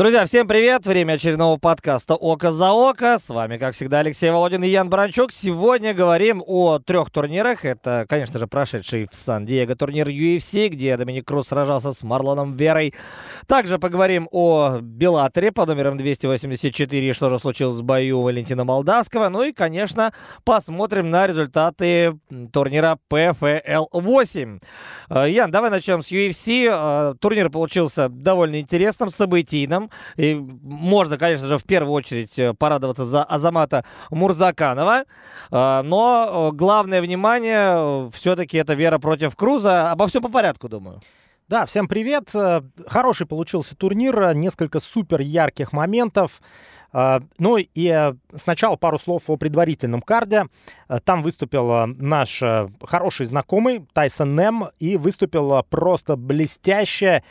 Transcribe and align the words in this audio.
Друзья, 0.00 0.24
всем 0.24 0.48
привет! 0.48 0.86
Время 0.86 1.12
очередного 1.12 1.58
подкаста 1.58 2.14
«Око 2.14 2.52
за 2.52 2.70
око». 2.72 3.18
С 3.18 3.28
вами, 3.28 3.58
как 3.58 3.74
всегда, 3.74 3.98
Алексей 3.98 4.30
Володин 4.30 4.64
и 4.64 4.68
Ян 4.68 4.88
Баранчук. 4.88 5.30
Сегодня 5.30 5.92
говорим 5.92 6.42
о 6.46 6.78
трех 6.78 7.10
турнирах. 7.10 7.66
Это, 7.66 8.06
конечно 8.08 8.38
же, 8.38 8.46
прошедший 8.46 9.06
в 9.12 9.14
Сан-Диего 9.14 9.76
турнир 9.76 10.08
UFC, 10.08 10.68
где 10.68 10.96
Доминик 10.96 11.26
Круз 11.26 11.48
сражался 11.48 11.92
с 11.92 12.02
Марлоном 12.02 12.56
Верой. 12.56 12.94
Также 13.46 13.78
поговорим 13.78 14.26
о 14.32 14.78
Беллаторе 14.80 15.52
по 15.52 15.66
номерам 15.66 15.98
284, 15.98 17.12
что 17.12 17.28
же 17.28 17.38
случилось 17.38 17.80
в 17.80 17.84
бою 17.84 18.22
Валентина 18.22 18.64
Молдавского. 18.64 19.28
Ну 19.28 19.42
и, 19.42 19.52
конечно, 19.52 20.14
посмотрим 20.44 21.10
на 21.10 21.26
результаты 21.26 22.18
турнира 22.54 22.96
PFL-8. 23.12 24.62
Э, 25.10 25.28
Ян, 25.28 25.50
давай 25.50 25.70
начнем 25.70 26.02
с 26.02 26.10
UFC. 26.10 26.70
Э, 26.70 27.14
турнир 27.20 27.50
получился 27.50 28.08
довольно 28.08 28.60
интересным, 28.60 29.10
событийным. 29.10 29.89
И 30.16 30.34
можно, 30.34 31.18
конечно 31.18 31.46
же, 31.46 31.58
в 31.58 31.64
первую 31.64 31.92
очередь 31.92 32.38
э, 32.38 32.54
порадоваться 32.54 33.04
за 33.04 33.22
Азамата 33.24 33.84
Мурзаканова. 34.10 35.04
Э, 35.50 35.82
но 35.82 36.50
э, 36.52 36.56
главное 36.56 37.02
внимание 37.02 38.10
все-таки 38.10 38.58
это 38.58 38.74
Вера 38.74 38.98
против 38.98 39.36
Круза. 39.36 39.90
Обо 39.90 40.06
всем 40.06 40.22
по 40.22 40.28
порядку, 40.28 40.68
думаю. 40.68 41.00
Да, 41.48 41.66
всем 41.66 41.88
привет. 41.88 42.30
Хороший 42.86 43.26
получился 43.26 43.74
турнир, 43.74 44.34
несколько 44.34 44.78
супер 44.78 45.20
ярких 45.20 45.72
моментов. 45.72 46.40
Ну 46.92 47.56
и 47.56 48.12
сначала 48.36 48.76
пару 48.76 49.00
слов 49.00 49.24
о 49.26 49.36
предварительном 49.36 50.00
карде. 50.00 50.44
Там 51.02 51.24
выступил 51.24 51.86
наш 51.86 52.40
хороший 52.82 53.26
знакомый 53.26 53.84
Тайсон 53.92 54.36
Нем 54.36 54.68
и 54.78 54.96
выступил 54.96 55.64
просто 55.68 56.14
блестяще. 56.14 57.24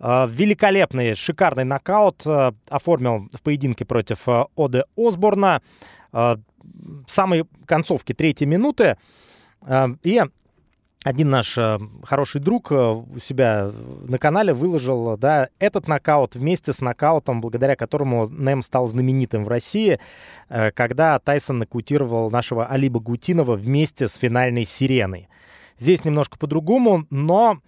Э, 0.00 0.26
великолепный, 0.28 1.14
шикарный 1.14 1.64
нокаут 1.64 2.22
э, 2.26 2.52
оформил 2.68 3.28
в 3.32 3.42
поединке 3.42 3.84
против 3.84 4.26
э, 4.28 4.44
Оде 4.56 4.84
Осборна. 4.96 5.62
В 6.12 6.40
самой 7.06 7.44
концовке 7.66 8.14
третьей 8.14 8.48
минуты. 8.48 8.96
И 10.02 10.20
один 11.04 11.30
наш 11.30 11.56
хороший 12.02 12.40
друг 12.40 12.72
у 12.72 13.06
себя 13.22 13.70
на 14.08 14.18
канале 14.18 14.52
выложил 14.52 15.16
да, 15.16 15.50
этот 15.60 15.86
нокаут 15.86 16.34
вместе 16.34 16.72
с 16.72 16.80
нокаутом, 16.80 17.40
благодаря 17.40 17.76
которому 17.76 18.28
Нэм 18.28 18.62
стал 18.62 18.88
знаменитым 18.88 19.44
в 19.44 19.48
России, 19.48 20.00
когда 20.48 21.16
Тайсон 21.20 21.60
нокаутировал 21.60 22.28
нашего 22.28 22.66
Алиба 22.66 22.98
Гутинова 22.98 23.54
вместе 23.54 24.08
с 24.08 24.16
финальной 24.16 24.64
сиреной. 24.64 25.28
Здесь 25.78 26.04
немножко 26.04 26.38
по-другому, 26.38 27.06
но 27.10 27.60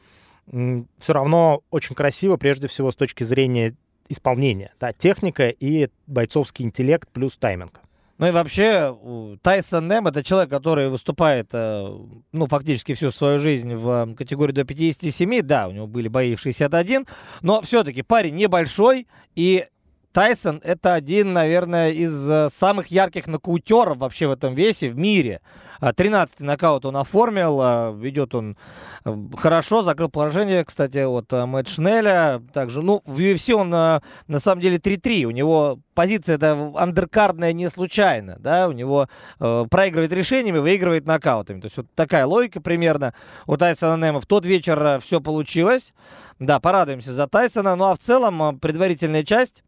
все 0.47 1.13
равно 1.13 1.63
очень 1.71 1.95
красиво, 1.95 2.37
прежде 2.37 2.69
всего, 2.69 2.91
с 2.91 2.97
точки 2.97 3.25
зрения 3.25 3.75
исполнения. 4.09 4.73
Да, 4.81 4.93
техника 4.93 5.49
и 5.49 5.89
бойцовский 6.07 6.65
интеллект 6.65 7.09
плюс 7.13 7.37
тайминг. 7.37 7.81
Ну 8.19 8.29
и 8.29 8.31
вообще, 8.31 8.97
Тайсон 9.43 9.89
Нэм 9.89 10.07
это 10.07 10.23
человек, 10.23 10.51
который 10.51 10.89
выступает, 10.89 11.49
э, 11.55 11.99
ну, 12.31 12.47
фактически 12.47 12.95
всю 12.95 13.11
свою 13.11 13.41
жизнь 13.41 13.75
в 13.75 14.15
категории 14.15 14.53
до 14.53 14.65
57. 14.65 15.43
Да, 15.43 15.67
у 15.67 15.73
него 15.73 15.87
были 15.89 16.07
бои 16.07 16.37
в 16.37 16.41
61, 16.41 17.07
но 17.41 17.63
все-таки 17.63 18.03
парень 18.03 18.37
небольшой, 18.37 19.09
и 19.35 19.65
Тайсон 20.13 20.61
это 20.63 20.93
один, 20.93 21.33
наверное, 21.33 21.91
из 21.91 22.31
э, 22.31 22.49
самых 22.51 22.89
ярких 22.89 23.27
нокаутеров 23.27 23.99
вообще 23.99 24.27
в 24.27 24.33
этом 24.33 24.55
весе 24.55 24.91
в 24.91 24.99
мире. 24.99 25.41
13-й 25.81 26.45
а, 26.45 26.47
нокаут 26.47 26.85
он 26.85 26.97
оформил, 26.97 27.59
а, 27.61 27.93
ведет 27.93 28.35
он 28.35 28.57
э, 29.05 29.17
хорошо, 29.37 29.83
закрыл 29.83 30.11
положение, 30.11 30.65
кстати, 30.65 30.99
от 30.99 31.33
э, 31.33 31.47
Мэтт 31.47 31.69
Шнеля. 31.69 32.43
Также, 32.53 32.83
ну, 32.83 33.03
в 33.07 33.19
UFC 33.19 33.55
он 33.55 33.71
на 33.71 34.01
самом 34.39 34.61
деле 34.61 34.77
3-3. 34.77 35.25
У 35.25 35.31
него 35.31 35.81
позиция 35.95 36.37
это 36.37 36.73
андеркардная 36.77 37.53
не 37.53 37.69
случайно, 37.71 38.37
да, 38.39 38.69
у 38.69 38.73
него 38.73 39.09
э, 39.41 39.65
проигрывает 39.71 40.13
решениями, 40.13 40.59
выигрывает 40.59 41.07
нокаутами. 41.07 41.61
То 41.61 41.67
есть 41.67 41.77
вот 41.79 41.87
такая 41.95 42.27
логика 42.27 42.61
примерно 42.61 43.15
у 43.47 43.57
Тайсона 43.57 43.97
Нема. 43.97 44.21
В 44.21 44.27
тот 44.27 44.45
вечер 44.45 45.01
все 45.01 45.21
получилось. 45.21 45.95
Да, 46.39 46.61
порадуемся 46.61 47.15
за 47.15 47.27
Тайсона. 47.27 47.77
Ну 47.77 47.87
а 47.87 47.95
в 47.95 47.99
целом 47.99 48.59
предварительная 48.59 49.25
часть 49.25 49.65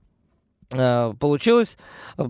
получилось 1.18 1.76
э, 2.18 2.24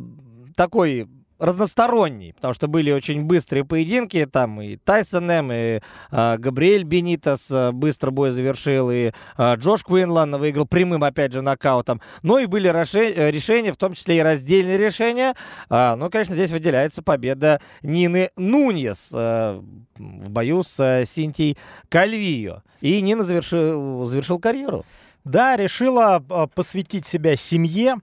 такой 0.56 1.08
разносторонний, 1.38 2.32
потому 2.32 2.54
что 2.54 2.68
были 2.68 2.90
очень 2.90 3.24
быстрые 3.24 3.64
поединки, 3.64 4.24
там 4.26 4.60
и 4.60 4.76
Тайсон 4.76 5.30
М, 5.30 5.52
и 5.52 5.80
э, 6.10 6.36
Габриэль 6.38 6.84
Бенитас 6.84 7.50
э, 7.50 7.72
быстро 7.72 8.10
бой 8.10 8.30
завершил, 8.30 8.90
и 8.90 9.12
э, 9.36 9.54
Джош 9.56 9.82
Куинлан 9.82 10.36
выиграл 10.36 10.66
прямым, 10.66 11.02
опять 11.02 11.32
же, 11.32 11.42
нокаутом. 11.42 12.00
Но 12.22 12.38
и 12.38 12.46
были 12.46 12.68
решения, 12.68 13.30
решения 13.30 13.72
в 13.72 13.76
том 13.76 13.94
числе 13.94 14.18
и 14.18 14.22
раздельные 14.22 14.78
решения. 14.78 15.34
Э, 15.70 15.96
ну, 15.96 16.08
конечно, 16.08 16.34
здесь 16.34 16.50
выделяется 16.50 17.02
победа 17.02 17.60
Нины 17.82 18.30
Нуньес 18.36 19.10
э, 19.12 19.60
в 19.96 20.30
бою 20.30 20.62
с 20.62 20.78
э, 20.78 21.04
Синтией 21.04 21.58
Кальвио. 21.88 22.62
И 22.80 23.00
Нина 23.00 23.24
завершил, 23.24 24.04
завершил 24.04 24.38
карьеру. 24.38 24.84
Да, 25.24 25.56
решила 25.56 26.22
посвятить 26.54 27.06
себя 27.06 27.34
семье. 27.34 27.96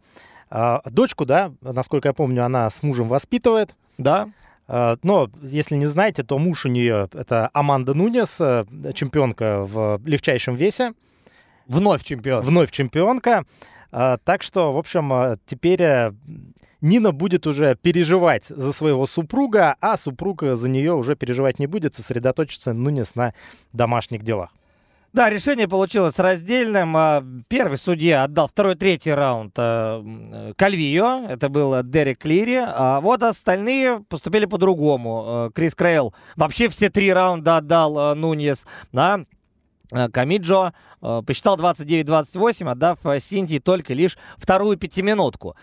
А, 0.52 0.82
дочку, 0.90 1.26
да, 1.26 1.54
насколько 1.62 2.10
я 2.10 2.14
помню, 2.14 2.44
она 2.44 2.70
с 2.70 2.84
мужем 2.84 3.08
воспитывает. 3.08 3.74
Да. 3.98 4.30
А, 4.68 4.98
но, 5.02 5.30
если 5.42 5.78
не 5.78 5.86
знаете, 5.86 6.24
то 6.24 6.38
муж 6.38 6.66
у 6.66 6.70
нее 6.70 7.08
это 7.14 7.50
Аманда 7.54 7.94
Нунес, 7.94 8.36
э, 8.42 8.66
чемпионка 8.94 9.62
в 9.66 10.02
легчайшем 10.06 10.56
весе. 10.56 10.94
Вновь 11.68 12.04
чемпион. 12.04 12.44
Вновь 12.44 12.70
чемпионка. 12.72 13.46
Так 13.92 14.42
что, 14.42 14.72
в 14.72 14.78
общем, 14.78 15.38
теперь 15.46 15.82
э, 15.82 16.14
Нина 16.80 17.12
будет 17.12 17.46
уже 17.46 17.76
переживать 17.76 18.46
за 18.46 18.72
своего 18.72 19.06
супруга, 19.06 19.76
а 19.82 19.98
супруг 19.98 20.44
за 20.44 20.70
нее 20.70 20.94
уже 20.94 21.18
переживать 21.18 21.60
не 21.60 21.68
будет, 21.68 21.96
сосредоточиться 21.96 22.72
Нунес 22.72 23.16
на 23.16 23.34
домашних 23.74 24.24
делах. 24.24 24.52
Да, 25.14 25.30
решение 25.30 25.68
получилось 25.68 26.18
раздельным. 26.20 26.96
А, 26.96 27.22
первый 27.50 27.78
судья 27.78 28.24
отдал 28.24 28.48
второй, 28.48 28.76
третий 28.76 29.12
раунд 29.12 29.54
а, 29.58 30.54
Кальвио. 30.56 31.26
Это 31.28 31.50
был 31.50 31.84
Дерек 31.84 32.20
Клири. 32.20 32.64
А 32.66 33.02
вот 33.02 33.22
остальные 33.22 34.06
поступили 34.08 34.46
по-другому. 34.46 35.24
А, 35.26 35.50
Крис 35.52 35.76
Крейл 35.76 36.14
вообще 36.38 36.70
все 36.70 36.90
три 36.90 37.12
раунда 37.12 37.58
отдал 37.58 38.16
Нуньес. 38.16 38.66
Да? 38.94 39.26
Камиджо 40.14 40.72
посчитал 41.28 41.58
29-28, 41.58 42.72
отдав 42.72 43.00
Синтии 43.20 43.60
только 43.60 43.94
лишь 43.94 44.18
вторую 44.38 44.78
пятиминутку. 44.78 45.58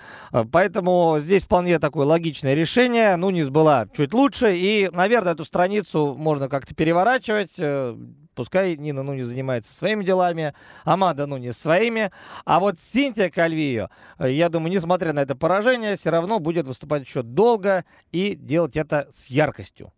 Поэтому 0.53 1.16
здесь 1.19 1.44
вполне 1.44 1.78
такое 1.78 2.04
логичное 2.04 2.53
решение. 2.53 3.16
Нунис 3.16 3.48
была 3.48 3.87
чуть 3.97 4.12
лучше, 4.12 4.54
и, 4.54 4.91
наверное, 4.92 5.32
эту 5.32 5.47
страницу 5.47 6.14
можно 6.14 6.50
как-то 6.50 6.75
переворачивать 6.75 7.54
э, 7.56 7.97
Пускай 8.38 8.76
Нина 8.76 9.03
ну 9.03 9.15
не 9.15 9.25
занимается 9.25 9.75
своими 9.75 10.04
делами, 10.04 10.54
Амада 10.84 11.26
ну 11.26 11.38
не 11.38 11.53
своими. 11.53 12.12
А 12.44 12.60
вот 12.60 12.78
Синтия 12.78 13.31
Кальвио, 13.31 13.88
э, 14.21 14.31
я 14.31 14.49
думаю, 14.49 14.71
несмотря 14.71 15.12
на 15.12 15.19
это 15.19 15.34
поражение, 15.34 15.97
все 15.97 16.10
равно 16.10 16.38
будет 16.38 16.69
выступать 16.69 17.03
еще 17.03 17.22
долго 17.22 17.84
и 18.12 18.37
делать 18.37 18.76
это 18.76 19.09
с 19.10 19.26
яркостью. 19.26 19.93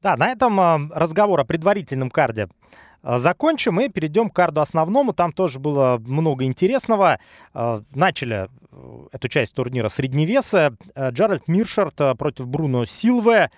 Да, 0.00 0.16
на 0.16 0.28
этом 0.28 0.60
э, 0.60 0.90
разговор 0.94 1.40
о 1.40 1.44
предварительном 1.44 2.08
карде 2.08 2.46
э, 3.02 3.18
закончим 3.18 3.80
и 3.80 3.88
перейдем 3.88 4.30
к 4.30 4.36
карду 4.36 4.60
основному. 4.60 5.12
Там 5.12 5.32
тоже 5.32 5.58
было 5.58 6.00
много 6.06 6.44
интересного. 6.44 7.18
Начали 7.52 8.48
эту 9.10 9.26
часть 9.26 9.56
турнира 9.56 9.88
средневеса. 9.88 10.76
Джаральд 10.96 11.48
Миршарт 11.48 11.96
против 12.16 12.46
Бруно 12.46 12.84
Силве. 12.84 13.50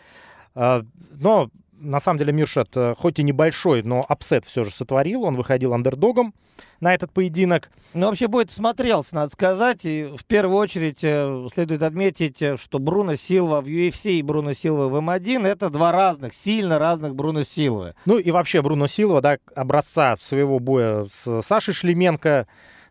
Но 0.55 1.51
на 1.81 2.01
самом 2.01 2.19
деле 2.19 2.33
Миршат, 2.33 2.69
э, 2.77 2.95
хоть 2.97 3.19
и 3.19 3.23
небольшой, 3.23 3.83
но 3.83 4.05
upset 4.09 4.45
все 4.45 4.65
же 4.65 4.71
сотворил. 4.71 5.25
Он 5.25 5.37
выходил 5.37 5.75
андердогом 5.75 6.35
на 6.81 6.95
этот 6.95 7.13
поединок. 7.13 7.71
Ну, 7.95 8.07
вообще 8.07 8.29
бодро 8.29 8.51
смотрелся, 8.51 9.15
надо 9.15 9.33
сказать. 9.33 9.85
И 9.85 10.13
в 10.17 10.25
первую 10.25 10.57
очередь 10.59 11.03
э, 11.03 11.49
следует 11.53 11.83
отметить, 11.83 12.43
э, 12.43 12.57
что 12.57 12.79
Бруно 12.79 13.17
Силва 13.17 13.61
в 13.61 13.67
UFC 13.67 14.13
и 14.13 14.23
Бруно 14.23 14.53
Силва 14.53 14.89
в 14.89 14.97
М1 14.97 15.47
это 15.47 15.71
два 15.71 15.93
разных, 15.93 16.35
сильно 16.35 16.79
разных 16.79 17.15
Бруно 17.15 17.45
Силвы. 17.45 17.95
Ну 18.05 18.19
и 18.19 18.31
вообще 18.31 18.63
Бруно 18.63 18.87
Силва, 18.87 19.21
да, 19.21 19.39
образца 19.55 20.17
своего 20.21 20.59
боя 20.59 21.07
с 21.07 21.43
Сашей 21.43 21.75
Шлеменко, 21.75 22.47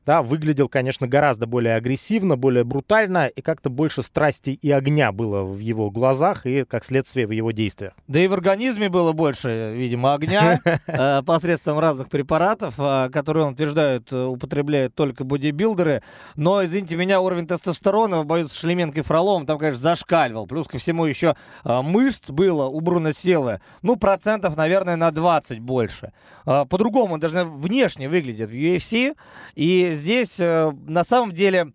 да, 0.07 0.21
выглядел, 0.21 0.69
конечно, 0.69 1.06
гораздо 1.06 1.48
более 1.48 1.75
агрессивно, 1.75 2.38
более 2.38 2.63
брутально, 2.63 3.27
и 3.27 3.42
как-то 3.42 3.69
больше 3.69 4.04
страсти 4.04 4.51
и 4.51 4.71
огня 4.71 5.12
было 5.12 5.44
в 5.44 5.59
его 5.59 5.92
глазах 5.92 6.45
и, 6.45 6.63
как 6.63 6.86
следствие, 6.86 7.27
в 7.27 7.31
его 7.31 7.51
действиях. 7.51 7.92
Да 8.07 8.21
и 8.21 8.27
в 8.27 8.33
организме 8.33 8.88
было 8.88 9.12
больше, 9.12 9.74
видимо, 9.75 10.13
огня 10.13 10.62
э, 10.88 11.21
посредством 11.24 11.80
разных 11.80 12.07
препаратов, 12.07 12.75
э, 12.77 13.09
которые, 13.12 13.48
он 13.48 13.54
утверждает, 13.54 14.07
э, 14.13 14.24
употребляют 14.24 14.95
только 14.95 15.25
бодибилдеры. 15.25 16.01
Но, 16.38 16.63
извините 16.63 16.95
меня, 16.95 17.19
уровень 17.19 17.45
тестостерона 17.45 18.21
в 18.21 18.25
бою 18.25 18.48
с 18.48 18.53
Шлеменко 18.53 19.01
и 19.01 19.03
Фроловым 19.03 19.45
там, 19.45 19.57
конечно, 19.60 19.81
зашкаливал. 19.81 20.48
Плюс 20.48 20.69
ко 20.69 20.77
всему 20.77 21.03
еще 21.03 21.36
мышц 21.65 22.30
было 22.30 22.68
у 22.68 22.80
Бруно 22.80 23.12
Силы, 23.12 23.60
ну, 23.81 23.98
процентов, 23.98 24.56
наверное, 24.56 24.95
на 24.95 25.12
20 25.12 25.60
больше. 25.60 26.13
По-другому 26.45 27.15
он 27.15 27.19
даже 27.19 27.44
внешне 27.44 28.07
выглядит 28.07 28.50
в 28.50 28.53
UFC, 28.53 29.18
и 29.56 29.97
здесь 29.98 30.40
э, 30.40 30.72
на 30.88 31.04
самом 31.04 31.34
деле 31.34 31.74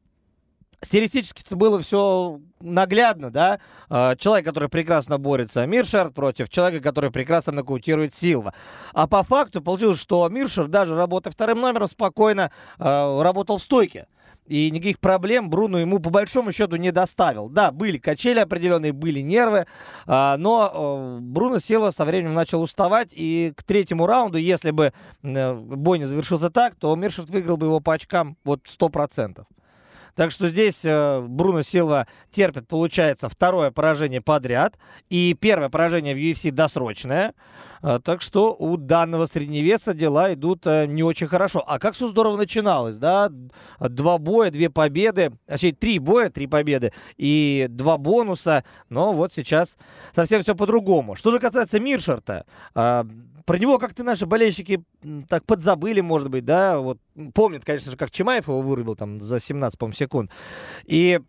стилистически 0.83 1.43
это 1.47 1.57
было 1.57 1.81
все 1.81 2.41
наглядно, 2.61 3.31
да? 3.31 3.61
А, 3.89 4.17
человек, 4.17 4.47
который 4.47 4.69
прекрасно 4.69 5.19
борется, 5.19 5.65
Миршер 5.67 6.11
против 6.11 6.49
человека, 6.49 6.83
который 6.83 7.11
прекрасно 7.11 7.53
нокаутирует 7.53 8.15
Силва. 8.15 8.53
А 8.93 9.07
по 9.07 9.23
факту 9.23 9.63
получилось, 9.63 10.01
что 10.01 10.29
Миршер, 10.29 10.67
даже 10.69 10.97
работая 10.97 11.31
вторым 11.31 11.61
номером, 11.61 11.89
спокойно 11.89 12.51
э, 12.79 13.23
работал 13.23 13.59
в 13.59 13.63
стойке. 13.63 14.07
И 14.47 14.71
никаких 14.71 14.99
проблем 14.99 15.50
Бруно 15.50 15.79
ему 15.79 16.00
по 16.00 16.11
большому 16.11 16.53
счету 16.53 16.77
не 16.77 16.91
доставил. 16.91 17.49
Да, 17.49 17.71
были 17.71 17.99
качели 17.99 18.41
определенные, 18.41 18.93
были 18.93 19.21
нервы, 19.21 19.67
а, 20.06 20.37
но 20.37 20.71
а, 20.73 21.19
Бруно 21.21 21.61
Силва 21.61 21.91
со 21.91 22.05
временем 22.05 22.35
начал 22.35 22.61
уставать. 22.61 23.11
И 23.12 23.53
к 23.56 23.62
третьему 23.62 24.06
раунду, 24.06 24.39
если 24.39 24.73
бы 24.73 24.93
а, 25.23 25.55
бой 25.55 25.99
не 25.99 26.06
завершился 26.06 26.50
так, 26.50 26.75
то 26.75 26.94
Миршерт 26.97 27.31
выиграл 27.31 27.56
бы 27.56 27.67
его 27.67 27.81
по 27.81 27.94
очкам 27.94 28.37
вот 28.44 28.62
100%. 28.65 29.44
Так 30.14 30.31
что 30.31 30.49
здесь 30.49 30.85
э, 30.85 31.20
Бруно 31.20 31.62
Силва 31.62 32.06
терпит, 32.31 32.69
получается, 32.69 33.29
второе 33.29 33.70
поражение 33.70 34.20
подряд. 34.20 34.79
И 35.09 35.35
первое 35.38 35.69
поражение 35.69 36.14
в 36.14 36.19
UFC 36.19 36.50
досрочное. 36.50 37.35
Э, 37.82 37.99
так 38.03 38.23
что 38.23 38.55
у 38.59 38.76
данного 38.76 39.26
средневеса 39.26 39.94
дела 39.94 40.32
идут 40.35 40.67
э, 40.67 40.87
не 40.87 41.03
очень 41.03 41.26
хорошо. 41.26 41.64
А 41.67 41.79
как 41.79 41.94
все 41.94 42.09
здорово 42.09 42.37
начиналось, 42.37 42.97
да? 42.97 43.31
Два 43.81 44.19
боя, 44.19 44.50
две 44.50 44.70
победы. 44.70 45.32
Точнее, 45.47 45.73
три 45.73 45.99
боя, 45.99 46.31
три 46.31 46.47
победы 46.47 46.93
и 47.17 47.67
два 47.69 47.99
бонуса. 47.99 48.64
Но 48.88 49.12
вот 49.12 49.32
сейчас 49.32 49.76
совсем 50.14 50.43
все 50.43 50.55
по-другому. 50.55 51.17
Что 51.17 51.31
же 51.31 51.38
касается 51.38 51.81
Миршарта, 51.81 52.44
э, 52.75 53.05
про 53.44 53.59
него 53.59 53.79
как-то 53.79 54.05
наши 54.05 54.27
болельщики 54.27 54.85
так 55.29 55.44
подзабыли, 55.44 56.00
может 56.00 56.29
быть, 56.29 56.44
да, 56.44 56.79
вот 56.79 56.99
помнят, 57.35 57.65
конечно 57.65 57.91
же, 57.91 57.97
как 57.97 58.11
Чимаев 58.11 58.49
его 58.49 58.61
вырубил 58.61 58.97
там 58.97 59.21
за 59.21 59.41
17, 59.41 59.79
по 59.79 59.93
секунд. 59.93 60.31
И 60.87 61.21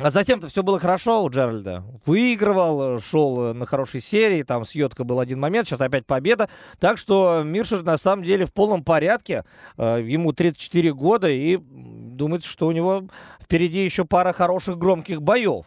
а 0.00 0.10
затем-то 0.10 0.46
все 0.46 0.62
было 0.62 0.78
хорошо 0.78 1.24
у 1.24 1.28
Джеральда. 1.28 1.82
Выигрывал, 2.06 3.00
шел 3.00 3.52
на 3.52 3.66
хорошей 3.66 4.00
серии, 4.00 4.44
там 4.44 4.64
с 4.64 4.72
Йоткой 4.72 5.04
был 5.04 5.18
один 5.18 5.40
момент, 5.40 5.66
сейчас 5.66 5.80
опять 5.80 6.06
победа. 6.06 6.48
Так 6.78 6.98
что 6.98 7.42
Миршер 7.44 7.82
на 7.82 7.96
самом 7.96 8.24
деле 8.24 8.46
в 8.46 8.52
полном 8.52 8.84
порядке. 8.84 9.44
Э, 9.76 10.00
ему 10.00 10.32
34 10.32 10.92
года 10.92 11.28
и 11.28 11.56
думается, 11.56 12.48
что 12.48 12.68
у 12.68 12.72
него 12.72 13.08
впереди 13.40 13.84
еще 13.84 14.04
пара 14.04 14.32
хороших 14.32 14.78
громких 14.78 15.20
боев. 15.20 15.66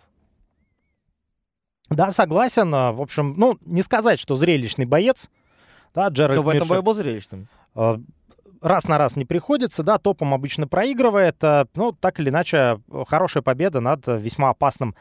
Да, 1.90 2.14
согласен. 2.14 2.72
В 2.72 3.02
общем, 3.02 3.34
ну, 3.36 3.58
не 3.66 3.82
сказать, 3.82 4.18
что 4.18 4.36
зрелищный 4.36 4.86
боец. 4.86 5.30
Да, 5.94 6.08
Джеральд 6.08 6.38
Но 6.38 6.44
в 6.44 6.50
этом 6.50 6.68
бою 6.68 6.84
был 6.84 6.94
зрелищным. 6.94 7.48
Э, 7.76 7.98
раз 8.62 8.88
на 8.88 8.98
раз 8.98 9.16
не 9.16 9.26
приходится, 9.26 9.84
да, 9.84 9.98
топам 9.98 10.34
обычно 10.34 10.68
проигрывает, 10.68 11.44
э, 11.44 11.66
ну, 11.76 11.92
так 11.92 12.20
или 12.20 12.30
иначе, 12.30 12.80
хорошая 13.08 13.44
победа 13.44 13.82
над 13.82 14.08
весьма 14.08 14.50
опасным 14.50 14.96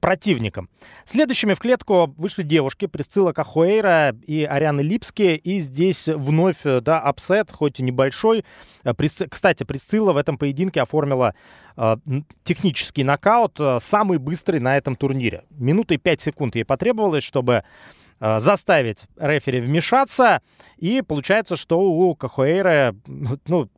противником. 0.00 0.68
Следующими 1.06 1.54
в 1.54 1.58
клетку 1.58 2.14
вышли 2.18 2.42
девушки 2.42 2.86
Присцилла 2.86 3.32
Кахуэйра 3.32 4.14
и 4.26 4.44
Ариане 4.44 4.82
Липски, 4.82 5.34
и 5.36 5.60
здесь 5.60 6.06
вновь, 6.06 6.64
э, 6.64 6.80
да, 6.80 7.00
upset, 7.00 7.50
хоть 7.50 7.80
и 7.80 7.82
небольшой. 7.82 8.44
Кстати, 9.30 9.64
Присцилла 9.64 10.12
в 10.12 10.16
этом 10.16 10.38
поединке 10.38 10.80
оформила 10.80 11.34
технический 12.42 13.04
нокаут, 13.04 13.60
самый 13.80 14.18
быстрый 14.18 14.58
на 14.58 14.76
этом 14.76 14.96
турнире. 14.96 15.44
Минуты 15.50 15.96
5 15.96 16.20
секунд 16.20 16.56
ей 16.56 16.64
потребовалось, 16.64 17.22
чтобы 17.22 17.62
Э, 17.62 18.07
заставить 18.20 19.02
рефери 19.16 19.60
вмешаться. 19.60 20.42
И 20.76 21.02
получается, 21.02 21.56
что 21.56 21.80
у 21.80 22.14
Кахуэйра, 22.14 22.94
ну, 23.46 23.68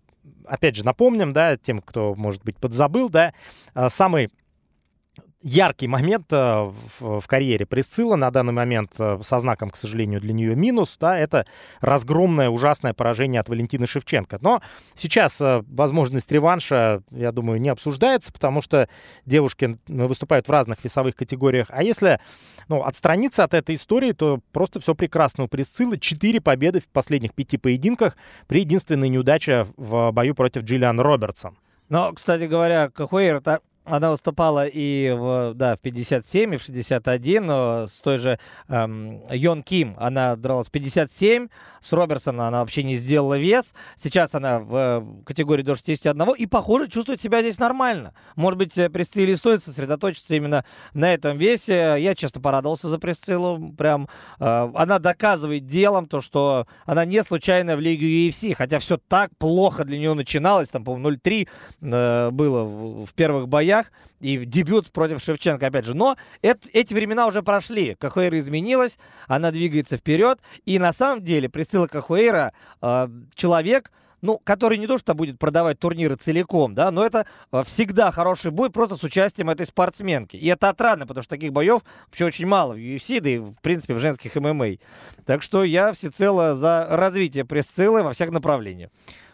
опять 0.51 0.77
же, 0.77 0.85
напомним, 0.85 1.33
да, 1.33 1.57
тем, 1.57 1.81
кто, 1.81 2.15
может 2.17 2.43
быть, 2.45 2.57
подзабыл, 2.57 3.09
да, 3.09 3.33
э, 3.75 3.89
самый 3.89 4.31
яркий 5.43 5.89
момент 5.89 6.27
э, 6.33 6.71
в, 6.99 7.27
карьере 7.27 7.65
Присцилла 7.67 8.17
на 8.17 8.31
данный 8.31 8.53
момент 8.53 8.93
э, 8.99 9.19
со 9.23 9.39
знаком, 9.39 9.71
к 9.71 9.77
сожалению, 9.77 10.21
для 10.21 10.33
нее 10.33 10.55
минус, 10.55 10.97
да, 11.01 11.19
это 11.19 11.47
разгромное 11.81 12.51
ужасное 12.51 12.93
поражение 12.93 13.41
от 13.41 13.49
Валентины 13.49 13.87
Шевченко. 13.87 14.39
Но 14.43 14.61
сейчас 14.95 15.41
э, 15.41 15.63
возможность 15.67 16.31
реванша, 16.31 17.03
я 17.11 17.33
думаю, 17.33 17.61
не 17.61 17.71
обсуждается, 17.71 18.33
потому 18.33 18.61
что 18.61 18.89
девушки 19.25 19.79
выступают 19.89 20.49
в 20.49 20.51
разных 20.51 20.85
весовых 20.85 21.17
категориях. 21.17 21.69
А 21.71 21.83
если 21.83 22.21
ну, 22.69 22.83
отстраниться 22.83 23.45
от 23.45 23.55
этой 23.55 23.77
истории, 23.77 24.13
то 24.13 24.41
просто 24.53 24.81
все 24.81 24.95
прекрасно 24.95 25.45
у 25.45 25.49
Присциллы. 25.49 25.99
Четыре 25.99 26.41
победы 26.41 26.81
в 26.81 26.89
последних 26.89 27.35
пяти 27.35 27.57
поединках 27.57 28.17
при 28.47 28.61
единственной 28.61 29.09
неудаче 29.09 29.67
в 29.77 30.11
бою 30.13 30.35
против 30.35 30.65
Джиллиан 30.65 31.01
Робертсон. 31.01 31.57
Но, 31.89 32.13
кстати 32.13 32.45
говоря, 32.45 32.89
Кахуэйр 32.89 33.41
она 33.91 34.11
выступала 34.11 34.67
и 34.67 35.11
в, 35.11 35.53
да, 35.55 35.77
в 35.77 35.81
57, 35.81 36.55
и 36.55 36.57
в 36.57 36.63
61, 36.63 37.47
но 37.47 37.87
с 37.89 38.01
той 38.01 38.19
же 38.19 38.39
эм, 38.69 39.21
Йон 39.31 39.63
Ким 39.63 39.97
она 39.99 40.37
дралась 40.37 40.69
57, 40.69 41.49
с 41.81 41.93
Роберсона 41.93 42.49
она 42.49 42.61
вообще 42.61 42.83
не 42.83 42.97
сделала 42.97 43.39
вес. 43.39 43.75
Сейчас 43.97 44.35
она 44.35 44.59
в 44.61 44.75
э, 44.75 45.25
категории 45.25 45.63
до 45.63 45.75
61 45.75 46.35
и, 46.37 46.47
похоже, 46.47 46.89
чувствует 46.89 47.21
себя 47.21 47.41
здесь 47.41 47.59
нормально. 47.59 48.15
Может 48.37 48.59
быть, 48.59 48.77
э, 48.79 48.91
Пресцилле 48.91 49.37
стоит 49.37 49.63
сосредоточиться 49.63 50.35
именно 50.35 50.65
на 50.95 51.13
этом 51.13 51.37
весе. 51.37 51.97
Я, 51.99 52.15
честно, 52.15 52.41
порадовался 52.41 52.89
за 52.89 52.99
Пресциллу. 52.99 53.73
Прям 53.73 54.09
э, 54.39 54.71
она 54.75 54.99
доказывает 54.99 55.67
делом 55.67 56.07
то, 56.07 56.21
что 56.21 56.67
она 56.85 57.05
не 57.05 57.23
случайно 57.23 57.77
в 57.77 57.81
Лиге 57.81 58.29
UFC, 58.29 58.55
хотя 58.55 58.79
все 58.79 58.99
так 58.99 59.31
плохо 59.39 59.85
для 59.85 59.99
нее 59.99 60.15
начиналось. 60.15 60.69
Там, 60.69 60.85
по-моему, 60.85 61.17
0-3 61.17 61.49
э, 61.81 62.31
было 62.31 62.65
в, 62.65 63.07
в 63.07 63.15
первых 63.15 63.49
боях 63.49 63.80
и 64.21 64.45
дебют 64.45 64.93
против 64.93 65.23
Шевченко, 65.23 65.67
опять 65.67 65.85
же. 65.85 65.95
Но 65.95 66.17
это, 66.43 66.69
эти 66.73 66.95
времена 66.95 67.27
уже 67.27 67.43
прошли. 67.43 67.95
Кахуэра 67.95 68.39
изменилась, 68.39 68.99
она 69.27 69.51
двигается 69.51 69.97
вперед. 69.97 70.39
И 70.65 70.79
на 70.79 70.93
самом 70.93 71.23
деле 71.23 71.49
Присцилла 71.49 71.87
Кахуэра 71.87 72.53
э, 72.83 73.09
человек, 73.35 73.91
ну, 74.23 74.39
который 74.43 74.79
не 74.79 74.87
то 74.87 74.99
что 74.99 75.15
будет 75.15 75.39
продавать 75.39 75.79
турниры 75.79 76.17
целиком, 76.17 76.75
да, 76.75 76.91
но 76.91 77.05
это 77.05 77.27
э, 77.53 77.63
всегда 77.65 78.11
хороший 78.11 78.51
бой 78.51 78.71
просто 78.71 78.97
с 78.97 79.03
участием 79.03 79.51
этой 79.51 79.67
спортсменки. 79.67 80.37
И 80.37 80.47
это 80.49 80.69
отрадно, 80.69 81.07
потому 81.07 81.23
что 81.23 81.31
таких 81.31 81.53
боев 81.53 81.83
вообще 82.07 82.27
очень 82.27 82.47
мало 82.47 82.75
в 82.75 82.77
UFC, 82.77 83.21
да 83.21 83.31
и, 83.31 83.39
в 83.39 83.57
принципе, 83.63 83.95
в 83.95 83.99
женских 83.99 84.35
ММА. 84.35 84.77
Так 85.25 85.43
что 85.43 85.65
я 85.65 85.93
всецело 85.93 86.55
за 86.55 86.87
развитие 86.91 87.45
Пресциллы 87.45 88.03
во 88.03 88.13
всех 88.13 88.31
направлениях. 88.31 88.91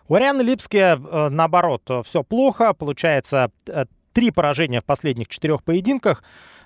У 0.09 0.15
Арианы 0.15 0.43
Липски, 0.43 0.77
э, 0.77 1.29
наоборот, 1.31 1.83
все 2.05 2.23
плохо. 2.23 2.75
Получается, 2.75 3.51
э, 3.67 3.87
Три 4.17 4.31
поражения 4.31 4.81
в 4.81 4.85
последних 4.87 5.29
четырех 5.29 5.63
поединках. 5.63 6.25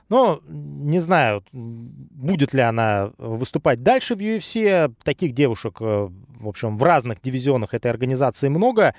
Но 0.09 0.41
не 0.47 1.01
знаю, 1.01 1.43
будет 1.51 2.55
ли 2.55 2.61
она 2.61 3.11
выступать 3.19 3.83
дальше 3.83 4.15
в 4.15 4.21
UFC. 4.21 4.95
Таких 5.03 5.35
девушек, 5.35 5.79
э, 5.81 6.09
в 6.39 6.47
общем, 6.47 6.79
в 6.79 6.83
разных 6.85 7.21
дивизионах 7.21 7.75
этой 7.75 7.91
организации 7.91 8.49
много. 8.49 8.95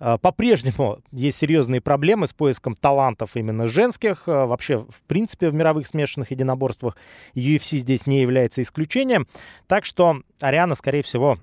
Э, 0.00 0.18
по-прежнему 0.20 0.98
есть 1.12 1.38
серьезные 1.38 1.80
проблемы 1.80 2.26
с 2.26 2.32
поиском 2.32 2.74
талантов 2.74 3.36
именно 3.36 3.68
женских. 3.68 4.24
Э, 4.26 4.46
вообще, 4.46 4.78
в 4.78 5.02
принципе, 5.06 5.50
в 5.50 5.54
мировых 5.54 5.86
смешанных 5.86 6.32
единоборствах 6.32 6.96
UFC 7.36 7.78
здесь 7.78 8.08
не 8.08 8.20
является 8.20 8.60
исключением. 8.60 9.28
Так 9.68 9.84
что 9.84 10.22
Ариана, 10.40 10.74
скорее 10.74 11.04
всего, 11.04 11.38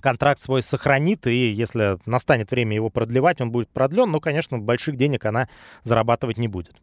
контракт 0.00 0.40
свой 0.40 0.62
сохранит, 0.62 1.26
и 1.26 1.50
если 1.50 1.98
настанет 2.06 2.50
время 2.50 2.74
его 2.74 2.90
продлевать, 2.90 3.40
он 3.40 3.50
будет 3.50 3.68
продлен, 3.68 4.10
но, 4.10 4.20
конечно, 4.20 4.58
больших 4.58 4.96
денег 4.96 5.24
она 5.26 5.48
зарабатывать 5.84 6.38
не 6.38 6.48
будет. 6.48 6.76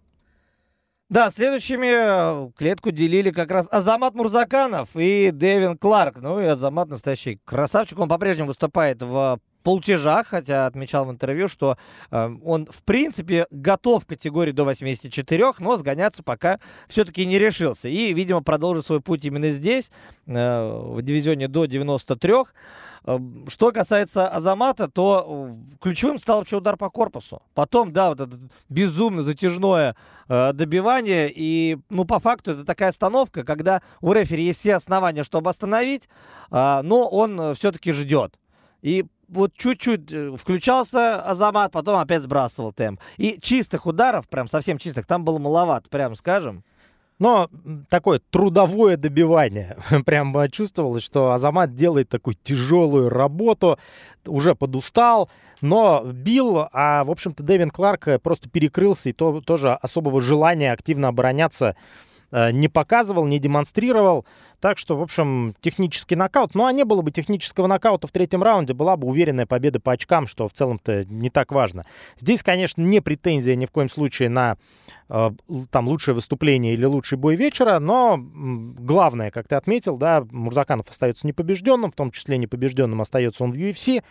Да, 1.09 1.29
следующими 1.29 2.51
клетку 2.53 2.91
делили 2.91 3.29
как 3.29 3.51
раз 3.51 3.67
Азамат 3.69 4.15
Мурзаканов 4.15 4.89
и 4.95 5.29
Дэвин 5.31 5.77
Кларк. 5.77 6.17
Ну 6.17 6.41
и 6.41 6.45
Азамат 6.45 6.89
настоящий 6.89 7.39
красавчик. 7.45 7.99
Он 7.99 8.09
по-прежнему 8.09 8.47
выступает 8.47 9.03
в 9.03 9.39
полтяжах, 9.63 10.27
хотя 10.27 10.67
отмечал 10.67 11.05
в 11.05 11.11
интервью, 11.11 11.47
что 11.47 11.77
э, 12.11 12.29
он, 12.43 12.67
в 12.67 12.83
принципе, 12.83 13.47
готов 13.49 14.05
к 14.05 14.09
категории 14.09 14.51
до 14.51 14.65
84, 14.65 15.53
но 15.59 15.77
сгоняться 15.77 16.23
пока 16.23 16.59
все-таки 16.87 17.25
не 17.25 17.39
решился. 17.39 17.87
И, 17.87 18.13
видимо, 18.13 18.43
продолжит 18.43 18.85
свой 18.85 19.01
путь 19.01 19.25
именно 19.25 19.49
здесь, 19.49 19.91
э, 20.27 20.31
в 20.33 21.01
дивизионе 21.01 21.47
до 21.47 21.65
93. 21.65 22.33
Э, 23.05 23.19
что 23.47 23.71
касается 23.71 24.27
Азамата, 24.27 24.87
то 24.87 25.25
э, 25.27 25.75
ключевым 25.81 26.19
стал 26.19 26.39
вообще 26.39 26.57
удар 26.57 26.77
по 26.77 26.89
корпусу. 26.89 27.41
Потом, 27.53 27.91
да, 27.91 28.09
вот 28.09 28.21
это 28.21 28.37
безумно 28.69 29.23
затяжное 29.23 29.95
э, 30.27 30.53
добивание. 30.53 31.31
И, 31.33 31.77
ну, 31.89 32.05
по 32.05 32.19
факту, 32.19 32.51
это 32.51 32.65
такая 32.65 32.89
остановка, 32.89 33.43
когда 33.43 33.81
у 34.01 34.13
рефери 34.13 34.43
есть 34.43 34.59
все 34.59 34.75
основания, 34.75 35.23
чтобы 35.23 35.49
остановить, 35.49 36.07
э, 36.51 36.81
но 36.83 37.07
он 37.07 37.39
э, 37.39 37.53
все-таки 37.55 37.91
ждет. 37.91 38.35
И 38.81 39.05
вот 39.27 39.53
чуть-чуть 39.55 40.11
э, 40.11 40.35
включался 40.37 41.21
Азамат, 41.21 41.71
потом 41.71 41.99
опять 41.99 42.21
сбрасывал 42.21 42.71
темп. 42.73 42.99
И 43.17 43.39
чистых 43.41 43.85
ударов, 43.85 44.27
прям 44.27 44.47
совсем 44.47 44.77
чистых, 44.77 45.05
там 45.05 45.23
было 45.23 45.39
маловато, 45.39 45.89
прям 45.89 46.15
скажем. 46.15 46.63
Но 47.19 47.49
такое 47.89 48.19
трудовое 48.31 48.97
добивание. 48.97 49.77
Прям 50.05 50.35
чувствовалось, 50.49 51.03
что 51.03 51.31
Азамат 51.31 51.75
делает 51.75 52.09
такую 52.09 52.35
тяжелую 52.43 53.07
работу, 53.07 53.77
уже 54.25 54.55
подустал, 54.55 55.29
но 55.61 56.03
бил, 56.03 56.67
а, 56.73 57.03
в 57.03 57.11
общем-то, 57.11 57.43
Дэвин 57.43 57.69
Кларк 57.69 58.07
просто 58.21 58.49
перекрылся 58.49 59.09
и 59.09 59.13
то, 59.13 59.39
тоже 59.41 59.73
особого 59.73 60.21
желания 60.21 60.73
активно 60.73 61.09
обороняться 61.09 61.75
Э, 61.75 61.79
не 62.51 62.67
показывал, 62.67 63.25
не 63.25 63.39
демонстрировал. 63.39 64.25
Так 64.63 64.77
что, 64.77 64.95
в 64.95 65.01
общем, 65.01 65.53
технический 65.59 66.15
нокаут. 66.15 66.55
Ну, 66.55 66.65
а 66.65 66.71
не 66.71 66.85
было 66.85 67.01
бы 67.01 67.11
технического 67.11 67.67
нокаута 67.67 68.07
в 68.07 68.11
третьем 68.11 68.41
раунде, 68.41 68.73
была 68.73 68.95
бы 68.95 69.09
уверенная 69.09 69.45
победа 69.45 69.81
по 69.81 69.91
очкам, 69.91 70.25
что 70.25 70.47
в 70.47 70.53
целом-то 70.53 71.03
не 71.03 71.29
так 71.29 71.51
важно. 71.51 71.83
Здесь, 72.17 72.43
конечно, 72.43 72.81
не 72.81 73.01
претензия 73.01 73.55
ни 73.57 73.65
в 73.65 73.71
коем 73.71 73.89
случае 73.89 74.29
на 74.29 74.55
э, 75.09 75.31
там 75.69 75.89
лучшее 75.89 76.15
выступление 76.15 76.75
или 76.75 76.85
лучший 76.85 77.17
бой 77.17 77.35
вечера, 77.35 77.77
но 77.79 78.17
главное, 78.17 79.31
как 79.31 79.49
ты 79.49 79.55
отметил, 79.55 79.97
да, 79.97 80.23
Мурзаканов 80.31 80.89
остается 80.89 81.27
непобежденным, 81.27 81.91
в 81.91 81.95
том 81.95 82.11
числе 82.11 82.37
непобежденным 82.37 83.01
остается 83.01 83.43
он 83.43 83.51
в 83.51 83.55
UFC 83.55 84.01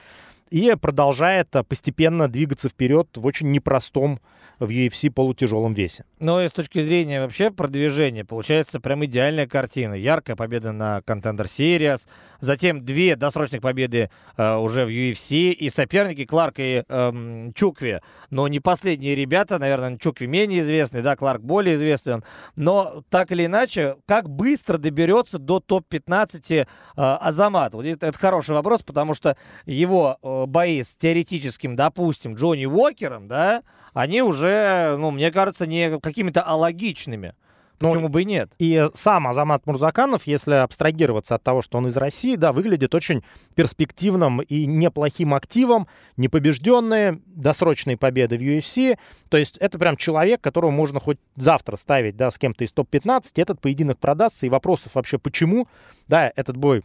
и 0.53 0.75
продолжает 0.77 1.57
э, 1.57 1.65
постепенно 1.65 2.29
двигаться 2.29 2.69
вперед 2.69 3.09
в 3.17 3.25
очень 3.25 3.51
непростом 3.51 4.21
в 4.59 4.71
UFC 4.71 5.11
полутяжелом 5.11 5.75
весе. 5.75 6.05
Ну 6.21 6.41
и 6.41 6.49
с 6.49 6.53
точки 6.53 6.83
зрения 6.83 7.21
вообще 7.21 7.51
продвижения, 7.51 8.25
получается 8.25 8.81
прям 8.81 9.05
идеальная 9.05 9.47
картина. 9.47 9.95
Яркая 9.95 10.37
победа 10.37 10.73
на 10.73 10.99
Contender 10.99 11.47
Series, 11.47 12.07
затем 12.41 12.85
две 12.85 13.17
досрочных 13.17 13.61
победы 13.61 14.11
э, 14.37 14.55
уже 14.57 14.87
в 14.87 14.89
UFC, 14.89 15.51
и 15.51 15.71
соперники 15.71 16.25
Кларк 16.25 16.55
и 16.59 16.85
э, 16.87 17.51
Чукви. 17.55 18.01
Но 18.31 18.47
не 18.47 18.61
последние 18.61 19.15
ребята, 19.15 19.59
наверное, 19.59 19.99
Чукви 19.99 20.27
менее 20.27 20.61
известный, 20.61 21.03
да, 21.03 21.17
Кларк 21.17 21.43
более 21.43 21.75
известен. 21.75 22.23
Но 22.55 23.03
так 23.11 23.33
или 23.33 23.47
иначе, 23.47 23.97
как 24.07 24.29
быстро 24.29 24.79
доберется 24.79 25.39
до 25.39 25.61
топ-15 25.61 26.55
э, 26.55 26.67
Азамат? 26.97 27.75
Вот 27.75 27.85
это, 27.85 28.07
это 28.07 28.19
хороший 28.19 28.55
вопрос, 28.55 28.83
потому 28.83 29.15
что 29.15 29.37
его 29.67 30.19
э, 30.23 30.42
бои 30.47 30.83
с 30.83 30.97
теоретическим, 30.97 31.77
допустим, 31.77 32.35
Джонни 32.35 32.67
Уокером, 32.67 33.29
да, 33.29 33.63
они 33.95 34.23
уже, 34.23 34.97
ну, 34.99 35.11
мне 35.11 35.31
кажется, 35.31 35.67
не 35.67 35.99
какими-то 35.99 36.43
алогичными. 36.43 37.35
Ну, 37.83 37.89
Почему 37.89 38.07
ну, 38.07 38.09
бы 38.11 38.23
и 38.23 38.25
нет? 38.25 38.53
И 38.61 38.89
сам 38.95 39.27
Азамат 39.27 39.67
Мурзаканов, 39.67 40.29
если 40.29 40.55
абстрагироваться 40.55 41.35
от 41.35 41.43
того, 41.43 41.63
что 41.63 41.79
он 41.79 41.89
из 41.89 41.97
России, 41.97 42.37
да, 42.37 42.53
выглядит 42.53 42.95
очень 42.95 43.25
перспективным 43.57 44.41
и 44.41 44.67
неплохим 44.67 45.35
активом, 45.35 45.89
непобежденные, 46.17 47.21
досрочные 47.27 47.97
победы 47.97 48.39
в 48.39 48.41
UFC. 48.41 48.97
То 49.29 49.37
есть 49.37 49.57
это 49.59 49.81
прям 49.81 49.97
человек, 49.97 50.41
которого 50.41 50.71
можно 50.71 51.01
хоть 51.01 51.19
завтра 51.35 51.75
ставить, 51.75 52.17
да, 52.17 52.31
с 52.31 52.39
кем-то 52.39 52.63
из 52.63 52.73
топ-15. 52.73 53.33
Этот 53.35 53.61
поединок 53.61 53.99
продастся, 53.99 54.47
и 54.47 54.49
вопросов 54.49 54.95
вообще 54.95 55.19
почему, 55.19 55.67
да, 56.07 56.33
этот 56.37 56.57
бой 56.57 56.85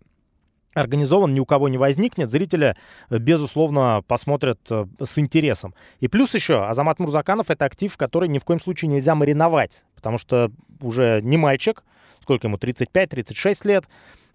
организован, 0.80 1.34
ни 1.34 1.40
у 1.40 1.46
кого 1.46 1.70
не 1.70 1.78
возникнет, 1.78 2.30
зрители, 2.30 2.76
э, 3.10 3.18
безусловно, 3.18 4.04
посмотрят 4.08 4.60
э, 4.70 4.86
с 5.04 5.18
интересом. 5.18 5.74
И 6.00 6.08
плюс 6.08 6.34
еще, 6.34 6.66
Азамат 6.66 7.00
Мурзаканов— 7.00 7.50
это 7.50 7.66
актив, 7.66 7.96
который 7.98 8.30
ни 8.30 8.40
в 8.40 8.46
коем 8.46 8.60
случае 8.60 8.90
нельзя 8.90 9.16
мариновать, 9.16 9.84
потому 9.96 10.18
что 10.18 10.52
уже 10.82 11.22
не 11.22 11.38
мальчик, 11.38 11.84
сколько 12.22 12.48
ему, 12.48 12.58
35-36 12.58 13.68
лет, 13.68 13.86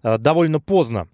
э, 0.03 0.17
довольно 0.17 0.59
поздно 0.59 1.07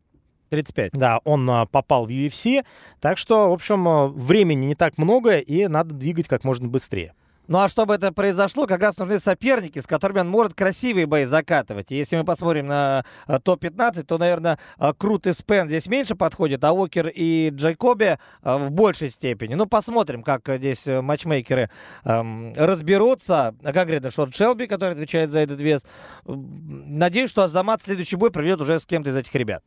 35. 0.50 0.92
Да, 0.94 1.20
он 1.26 1.68
попал 1.72 2.06
в 2.06 2.10
UFC, 2.10 2.64
так 3.00 3.20
что, 3.20 3.50
в 3.50 3.54
общем, 3.54 4.12
времени 4.14 4.66
не 4.66 4.76
так 4.76 4.98
много, 4.98 5.38
и 5.38 5.68
надо 5.68 5.94
двигать 5.94 6.28
как 6.28 6.44
можно 6.44 6.68
быстрее. 6.68 7.14
Ну 7.50 7.58
а 7.58 7.68
чтобы 7.68 7.96
это 7.96 8.12
произошло, 8.12 8.68
как 8.68 8.80
раз 8.80 8.96
нужны 9.00 9.20
соперники, 9.20 9.80
с 9.80 9.88
которыми 9.88 10.20
он 10.20 10.30
может 10.30 10.54
красивые 10.54 11.08
бои 11.08 11.26
закатывать. 11.26 11.92
И 11.92 11.96
если 11.96 12.16
мы 12.16 12.24
посмотрим 12.24 12.68
на 12.68 13.04
э, 13.28 13.40
топ-15, 13.40 14.04
то, 14.04 14.20
наверное, 14.20 14.60
э, 14.78 14.94
Крут 14.96 15.26
и 15.26 15.34
Спен 15.34 15.68
здесь 15.68 15.88
меньше 15.88 16.14
подходит, 16.14 16.64
а 16.64 16.74
Уокер 16.74 17.08
и 17.08 17.50
Джейкоби 17.50 18.06
э, 18.06 18.18
в 18.44 18.70
большей 18.70 19.10
степени. 19.10 19.56
Ну, 19.56 19.66
посмотрим, 19.66 20.22
как 20.22 20.48
здесь 20.48 20.86
матчмейкеры 20.86 21.72
эм, 22.04 22.54
разберутся. 22.56 23.56
Конкретно 23.64 24.12
Шот 24.12 24.36
Шелби, 24.36 24.68
который 24.68 24.92
отвечает 24.92 25.32
за 25.32 25.40
этот 25.40 25.60
вес. 25.60 25.84
Надеюсь, 26.26 27.32
что 27.32 27.42
Азамат 27.42 27.82
следующий 27.82 28.16
бой 28.16 28.30
проведет 28.30 28.62
уже 28.62 28.80
с 28.80 28.86
кем-то 28.86 29.10
из 29.10 29.16
этих 29.16 29.34
ребят. 29.34 29.64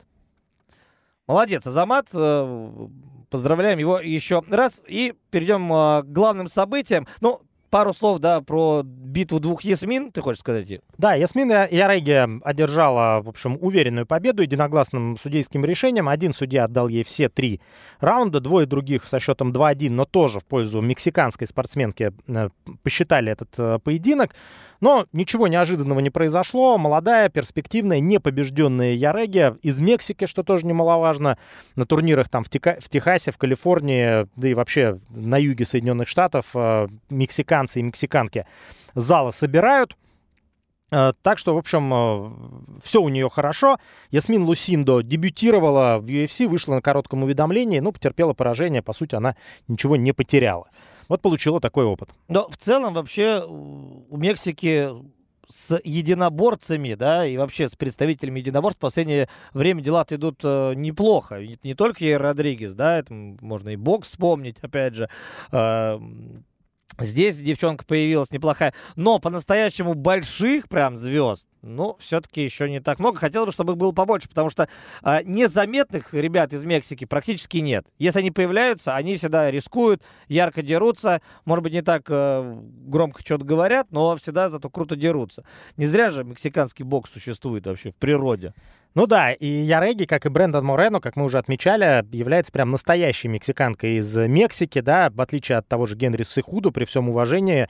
Молодец, 1.27 1.67
Азамат. 1.67 2.11
Поздравляем 3.29 3.81
его 3.81 3.99
еще 3.99 4.45
раз. 4.49 4.85
И 4.87 5.15
перейдем 5.31 5.69
к 5.69 6.05
главным 6.13 6.49
событиям. 6.49 7.09
Ну, 7.21 7.43
пару 7.73 7.95
слов, 7.95 8.19
да, 8.19 8.43
про 8.43 8.83
битву 8.85 9.41
двух 9.41 9.63
Ясмин, 9.63 10.13
ты 10.13 10.21
хочешь 10.21 10.41
сказать? 10.41 10.81
Да, 10.99 11.15
Ясмин 11.15 11.51
Яреги 11.51 12.45
одержала, 12.45 13.23
в 13.23 13.31
общем, 13.31 13.57
уверенную 13.59 14.05
победу 14.05 14.43
единогласным 14.43 15.17
судейским 15.17 15.65
решением. 15.65 16.09
Один 16.11 16.35
судья 16.35 16.65
отдал 16.65 16.89
ей 16.89 17.03
все 17.03 17.31
три 17.31 17.63
раунда, 17.99 18.41
двое 18.41 18.67
других 18.67 19.05
со 19.05 19.19
счетом 19.19 19.53
2-1, 19.53 19.89
но 19.89 20.05
тоже 20.05 20.39
в 20.39 20.45
пользу 20.45 20.83
мексиканской 20.83 21.47
спортсменки 21.47 22.13
э, 22.29 22.51
посчитали 22.83 23.33
этот 23.33 23.49
э, 23.57 23.79
поединок. 23.83 24.35
Но 24.83 25.07
ничего 25.13 25.47
неожиданного 25.47 26.01
не 26.01 26.11
произошло. 26.11 26.77
Молодая, 26.77 27.29
перспективная, 27.29 28.01
непобежденная 28.01 28.95
Яреги 28.95 29.55
из 29.63 29.79
Мексики, 29.79 30.27
что 30.27 30.43
тоже 30.43 30.67
немаловажно. 30.67 31.39
На 31.77 31.87
турнирах 31.87 32.29
там 32.29 32.43
в, 32.43 32.49
Тека- 32.49 32.81
в 32.81 32.89
Техасе, 32.89 33.31
в 33.31 33.39
Калифорнии, 33.39 34.27
да 34.35 34.49
и 34.49 34.55
вообще 34.55 34.99
на 35.09 35.39
юге 35.39 35.65
Соединенных 35.65 36.09
Штатов 36.09 36.47
э, 36.55 36.89
мексиканцы 37.63 37.81
и 37.81 37.83
мексиканки 37.83 38.47
залы 38.95 39.33
собирают. 39.33 39.97
Э, 40.91 41.13
так 41.23 41.39
что, 41.39 41.55
в 41.55 41.59
общем, 41.59 41.93
э, 41.93 42.81
все 42.85 43.01
у 43.01 43.09
нее 43.09 43.31
хорошо. 43.31 43.79
Ясмин 44.11 44.45
Лусиндо 44.45 45.03
дебютировала 45.03 45.99
в 45.99 46.07
UFC, 46.07 46.47
вышла 46.47 46.75
на 46.75 46.83
коротком 46.83 47.23
уведомлении, 47.23 47.81
но 47.81 47.93
потерпела 47.93 48.35
поражение. 48.35 48.83
По 48.83 48.93
сути, 48.93 49.15
она 49.15 49.37
ничего 49.69 49.97
не 49.97 50.13
потеряла. 50.13 50.69
Вот 51.09 51.23
получила 51.23 51.61
такой 51.61 51.85
опыт. 51.85 52.11
Но 52.29 52.49
в 52.49 52.57
целом 52.57 52.95
вообще 52.95 53.45
у 53.47 54.17
Мексики 54.17 54.91
с 55.53 55.79
единоборцами, 55.85 56.95
да, 56.95 57.27
и 57.27 57.37
вообще 57.37 57.69
с 57.69 57.77
представителями 57.77 58.41
единоборств 58.41 58.79
в 58.79 58.81
последнее 58.81 59.29
время 59.53 59.83
дела 59.83 60.07
идут 60.09 60.41
э, 60.43 60.73
неплохо. 60.75 61.41
Не, 61.41 61.59
не 61.63 61.75
только 61.75 62.05
и 62.07 62.13
Родригес, 62.13 62.73
да, 62.73 62.99
это 62.99 63.13
можно 63.13 63.69
и 63.71 63.77
бокс 63.77 64.09
вспомнить, 64.09 64.57
опять 64.63 64.95
же. 64.95 65.11
Э, 65.51 65.99
Здесь 66.99 67.39
девчонка 67.39 67.85
появилась 67.85 68.31
неплохая. 68.31 68.75
Но 68.97 69.19
по-настоящему 69.19 69.95
больших 69.95 70.69
прям 70.69 70.97
звезд, 70.97 71.47
ну, 71.63 71.97
все-таки 72.01 72.43
еще 72.43 72.69
не 72.69 72.81
так 72.81 72.99
много. 72.99 73.19
Хотел 73.19 73.47
бы, 73.47 73.53
чтобы 73.53 73.73
их 73.73 73.79
было 73.79 73.93
побольше, 73.93 74.29
потому 74.29 74.51
что 74.51 74.69
э, 75.03 75.21
незаметных 75.25 76.13
ребят 76.13 76.53
из 76.53 76.65
Мексики 76.65 77.05
практически 77.05 77.59
нет. 77.59 77.87
Если 77.99 78.19
они 78.19 78.31
появляются, 78.31 78.95
они 78.95 79.17
всегда 79.17 79.51
рискуют, 79.51 80.03
ярко 80.29 80.63
дерутся. 80.63 81.23
Может 81.45 81.63
быть, 81.63 81.73
не 81.73 81.83
так 81.83 82.05
э, 82.09 82.61
громко 82.87 83.21
что-то 83.21 83.45
говорят, 83.45 83.87
но 83.91 84.17
всегда 84.17 84.51
зато 84.51 84.69
круто 84.71 84.97
дерутся. 84.97 85.45
Не 85.77 85.87
зря 85.87 86.11
же 86.11 86.25
мексиканский 86.25 86.85
бокс 86.85 87.11
существует 87.11 87.67
вообще 87.67 87.93
в 87.93 87.97
природе. 87.97 88.55
Ну 88.95 89.07
да, 89.07 89.33
и 89.33 89.47
Яреги, 89.47 90.05
как 90.05 90.27
и 90.27 90.29
Брэндон 90.29 90.67
Морено, 90.67 91.01
как 91.01 91.17
мы 91.17 91.25
уже 91.25 91.39
отмечали, 91.39 92.05
является 92.15 92.53
прям 92.53 92.69
настоящей 92.71 93.29
мексиканкой 93.29 93.97
из 93.97 94.15
Мексики, 94.17 94.81
да, 94.81 95.11
в 95.11 95.21
отличие 95.21 95.59
от 95.59 95.67
того 95.67 95.87
же 95.87 95.97
Генри 95.97 96.25
Сихуду, 96.25 96.73
при 96.73 96.85
всем 96.85 97.09
уважении 97.09 97.69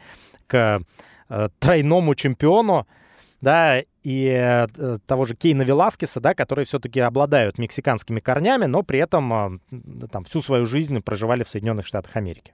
к 0.49 0.81
э, 1.29 1.49
тройному 1.61 2.17
чемпиону, 2.17 2.89
да, 3.41 3.83
и 4.03 4.27
э, 4.35 4.99
того 5.07 5.25
же 5.25 5.37
Кейна 5.37 5.63
Веласкеса, 5.63 6.21
да, 6.21 6.35
которые 6.35 6.65
все-таки 6.65 6.99
обладают 6.99 7.57
мексиканскими 7.57 8.19
корнями, 8.19 8.65
но 8.65 8.83
при 8.83 8.99
этом 8.99 9.61
э, 9.71 10.07
там 10.11 10.25
всю 10.25 10.41
свою 10.41 10.67
жизнь 10.67 10.99
проживали 11.01 11.45
в 11.45 11.49
Соединенных 11.49 11.87
Штатах 11.87 12.17
Америки. 12.17 12.53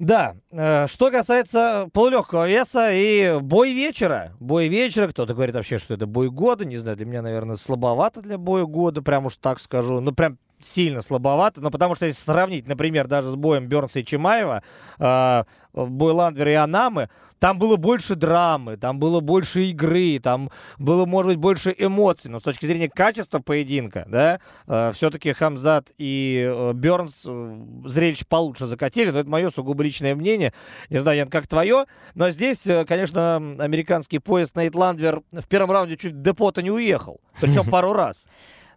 Да, 0.00 0.34
э, 0.50 0.86
что 0.88 1.10
касается 1.12 1.88
полулегкого 1.92 2.48
веса 2.48 2.90
и 2.92 3.38
бой 3.40 3.72
вечера. 3.72 4.32
Бой 4.40 4.66
вечера, 4.66 5.06
кто-то 5.08 5.34
говорит 5.34 5.54
вообще, 5.54 5.78
что 5.78 5.94
это 5.94 6.06
бой 6.06 6.30
года, 6.30 6.64
не 6.64 6.76
знаю, 6.78 6.96
для 6.96 7.06
меня, 7.06 7.22
наверное, 7.22 7.56
слабовато 7.56 8.20
для 8.20 8.36
боя 8.36 8.64
года, 8.64 9.02
прям 9.02 9.26
уж 9.26 9.36
так 9.36 9.60
скажу. 9.60 10.00
Ну, 10.00 10.12
прям 10.12 10.38
сильно 10.64 11.02
слабовато, 11.02 11.60
но 11.60 11.70
потому 11.70 11.94
что 11.94 12.06
если 12.06 12.20
сравнить, 12.20 12.66
например, 12.66 13.06
даже 13.06 13.30
с 13.30 13.34
боем 13.34 13.66
Бернса 13.66 14.00
и 14.00 14.04
Чимаева, 14.04 14.62
э, 14.98 15.44
бой 15.74 16.12
Ландвера 16.12 16.50
и 16.50 16.54
Анамы, 16.54 17.08
там 17.38 17.58
было 17.58 17.76
больше 17.76 18.14
драмы, 18.14 18.76
там 18.76 18.98
было 18.98 19.20
больше 19.20 19.64
игры, 19.64 20.18
там 20.22 20.50
было, 20.78 21.04
может 21.04 21.32
быть, 21.32 21.38
больше 21.38 21.74
эмоций, 21.76 22.30
но 22.30 22.40
с 22.40 22.42
точки 22.42 22.64
зрения 22.64 22.88
качества 22.88 23.40
поединка, 23.40 24.06
да, 24.08 24.40
э, 24.66 24.92
все-таки 24.94 25.32
Хамзат 25.32 25.92
и 25.98 26.48
э, 26.48 26.72
Бернс 26.72 27.22
э, 27.26 27.60
зрелище 27.84 28.24
получше 28.26 28.66
закатили, 28.66 29.10
но 29.10 29.20
это 29.20 29.28
мое 29.28 29.50
сугубо 29.50 29.82
личное 29.82 30.14
мнение, 30.14 30.54
не 30.88 30.98
знаю, 30.98 31.18
Ян, 31.18 31.28
как 31.28 31.46
твое, 31.46 31.84
но 32.14 32.30
здесь, 32.30 32.66
э, 32.66 32.84
конечно, 32.86 33.36
американский 33.36 34.20
поезд 34.20 34.56
Нейт 34.56 34.74
Ландвер 34.74 35.22
в 35.32 35.46
первом 35.46 35.72
раунде 35.72 35.96
чуть 35.96 36.22
до 36.22 36.32
пота 36.34 36.62
не 36.62 36.70
уехал, 36.70 37.20
причем 37.40 37.64
пару 37.70 37.92
раз. 37.92 38.24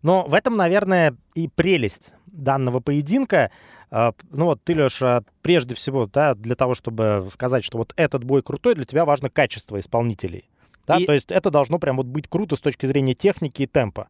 Но 0.08 0.24
в 0.24 0.34
этом, 0.34 0.56
наверное, 0.56 1.18
и 1.36 1.50
прелесть 1.50 2.14
данного 2.28 2.80
поединка. 2.80 3.52
А, 3.92 4.14
ну 4.32 4.46
вот 4.46 4.64
ты, 4.64 4.72
Леша, 4.72 5.24
прежде 5.42 5.76
всего, 5.76 6.06
да, 6.08 6.34
для 6.34 6.56
того, 6.56 6.76
чтобы 6.76 7.28
сказать, 7.30 7.66
что 7.66 7.78
вот 7.78 7.92
этот 7.98 8.24
бой 8.24 8.42
крутой, 8.42 8.76
для 8.76 8.86
тебя 8.86 9.04
важно 9.04 9.30
качество 9.30 9.78
исполнителей. 9.78 10.50
Да? 10.86 10.96
И- 10.96 11.06
То 11.06 11.12
есть 11.12 11.30
это 11.30 11.52
должно 11.52 11.78
прям 11.78 11.98
вот 11.98 12.06
быть 12.06 12.30
круто 12.30 12.56
с 12.56 12.62
точки 12.62 12.86
зрения 12.86 13.16
техники 13.16 13.64
и 13.64 13.68
темпа. 13.68 14.08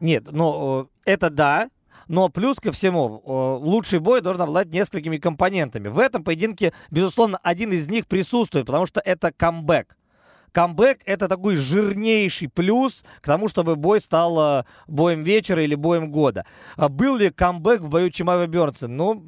Нет, 0.00 0.24
ну, 0.32 0.88
это 1.04 1.30
да, 1.30 1.70
но 2.08 2.28
плюс 2.28 2.58
ко 2.58 2.72
всему, 2.72 3.22
лучший 3.62 4.00
бой 4.00 4.22
должен 4.22 4.42
обладать 4.42 4.74
несколькими 4.74 5.18
компонентами. 5.18 5.86
В 5.86 6.00
этом 6.00 6.24
поединке, 6.24 6.72
безусловно, 6.90 7.38
один 7.44 7.70
из 7.70 7.88
них 7.88 8.08
присутствует, 8.08 8.66
потому 8.66 8.86
что 8.86 9.00
это 9.04 9.30
камбэк. 9.30 9.96
Камбэк— 10.52 11.00
это 11.06 11.28
такой 11.28 11.56
жирнейший 11.56 12.48
плюс 12.48 13.02
к 13.20 13.26
тому, 13.26 13.48
чтобы 13.48 13.76
бой 13.76 14.00
стал 14.00 14.60
э, 14.60 14.64
боем 14.86 15.24
вечера 15.24 15.64
или 15.64 15.74
боем 15.74 16.10
года. 16.10 16.44
А 16.76 16.88
был 16.88 17.16
ли 17.16 17.30
камбэк 17.30 17.80
в 17.80 17.88
бою 17.88 18.10
Чимава 18.10 18.46
Бёрнса? 18.46 18.86
Ну, 18.86 19.22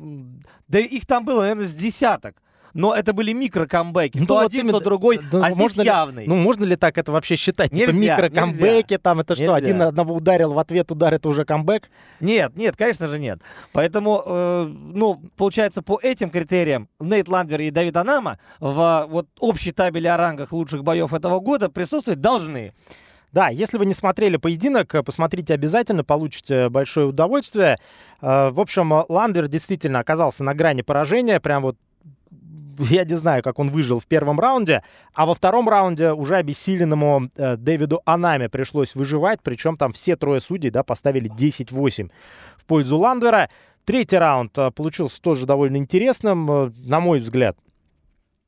да 0.69 0.79
их 0.79 1.07
там 1.07 1.25
было, 1.25 1.41
наверное, 1.41 1.67
с 1.67 1.75
десяток. 1.75 2.37
Но 2.75 2.93
это 2.95 3.13
были 3.13 3.33
микрокамбэки. 3.33 4.19
Ну, 4.19 4.27
то 4.27 4.35
вот 4.35 4.47
один, 4.47 4.63
именно, 4.63 4.79
то 4.81 4.85
другой, 4.85 5.21
да, 5.31 5.47
а 5.47 5.51
здесь 5.53 5.59
можно 5.63 5.83
ли- 5.83 5.87
явный. 5.87 6.27
Ну, 6.27 6.35
можно 6.37 6.65
ли 6.65 6.75
так 6.77 6.99
это 6.99 7.13
вообще 7.13 7.37
считать? 7.37 7.71
типа 7.71 7.91
Нельзя, 7.93 8.17
микрокамбэки, 8.17 8.99
там 8.99 9.21
это 9.21 9.35
что, 9.35 9.43
Нельзя. 9.45 9.55
один 9.57 9.79
на 9.79 9.87
одного 9.89 10.15
ударил, 10.15 10.53
в 10.53 10.59
ответ 10.59 10.91
удар, 10.91 11.15
это 11.15 11.29
уже 11.29 11.45
камбэк? 11.45 11.89
Нет, 12.21 12.57
нет, 12.57 12.77
конечно 12.77 13.07
же 13.07 13.19
нет. 13.21 13.41
Поэтому, 13.73 14.23
э, 14.27 14.65
ну, 14.69 15.23
получается, 15.37 15.83
по 15.83 15.99
этим 16.03 16.31
критериям 16.31 16.89
Нейт 16.99 17.29
Ландвер 17.29 17.61
и 17.61 17.71
Давид 17.71 17.97
Анама 17.97 18.39
в 18.59 19.07
вот 19.09 19.29
общей 19.39 19.71
табеле 19.71 20.11
о 20.11 20.17
рангах 20.17 20.53
лучших 20.53 20.83
боев 20.83 21.15
этого 21.15 21.39
года 21.41 21.69
присутствовать 21.71 22.21
должны. 22.21 22.73
Да, 23.33 23.49
если 23.49 23.79
вы 23.79 23.87
не 23.87 23.95
смотрели 23.95 24.37
поединок, 24.37 24.95
э, 24.95 25.03
посмотрите 25.03 25.55
обязательно, 25.55 26.05
получите 26.05 26.69
большое 26.69 27.07
удовольствие. 27.09 27.79
Э, 28.21 28.51
В 28.51 28.61
общем, 28.61 28.93
э, 28.95 29.05
Ландвер 29.09 29.49
действительно 29.49 29.99
оказался 30.01 30.45
на 30.45 30.55
грани 30.55 30.83
поражения, 30.83 31.41
прям 31.41 31.63
вот 31.63 31.77
я 32.79 33.05
не 33.05 33.15
знаю, 33.15 33.43
как 33.43 33.59
он 33.59 33.71
выжил 33.71 34.01
в 34.01 34.07
первом 34.07 34.41
раунде, 34.41 34.83
а 35.15 35.27
во 35.27 35.35
втором 35.35 35.69
раунде 35.69 36.13
уже 36.13 36.37
обессиленному 36.37 37.31
э, 37.37 37.57
Дэвиду 37.57 38.01
Анаме 38.05 38.49
пришлось 38.49 38.95
выживать, 38.95 39.41
причем 39.43 39.77
там 39.77 39.93
все 39.93 40.17
трое 40.17 40.41
судей 40.41 40.71
да, 40.71 40.83
поставили 40.83 41.31
10-8 41.31 42.11
в 42.57 42.65
пользу 42.67 42.99
Ландвера. 42.99 43.51
Третий 43.85 44.17
раунд 44.17 44.57
э, 44.57 44.71
получился 44.71 45.21
тоже 45.21 45.47
довольно 45.47 45.77
интересным, 45.77 46.51
э, 46.51 46.73
на 46.87 47.01
мой 47.01 47.21
взгляд. 47.21 47.57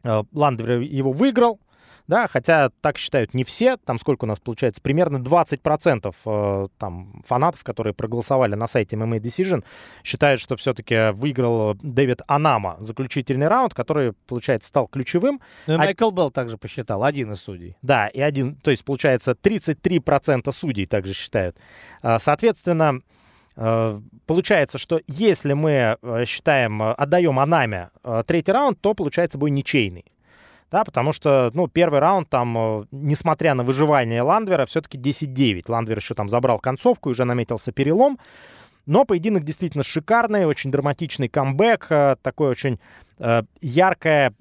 Э, 0.03 0.23
Ландвер 0.33 0.81
его 0.81 1.13
выиграл, 1.13 1.61
да, 2.09 2.29
хотя 2.29 2.71
так 2.81 2.99
считают 2.99 3.35
не 3.35 3.45
все, 3.45 3.77
там 3.79 3.99
сколько 3.99 4.25
у 4.25 4.29
нас 4.29 4.41
получается, 4.41 4.81
примерно 4.83 5.19
20% 5.19 6.15
э, 6.25 6.69
там 6.79 7.23
фанатов, 7.27 7.65
которые 7.65 7.95
проголосовали 7.95 8.55
на 8.55 8.67
сайте 8.67 8.97
MMA 8.97 9.19
Decision, 9.19 9.65
считают, 10.05 10.41
что 10.41 10.57
все-таки 10.57 11.13
выиграл 11.13 11.75
Дэвид 11.75 12.23
Анама 12.27 12.77
заключительный 12.81 13.49
раунд, 13.49 13.75
который, 13.75 14.13
получается, 14.27 14.69
стал 14.69 14.87
ключевым. 14.89 15.41
Ну, 15.67 15.75
и 15.75 15.77
А- 15.77 15.79
Майкл 15.79 16.11
Белл 16.11 16.31
также 16.31 16.59
посчитал, 16.59 17.03
один 17.05 17.33
из 17.33 17.41
судей. 17.41 17.77
Да, 17.83 18.09
и 18.09 18.21
один, 18.21 18.57
то 18.57 18.71
есть, 18.71 18.85
получается, 18.85 19.33
33% 19.33 20.51
судей 20.53 20.87
также 20.87 21.13
считают. 21.13 21.57
А, 22.03 22.19
Соответственно, 22.19 23.01
э, 23.57 24.01
получается, 24.27 24.79
что 24.79 25.01
если 25.07 25.53
мы 25.55 25.97
э, 26.01 26.25
считаем, 26.27 26.83
э, 26.83 26.93
отдаем 26.93 27.39
Анаме 27.39 27.91
э, 28.05 28.23
третий 28.27 28.53
раунд, 28.53 28.81
то 28.81 28.95
получается 28.95 29.39
бой 29.39 29.51
ничейный. 29.51 30.05
Да, 30.71 30.85
потому 30.85 31.13
что, 31.13 31.51
ну, 31.55 31.69
первый 31.69 32.01
раунд 32.01 32.29
там, 32.29 32.59
э, 32.59 32.85
несмотря 32.91 33.55
на 33.55 33.63
выживание 33.63 34.23
Ландвера, 34.23 34.67
все-таки 34.67 34.99
10-9. 34.99 35.65
Ландвер 35.69 35.99
еще 35.99 36.15
там 36.15 36.29
забрал 36.29 36.59
концовку, 36.59 37.09
и 37.09 37.13
уже 37.13 37.25
наметился 37.25 37.71
перелом. 37.73 38.19
Но 38.85 39.05
поединок 39.05 39.45
действительно 39.45 39.83
шикарный, 39.83 40.47
очень 40.47 40.71
драматичный 40.71 41.29
камбэк, 41.29 41.87
э, 41.91 42.17
такое 42.23 42.51
очень 42.51 42.81
э, 43.19 43.43
яркое, 43.61 44.35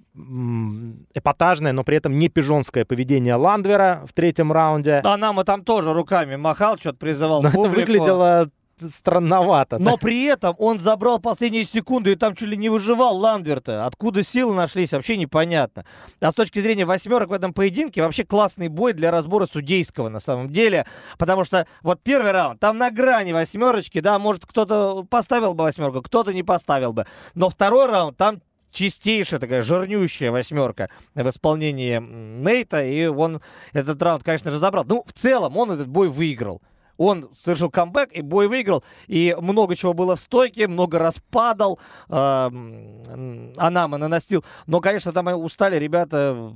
эпатажное, 1.13 1.73
но 1.73 1.83
при 1.83 1.97
этом 1.97 2.13
не 2.13 2.29
пижонское 2.29 2.85
поведение 2.85 3.35
Ландвера 3.35 4.03
в 4.07 4.13
третьем 4.13 4.51
раунде. 4.51 5.01
Анама 5.03 5.43
там 5.43 5.63
тоже 5.63 5.93
руками 5.93 6.35
махал, 6.37 6.77
что-то 6.77 6.97
призывал 6.97 7.41
Но 7.41 7.49
это 7.49 7.57
публику. 7.57 7.91
выглядело 7.91 8.49
странновато. 8.81 9.79
Но 9.79 9.97
при 9.97 10.25
этом 10.25 10.55
он 10.57 10.79
забрал 10.79 11.19
последние 11.19 11.63
секунды 11.63 12.11
и 12.11 12.15
там 12.15 12.35
чуть 12.35 12.49
ли 12.49 12.57
не 12.57 12.69
выживал 12.69 13.17
Ландверта. 13.17 13.85
Откуда 13.85 14.23
силы 14.23 14.53
нашлись, 14.53 14.91
вообще 14.91 15.17
непонятно. 15.17 15.85
А 16.19 16.31
с 16.31 16.33
точки 16.33 16.59
зрения 16.59 16.85
восьмерок 16.85 17.29
в 17.29 17.33
этом 17.33 17.53
поединке, 17.53 18.01
вообще 18.01 18.23
классный 18.23 18.67
бой 18.67 18.93
для 18.93 19.11
разбора 19.11 19.47
судейского 19.47 20.09
на 20.09 20.19
самом 20.19 20.51
деле. 20.51 20.85
Потому 21.17 21.43
что 21.43 21.67
вот 21.81 22.01
первый 22.03 22.31
раунд, 22.31 22.59
там 22.59 22.77
на 22.77 22.91
грани 22.91 23.31
восьмерочки, 23.31 23.99
да, 23.99 24.19
может 24.19 24.45
кто-то 24.45 25.05
поставил 25.09 25.53
бы 25.53 25.63
восьмерку, 25.63 26.01
кто-то 26.01 26.33
не 26.33 26.43
поставил 26.43 26.93
бы. 26.93 27.05
Но 27.33 27.49
второй 27.49 27.87
раунд, 27.87 28.17
там 28.17 28.41
чистейшая 28.71 29.39
такая 29.39 29.61
жирнющая 29.61 30.31
восьмерка 30.31 30.89
в 31.15 31.29
исполнении 31.29 31.97
Нейта, 31.99 32.83
и 32.83 33.05
он 33.05 33.41
этот 33.73 34.01
раунд, 34.03 34.23
конечно 34.23 34.51
же, 34.51 34.57
забрал. 34.57 34.83
Ну, 34.85 35.03
в 35.07 35.13
целом, 35.13 35.57
он 35.57 35.71
этот 35.71 35.87
бой 35.87 36.09
выиграл. 36.09 36.61
Он 36.97 37.29
совершил 37.43 37.69
камбэк 37.69 38.11
и 38.13 38.21
бой 38.21 38.47
выиграл. 38.47 38.83
И 39.07 39.35
много 39.39 39.75
чего 39.75 39.93
было 39.93 40.15
в 40.15 40.19
стойке, 40.19 40.67
много 40.67 40.99
распадал. 40.99 41.79
э, 42.09 42.15
м, 42.15 43.53
Анама 43.57 43.97
наносил. 43.97 44.43
Но, 44.67 44.79
конечно, 44.81 45.11
там 45.11 45.27
устали 45.27 45.77
ребята 45.77 46.53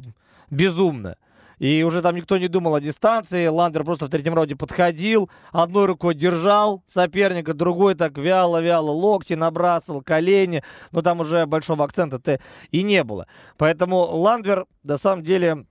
безумно. 0.49 1.17
И 1.59 1.83
уже 1.83 2.01
там 2.01 2.15
никто 2.15 2.37
не 2.37 2.47
думал 2.47 2.75
о 2.75 2.81
дистанции. 2.81 3.47
Ландер 3.47 3.83
просто 3.83 4.05
в 4.05 4.09
третьем 4.09 4.33
раунде 4.33 4.55
подходил, 4.55 5.29
одной 5.51 5.85
рукой 5.87 6.15
держал 6.15 6.83
соперника, 6.87 7.53
другой 7.53 7.95
так 7.95 8.17
вяло-вяло 8.17 8.91
локти 8.91 9.33
набрасывал, 9.33 10.01
колени. 10.01 10.63
Но 10.91 11.01
там 11.01 11.19
уже 11.19 11.45
большого 11.45 11.83
акцента-то 11.83 12.39
и 12.71 12.81
не 12.81 13.03
было. 13.03 13.27
Поэтому 13.57 13.97
Ландвер, 13.97 14.65
на 14.83 14.97
самом 14.97 15.23
деле, 15.23 15.65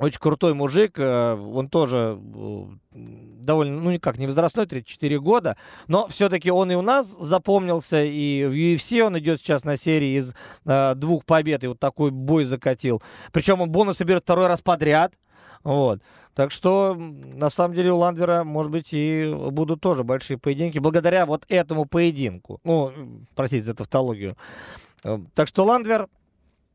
очень 0.00 0.18
крутой 0.18 0.54
мужик. 0.54 0.98
э, 0.98 1.34
Он 1.34 1.68
тоже 1.68 2.18
э, 2.18 2.64
довольно, 2.92 3.80
ну 3.80 3.90
никак, 3.90 4.16
не 4.18 4.26
возрастной, 4.26 4.66
34 4.66 5.20
года. 5.20 5.56
Но 5.88 6.08
все-таки 6.08 6.50
он 6.50 6.72
и 6.72 6.74
у 6.74 6.82
нас 6.82 7.06
запомнился, 7.20 8.02
и 8.02 8.44
в 8.46 8.52
UFC 8.52 9.02
он 9.02 9.18
идет 9.18 9.40
сейчас 9.40 9.64
на 9.64 9.76
серии 9.76 10.18
из 10.18 10.34
э, 10.64 10.94
двух 10.94 11.26
побед, 11.26 11.64
и 11.64 11.66
вот 11.66 11.78
такой 11.78 12.10
бой 12.10 12.44
закатил. 12.44 13.02
Причем 13.30 13.60
он 13.60 13.70
бонусы 13.70 14.04
берет 14.04 14.22
второй 14.22 14.46
раз 14.46 14.62
подряд. 14.62 15.12
Вот. 15.64 16.00
Так 16.34 16.50
что, 16.50 16.94
на 16.94 17.50
самом 17.50 17.74
деле, 17.74 17.92
у 17.92 17.98
Ландвера, 17.98 18.44
может 18.44 18.72
быть, 18.72 18.94
и 18.94 19.30
будут 19.50 19.82
тоже 19.82 20.04
большие 20.04 20.38
поединки 20.38 20.78
благодаря 20.78 21.26
вот 21.26 21.44
этому 21.48 21.84
поединку. 21.84 22.60
Ну, 22.64 22.90
простите 23.34 23.64
за 23.64 23.74
тавтологию. 23.74 24.34
Э, 25.04 25.18
Так 25.34 25.46
что 25.46 25.64
Ландвер 25.64 26.08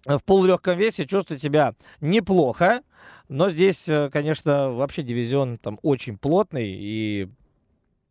в 0.05 0.19
полулегком 0.23 0.77
весе 0.77 1.07
чувствует 1.07 1.41
себя 1.41 1.73
неплохо, 1.99 2.81
но 3.27 3.49
здесь, 3.49 3.87
э, 3.87 4.09
конечно, 4.11 4.71
вообще 4.71 5.03
дивизион 5.03 5.57
там 5.57 5.79
очень 5.81 6.17
плотный, 6.17 6.67
и 6.67 7.29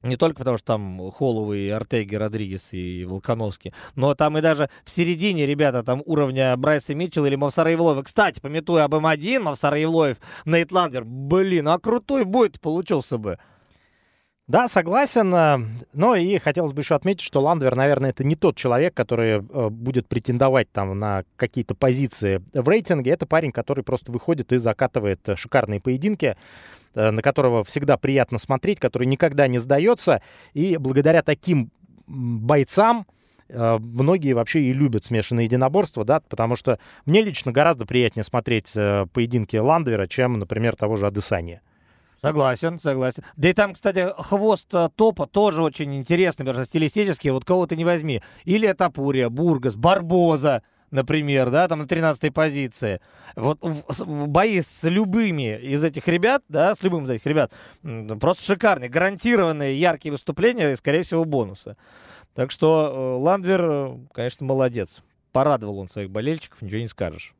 не 0.05 0.16
только 0.16 0.38
потому, 0.38 0.59
что 0.59 0.66
там 0.66 1.11
Холловый, 1.11 1.72
Артеги, 1.72 2.14
Родригес 2.14 2.72
и 2.72 3.05
Волконовский, 3.05 3.72
но 3.94 4.14
там 4.14 4.37
и 4.37 4.42
даже 4.42 4.68
в 4.85 4.90
середине 4.90 5.46
ребята 5.46 5.83
там 5.83 6.03
уровня 6.05 6.55
Брайса 6.57 6.94
Митчелла 6.94 7.27
или 7.27 7.37
Мавсара 7.37 7.70
Евлоева. 7.70 8.03
Кстати, 8.03 8.38
пометуя 8.40 8.85
об 8.85 8.94
М1, 8.94 9.40
Мавсара 9.40 9.79
Евлоев, 9.79 10.18
Нейт 10.44 10.72
Ландер, 10.72 11.05
блин, 11.05 11.68
а 11.68 11.79
крутой 11.79 12.24
бой 12.24 12.50
получился 12.61 13.16
бы. 13.16 13.38
Да, 14.46 14.68
согласен. 14.68 15.35
э, 15.35 15.59
Но 15.94 16.16
и 16.16 16.38
хотелось 16.38 16.74
бы 16.74 16.83
еще 16.83 16.94
отметить, 16.94 17.22
что 17.22 17.40
Ландвер, 17.40 17.76
наверное, 17.76 18.11
это 18.11 18.24
не 18.24 18.37
тот 18.37 18.57
человек, 18.57 18.92
который 18.92 19.38
э, 19.38 19.68
будет 19.70 20.07
претендовать 20.07 20.70
там 20.70 20.98
на 20.98 21.24
какие-то 21.37 21.74
позиции 21.74 22.42
в 22.52 22.68
рейтинге. 22.68 23.12
Это 23.12 23.24
парень, 23.24 23.52
который 23.52 23.83
просто 23.83 24.12
выходит 24.12 24.52
и 24.52 24.59
закатывает 24.59 25.26
э, 25.28 25.37
шикарные 25.37 25.80
поединки, 25.80 26.37
на 26.94 27.22
которого 27.22 27.64
всегда 27.64 27.96
приятно 27.96 28.38
смотреть, 28.38 28.78
который 28.78 29.09
никогда 29.09 29.48
не 29.48 29.59
сдается. 29.59 30.22
И 30.52 30.76
благодаря 30.76 31.22
таким 31.22 31.72
бойцам 32.07 33.07
многие 33.48 34.33
вообще 34.33 34.61
и 34.61 34.72
любят 34.72 35.04
смешанные 35.04 35.46
единоборства, 35.46 36.04
да, 36.04 36.20
потому 36.20 36.54
что 36.54 36.78
мне 37.04 37.22
лично 37.22 37.50
гораздо 37.50 37.85
приятнее 37.85 38.22
смотреть 38.22 38.70
поединки 38.74 39.57
Ландвера, 39.57 40.07
чем, 40.07 40.35
например, 40.35 40.76
того 40.76 40.94
же 40.94 41.09
Адесания. 41.09 41.62
Согласен, 42.25 42.81
согласен. 42.81 43.23
Да 43.37 43.51
и 43.51 43.53
там, 43.53 43.75
кстати, 43.75 44.09
хвост 44.17 44.73
э, 44.73 44.89
топа 44.97 45.27
тоже 45.27 45.63
очень 45.63 45.95
интересный, 45.95 46.47
даже 46.47 46.65
стилистически. 46.65 47.29
Вот 47.29 47.45
кого 47.45 47.67
ты 47.67 47.77
не 47.77 47.85
возьми. 47.85 48.23
Или 48.45 48.73
Тапурия, 48.73 49.29
Бургас, 49.29 49.75
Барбоза, 49.75 50.63
например, 50.91 51.51
да, 51.51 51.69
там 51.69 51.81
на 51.81 51.87
13 51.87 52.33
позиции. 52.33 53.03
Вот 53.37 53.59
бои 54.07 54.63
с 54.63 54.89
любыми 54.89 55.59
из 55.59 55.85
этих 55.85 56.09
ребят, 56.09 56.43
да, 56.49 56.75
с 56.75 56.83
любым 56.83 57.05
из 57.05 57.11
этих 57.11 57.27
ребят, 57.27 57.53
просто 58.19 58.43
шикарные, 58.43 58.89
гарантированные 58.89 59.79
яркие 59.79 60.13
выступления 60.13 60.73
и, 60.73 60.77
скорее 60.77 61.03
всего, 61.03 61.27
бонусы. 61.27 61.77
Так 62.33 62.51
что 62.51 63.19
э, 63.19 63.23
Ландвер, 63.23 63.63
э, 63.63 63.99
конечно, 64.15 64.47
молодец. 64.47 65.03
Порадовал 65.33 65.79
он 65.79 65.91
своих 65.91 66.09
болельщиков, 66.09 66.63
ничего 66.63 66.81
не 66.81 66.89
скажешь. 66.89 67.35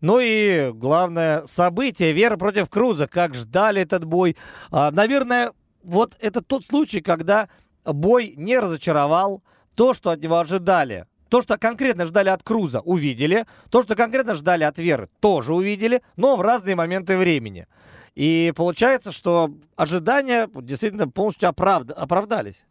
Ну 0.00 0.20
и 0.20 0.70
главное 0.72 1.44
событие 1.46 2.12
Вера 2.12 2.36
против 2.36 2.68
Круза. 2.68 3.08
Как 3.08 3.34
ждали 3.34 3.82
этот 3.82 4.04
бой. 4.04 4.36
А, 4.70 4.90
наверное, 4.90 5.52
вот 5.82 6.16
это 6.20 6.42
тот 6.42 6.64
случай, 6.66 7.00
когда 7.00 7.48
бой 7.84 8.34
не 8.36 8.58
разочаровал. 8.58 9.42
То, 9.74 9.94
что 9.94 10.10
от 10.10 10.20
него 10.20 10.38
ожидали, 10.38 11.06
то, 11.28 11.42
что 11.42 11.58
конкретно 11.58 12.06
ждали 12.06 12.30
от 12.30 12.42
Круза, 12.42 12.80
увидели. 12.80 13.46
То, 13.70 13.82
что 13.82 13.94
конкретно 13.94 14.34
ждали 14.34 14.64
от 14.64 14.78
Веры, 14.78 15.08
тоже 15.20 15.54
увидели, 15.54 16.02
но 16.16 16.36
в 16.36 16.42
разные 16.42 16.74
моменты 16.74 17.16
времени. 17.16 17.66
И 18.14 18.52
получается, 18.56 19.12
что 19.12 19.54
ожидания 19.76 20.48
действительно 20.52 21.08
полностью 21.08 21.48
оправд... 21.48 21.90
оправдались. 21.92 22.64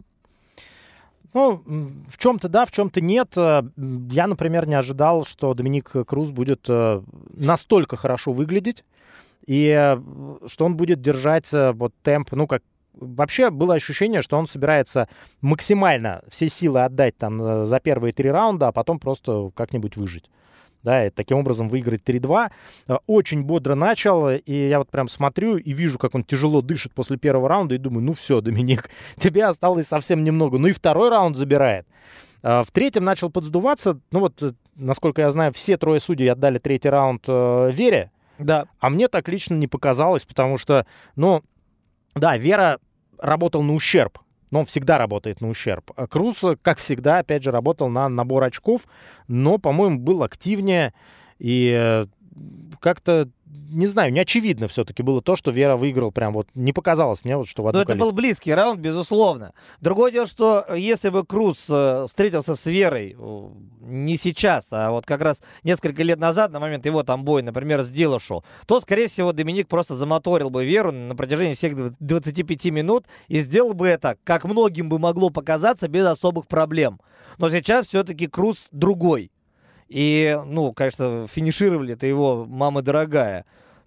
Ну, 1.33 1.61
в 2.07 2.17
чем-то 2.17 2.49
да, 2.49 2.65
в 2.65 2.71
чем-то 2.71 3.01
нет. 3.01 3.37
Э, 3.37 3.63
я, 4.09 4.27
например, 4.27 4.67
не 4.67 4.75
ожидал, 4.75 5.25
что 5.25 5.53
Доминик 5.53 5.91
Круз 6.07 6.31
будет 6.31 6.65
э, 6.67 7.01
настолько 7.33 7.97
хорошо 7.97 8.31
выглядеть, 8.31 8.83
и 9.45 9.67
э, 9.67 10.01
что 10.47 10.65
он 10.65 10.75
будет 10.75 11.01
держать 11.01 11.49
вот 11.51 11.93
темп, 12.01 12.31
ну, 12.31 12.47
как 12.47 12.63
вообще 12.93 13.49
было 13.49 13.75
ощущение, 13.75 14.21
что 14.21 14.37
он 14.37 14.47
собирается 14.47 15.07
максимально 15.41 16.23
все 16.29 16.49
силы 16.49 16.83
отдать 16.83 17.15
там 17.17 17.65
за 17.67 17.79
первые 17.79 18.11
три 18.11 18.31
раунда, 18.31 18.69
а 18.69 18.71
потом 18.71 18.99
просто 18.99 19.51
как-нибудь 19.55 19.95
выжить 19.97 20.29
да, 20.88 21.08
и 21.08 21.10
таким 21.10 21.39
образом 21.39 21.67
выиграть 21.67 22.02
3-2. 22.04 22.50
Очень 23.08 23.43
бодро 23.43 23.76
начал, 23.76 24.30
и 24.30 24.54
я 24.69 24.80
вот 24.80 24.89
прям 24.89 25.10
смотрю 25.10 25.58
и 25.58 25.73
вижу, 25.73 26.00
как 26.00 26.15
он 26.15 26.23
тяжело 26.23 26.62
дышит 26.62 26.93
после 26.93 27.17
первого 27.17 27.50
раунда, 27.50 27.76
и 27.76 27.78
думаю, 27.78 28.06
ну 28.06 28.13
все, 28.13 28.39
Доминик, 28.47 28.89
тебе 29.17 29.45
осталось 29.45 29.88
совсем 29.88 30.23
немного. 30.23 30.58
Ну 30.58 30.67
и 30.69 30.71
второй 30.71 31.10
раунд 31.10 31.36
забирает. 31.36 31.86
В 32.41 32.67
третьем 32.71 33.04
начал 33.04 33.30
подсдуваться, 33.30 34.00
ну 34.12 34.19
вот, 34.19 34.41
э, 34.41 34.54
насколько 34.76 35.21
я 35.21 35.32
знаю, 35.32 35.52
все 35.52 35.76
трое 35.76 36.00
судей 36.00 36.32
отдали 36.32 36.60
третий 36.60 36.88
раунд 36.88 37.23
э, 37.28 37.71
Вере, 37.73 38.12
да. 38.38 38.67
а 38.80 38.89
мне 38.91 39.08
так 39.08 39.28
лично 39.28 39.56
не 39.56 39.67
показалось, 39.67 40.23
потому 40.23 40.58
что, 40.58 40.86
ну, 41.15 41.41
да, 42.15 42.38
Вера 42.38 42.80
работал 43.19 43.63
на 43.63 43.73
ущерб 43.73 44.19
но 44.51 44.60
он 44.60 44.65
всегда 44.65 44.97
работает 44.97 45.41
на 45.41 45.49
ущерб. 45.49 45.91
А 45.95 46.07
Круз, 46.07 46.43
как 46.62 46.77
всегда, 46.79 47.19
опять 47.19 47.43
же, 47.43 47.51
работал 47.51 47.89
на 47.89 48.07
набор 48.10 48.43
очков, 48.43 48.83
но, 49.27 49.57
по-моему, 49.57 49.99
был 49.99 50.23
активнее 50.23 50.93
и 51.39 51.71
э, 51.77 52.05
как-то 52.80 53.30
не 53.69 53.88
знаю, 53.88 54.13
не 54.13 54.19
очевидно 54.19 54.67
все-таки 54.67 55.04
было 55.04 55.21
то, 55.21 55.36
что 55.36 55.52
Вера 55.52 55.76
выиграл. 55.76 56.12
Прям 56.12 56.34
вот 56.34 56.47
не 56.56 56.73
показалось 56.73 57.23
мне, 57.23 57.38
вот, 57.38 57.47
что 57.47 57.63
в 57.63 57.67
одну 57.67 57.80
Но 57.80 57.84
это 57.84 57.95
был 57.95 58.12
близкий 58.12 58.54
раунд, 58.54 58.80
безусловно. 58.80 59.54
Другое 59.82 60.12
дело, 60.12 60.28
что 60.28 60.65
если 60.76 61.10
бы 61.10 61.26
Круз 61.26 61.65
э, 61.69 62.06
встретился 62.08 62.56
с 62.56 62.65
Верой 62.65 63.15
э, 63.17 63.50
не 63.82 64.17
сейчас, 64.17 64.69
а 64.71 64.91
вот 64.91 65.06
как 65.06 65.21
раз 65.21 65.41
несколько 65.63 66.04
лет 66.04 66.19
назад, 66.19 66.52
на 66.52 66.60
момент 66.60 66.86
его 66.86 67.04
там 67.04 67.23
боя, 67.23 67.43
например, 67.43 67.84
с 67.84 67.89
Дилошо, 67.89 68.43
то, 68.65 68.80
скорее 68.80 69.08
всего, 69.08 69.34
Доминик 69.34 69.67
просто 69.67 69.95
замоторил 69.95 70.50
бы 70.50 70.65
Веру 70.65 70.91
на 70.91 71.15
протяжении 71.15 71.54
всех 71.54 71.97
25 72.00 72.65
минут 72.65 73.06
и 73.28 73.41
сделал 73.41 73.73
бы 73.73 73.88
это, 73.88 74.17
как 74.23 74.45
многим 74.45 74.89
бы 74.89 75.00
могло 75.00 75.30
показаться, 75.30 75.88
без 75.88 76.06
особых 76.06 76.47
проблем. 76.47 77.00
Но 77.38 77.50
сейчас 77.50 77.88
все-таки 77.88 78.28
Круз 78.28 78.67
другой. 78.71 79.32
И, 79.88 80.39
ну, 80.45 80.73
конечно, 80.73 81.28
финишировали 81.28 81.93
это 81.93 82.06
его 82.06 82.45
«Мама 82.45 82.82
дорогая». 82.82 83.45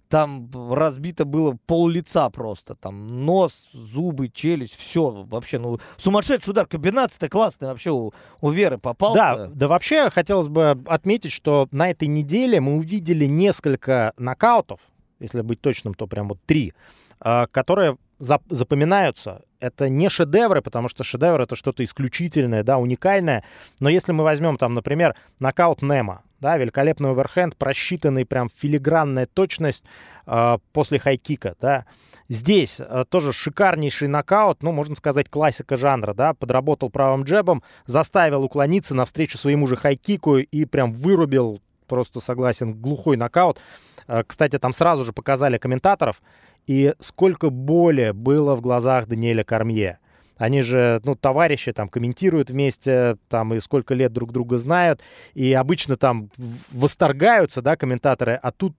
Там 0.09 0.49
разбито 0.73 1.23
было 1.23 1.57
пол 1.67 1.87
лица 1.87 2.29
просто. 2.29 2.75
Там 2.75 3.25
нос, 3.25 3.69
зубы, 3.71 4.27
челюсть, 4.27 4.75
все 4.75 5.09
вообще. 5.09 5.57
Ну, 5.57 5.79
сумасшедший 5.95 6.51
удар. 6.51 6.67
Комбинация-то 6.67 7.29
классная 7.29 7.69
вообще 7.69 7.91
у, 7.91 8.11
у 8.41 8.49
Веры 8.49 8.77
попал. 8.77 9.13
Да, 9.13 9.47
да 9.47 9.67
вообще 9.69 10.09
хотелось 10.09 10.49
бы 10.49 10.71
отметить, 10.87 11.31
что 11.31 11.69
на 11.71 11.89
этой 11.91 12.09
неделе 12.09 12.59
мы 12.59 12.75
увидели 12.75 13.23
несколько 13.23 14.11
нокаутов, 14.17 14.81
если 15.21 15.39
быть 15.41 15.61
точным, 15.61 15.93
то 15.93 16.07
прям 16.07 16.27
вот 16.27 16.39
три, 16.45 16.73
а, 17.21 17.47
которые 17.47 17.95
запоминаются. 18.21 19.41
Это 19.59 19.89
не 19.89 20.09
шедевры, 20.09 20.61
потому 20.61 20.87
что 20.87 21.03
шедевр 21.03 21.41
это 21.41 21.55
что-то 21.55 21.83
исключительное, 21.83 22.63
да, 22.63 22.77
уникальное. 22.77 23.43
Но 23.79 23.89
если 23.89 24.11
мы 24.11 24.23
возьмем 24.23 24.57
там, 24.57 24.73
например, 24.73 25.15
нокаут 25.39 25.81
Немо, 25.81 26.21
да, 26.39 26.57
великолепный 26.57 27.11
оверхенд, 27.11 27.57
просчитанный 27.57 28.25
прям 28.25 28.49
филигранная 28.55 29.25
точность 29.25 29.83
э, 30.25 30.57
после 30.71 30.99
хайкика, 30.99 31.55
да. 31.59 31.85
Здесь 32.29 32.79
э, 32.79 33.05
тоже 33.09 33.33
шикарнейший 33.33 34.07
нокаут, 34.07 34.63
ну, 34.63 34.71
можно 34.71 34.95
сказать, 34.95 35.29
классика 35.29 35.75
жанра, 35.75 36.13
да, 36.13 36.33
подработал 36.33 36.89
правым 36.89 37.23
джебом, 37.23 37.63
заставил 37.85 38.43
уклониться 38.43 38.95
навстречу 38.95 39.37
своему 39.37 39.67
же 39.67 39.75
хайкику 39.75 40.37
и 40.37 40.65
прям 40.65 40.93
вырубил, 40.93 41.61
просто 41.87 42.19
согласен, 42.19 42.73
глухой 42.73 43.17
нокаут. 43.17 43.59
Э, 44.07 44.23
кстати, 44.25 44.57
там 44.59 44.73
сразу 44.73 45.03
же 45.03 45.13
показали 45.13 45.57
комментаторов, 45.57 46.21
и 46.67 46.93
сколько 46.99 47.49
боли 47.49 48.11
было 48.11 48.55
в 48.55 48.61
глазах 48.61 49.07
Даниэля 49.07 49.43
Кармье. 49.43 49.99
Они 50.37 50.61
же, 50.61 51.01
ну, 51.03 51.15
товарищи 51.15 51.71
там 51.71 51.87
комментируют 51.87 52.49
вместе, 52.49 53.17
там, 53.29 53.53
и 53.53 53.59
сколько 53.59 53.93
лет 53.93 54.11
друг 54.11 54.31
друга 54.31 54.57
знают, 54.57 55.01
и 55.33 55.53
обычно 55.53 55.97
там 55.97 56.29
восторгаются, 56.71 57.61
да, 57.61 57.75
комментаторы, 57.75 58.39
а 58.41 58.51
тут 58.51 58.75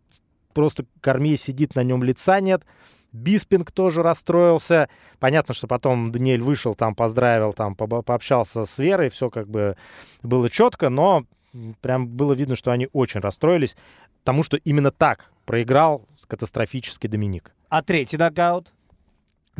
просто 0.54 0.84
Кармье 1.00 1.36
сидит, 1.36 1.76
на 1.76 1.84
нем 1.84 2.02
лица 2.02 2.40
нет, 2.40 2.64
Биспинг 3.12 3.70
тоже 3.70 4.02
расстроился. 4.02 4.88
Понятно, 5.20 5.54
что 5.54 5.66
потом 5.66 6.10
Даниэль 6.12 6.40
вышел, 6.40 6.74
там 6.74 6.94
поздравил, 6.94 7.52
там 7.52 7.74
по 7.76 7.86
пообщался 8.02 8.64
с 8.64 8.78
Верой, 8.78 9.10
все 9.10 9.30
как 9.30 9.48
бы 9.48 9.76
было 10.22 10.48
четко, 10.50 10.88
но 10.88 11.24
прям 11.80 12.08
было 12.08 12.32
видно, 12.32 12.56
что 12.56 12.70
они 12.70 12.88
очень 12.92 13.20
расстроились, 13.20 13.76
тому, 14.24 14.42
что 14.42 14.56
именно 14.56 14.90
так 14.90 15.26
проиграл 15.44 16.06
катастрофический 16.26 17.08
Доминик. 17.08 17.52
А 17.72 17.80
третий 17.80 18.18
нокаут? 18.18 18.70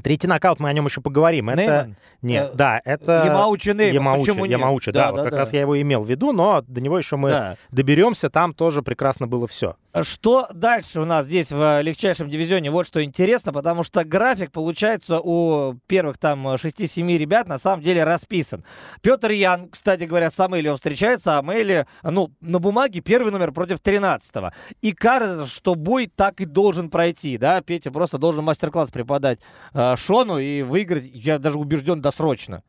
Третий 0.03 0.27
нокаут, 0.29 0.61
мы 0.61 0.69
о 0.69 0.73
нем 0.75 0.85
еще 0.85 1.01
поговорим. 1.01 1.49
Это... 1.49 1.95
Нет, 2.21 2.51
э, 2.53 2.55
да, 2.55 2.81
это... 2.85 3.25
Ямаучи 3.25 3.71
Нейман. 3.71 3.95
Ямаучи, 3.95 4.27
Почему 4.27 4.45
нет? 4.45 4.61
Ямаучи, 4.61 4.93
да, 4.93 5.07
да, 5.07 5.11
вот 5.13 5.17
да, 5.17 5.23
как 5.23 5.33
да. 5.33 5.39
раз 5.39 5.53
я 5.55 5.63
его 5.63 5.81
имел 5.81 6.03
в 6.03 6.11
виду, 6.11 6.33
но 6.33 6.61
до 6.61 6.83
него 6.83 6.99
еще 6.99 7.17
мы 7.17 7.31
да. 7.31 7.57
доберемся, 7.71 8.29
там 8.29 8.53
тоже 8.53 8.83
прекрасно 8.83 9.27
было 9.27 9.47
все. 9.47 9.77
Что 10.01 10.49
дальше 10.55 11.03
у 11.03 11.05
нас 11.05 11.27
здесь 11.27 11.53
в 11.53 11.83
легчайшем 11.83 12.31
дивизионе? 12.31 12.71
Вот 12.71 12.87
что 12.87 13.05
интересно, 13.05 13.53
потому 13.53 13.85
что 13.85 14.05
график, 14.05 14.51
получается, 14.51 15.21
у 15.21 15.75
первых 15.87 16.17
там 16.17 16.47
6-7 16.47 17.19
ребят 17.19 17.47
на 17.47 17.59
самом 17.59 17.83
деле 17.83 18.03
расписан. 18.03 18.65
Петр 19.03 19.33
Ян, 19.33 19.69
кстати 19.69 20.05
говоря, 20.05 20.31
с 20.31 20.41
Амелио 20.41 20.77
встречается, 20.77 21.37
а 21.37 21.41
Амели, 21.41 21.87
ну, 22.03 22.33
на 22.41 22.59
бумаге 22.59 23.01
первый 23.01 23.33
номер 23.33 23.53
против 23.53 23.81
13-го. 23.81 24.53
И 24.81 24.93
кажется, 24.93 25.47
что 25.47 25.75
бой 25.75 26.07
так 26.07 26.41
и 26.41 26.47
должен 26.47 26.89
пройти, 26.89 27.37
да, 27.37 27.61
Петя 27.61 27.91
просто 27.91 28.17
должен 28.17 28.45
мастер-класс 28.45 28.91
преподать 28.91 29.41
э, 29.75 29.95
Шону 29.97 30.39
и 30.39 30.63
выиграть, 30.63 31.05
я 31.13 31.39
даже 31.39 31.59
убежден, 31.59 32.01
досрочно. 32.01 32.63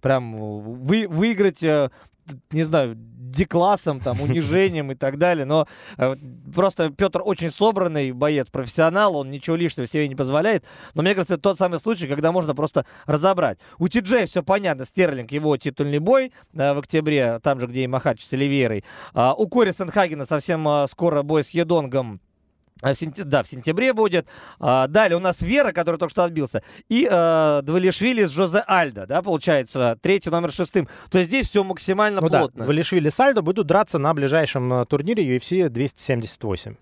Прям 0.00 0.34
вы, 0.36 1.06
выиграть, 1.06 1.62
э, 1.62 1.90
не 2.50 2.64
знаю, 2.64 2.96
деклассом, 3.32 4.00
там, 4.00 4.20
унижением 4.20 4.92
и 4.92 4.94
так 4.94 5.18
далее. 5.18 5.44
Но 5.44 5.66
э, 5.96 6.16
просто 6.54 6.90
Петр 6.90 7.22
очень 7.24 7.50
собранный 7.50 8.12
боец, 8.12 8.48
профессионал, 8.50 9.16
он 9.16 9.30
ничего 9.30 9.56
лишнего 9.56 9.86
себе 9.86 10.08
не 10.08 10.14
позволяет. 10.14 10.64
Но 10.94 11.02
мне 11.02 11.14
кажется, 11.14 11.34
это 11.34 11.42
тот 11.42 11.58
самый 11.58 11.80
случай, 11.80 12.06
когда 12.06 12.32
можно 12.32 12.54
просто 12.54 12.86
разобрать. 13.06 13.58
У 13.78 13.88
Ти-Джей 13.88 14.26
все 14.26 14.42
понятно, 14.42 14.84
Стерлинг, 14.84 15.32
его 15.32 15.56
титульный 15.56 15.98
бой 15.98 16.32
э, 16.54 16.72
в 16.74 16.78
октябре, 16.78 17.40
там 17.42 17.58
же, 17.58 17.66
где 17.66 17.84
и 17.84 17.86
Махач 17.86 18.22
с 18.22 18.32
Оливейрой. 18.32 18.84
А, 19.14 19.34
у 19.34 19.48
Кори 19.48 19.72
Сенхагена 19.72 20.26
совсем 20.26 20.66
э, 20.68 20.86
скоро 20.88 21.22
бой 21.22 21.44
с 21.44 21.50
Едонгом 21.50 22.20
в 22.82 22.94
сентя... 22.94 23.24
Да, 23.24 23.42
в 23.42 23.48
сентябре 23.48 23.92
будет. 23.92 24.26
А, 24.58 24.86
далее 24.88 25.16
у 25.16 25.20
нас 25.20 25.40
Вера, 25.40 25.72
который 25.72 25.96
только 25.96 26.10
что 26.10 26.24
отбился. 26.24 26.62
И 26.88 27.08
э, 27.10 27.60
Двалишвили 27.62 28.24
с 28.24 28.30
Жозе 28.30 28.64
Альдо, 28.66 29.06
да, 29.06 29.22
получается, 29.22 29.98
третий 30.00 30.30
номер 30.30 30.52
шестым. 30.52 30.88
То 31.10 31.18
есть 31.18 31.30
здесь 31.30 31.48
все 31.48 31.64
максимально 31.64 32.20
ну 32.20 32.28
плотно. 32.28 32.58
Да, 32.58 32.64
Двалишвили 32.64 33.08
с 33.08 33.18
Альдо 33.20 33.42
будут 33.42 33.66
драться 33.66 33.98
на 33.98 34.12
ближайшем 34.14 34.72
э, 34.72 34.86
турнире 34.86 35.36
UFC 35.36 35.68
278. 35.68 36.76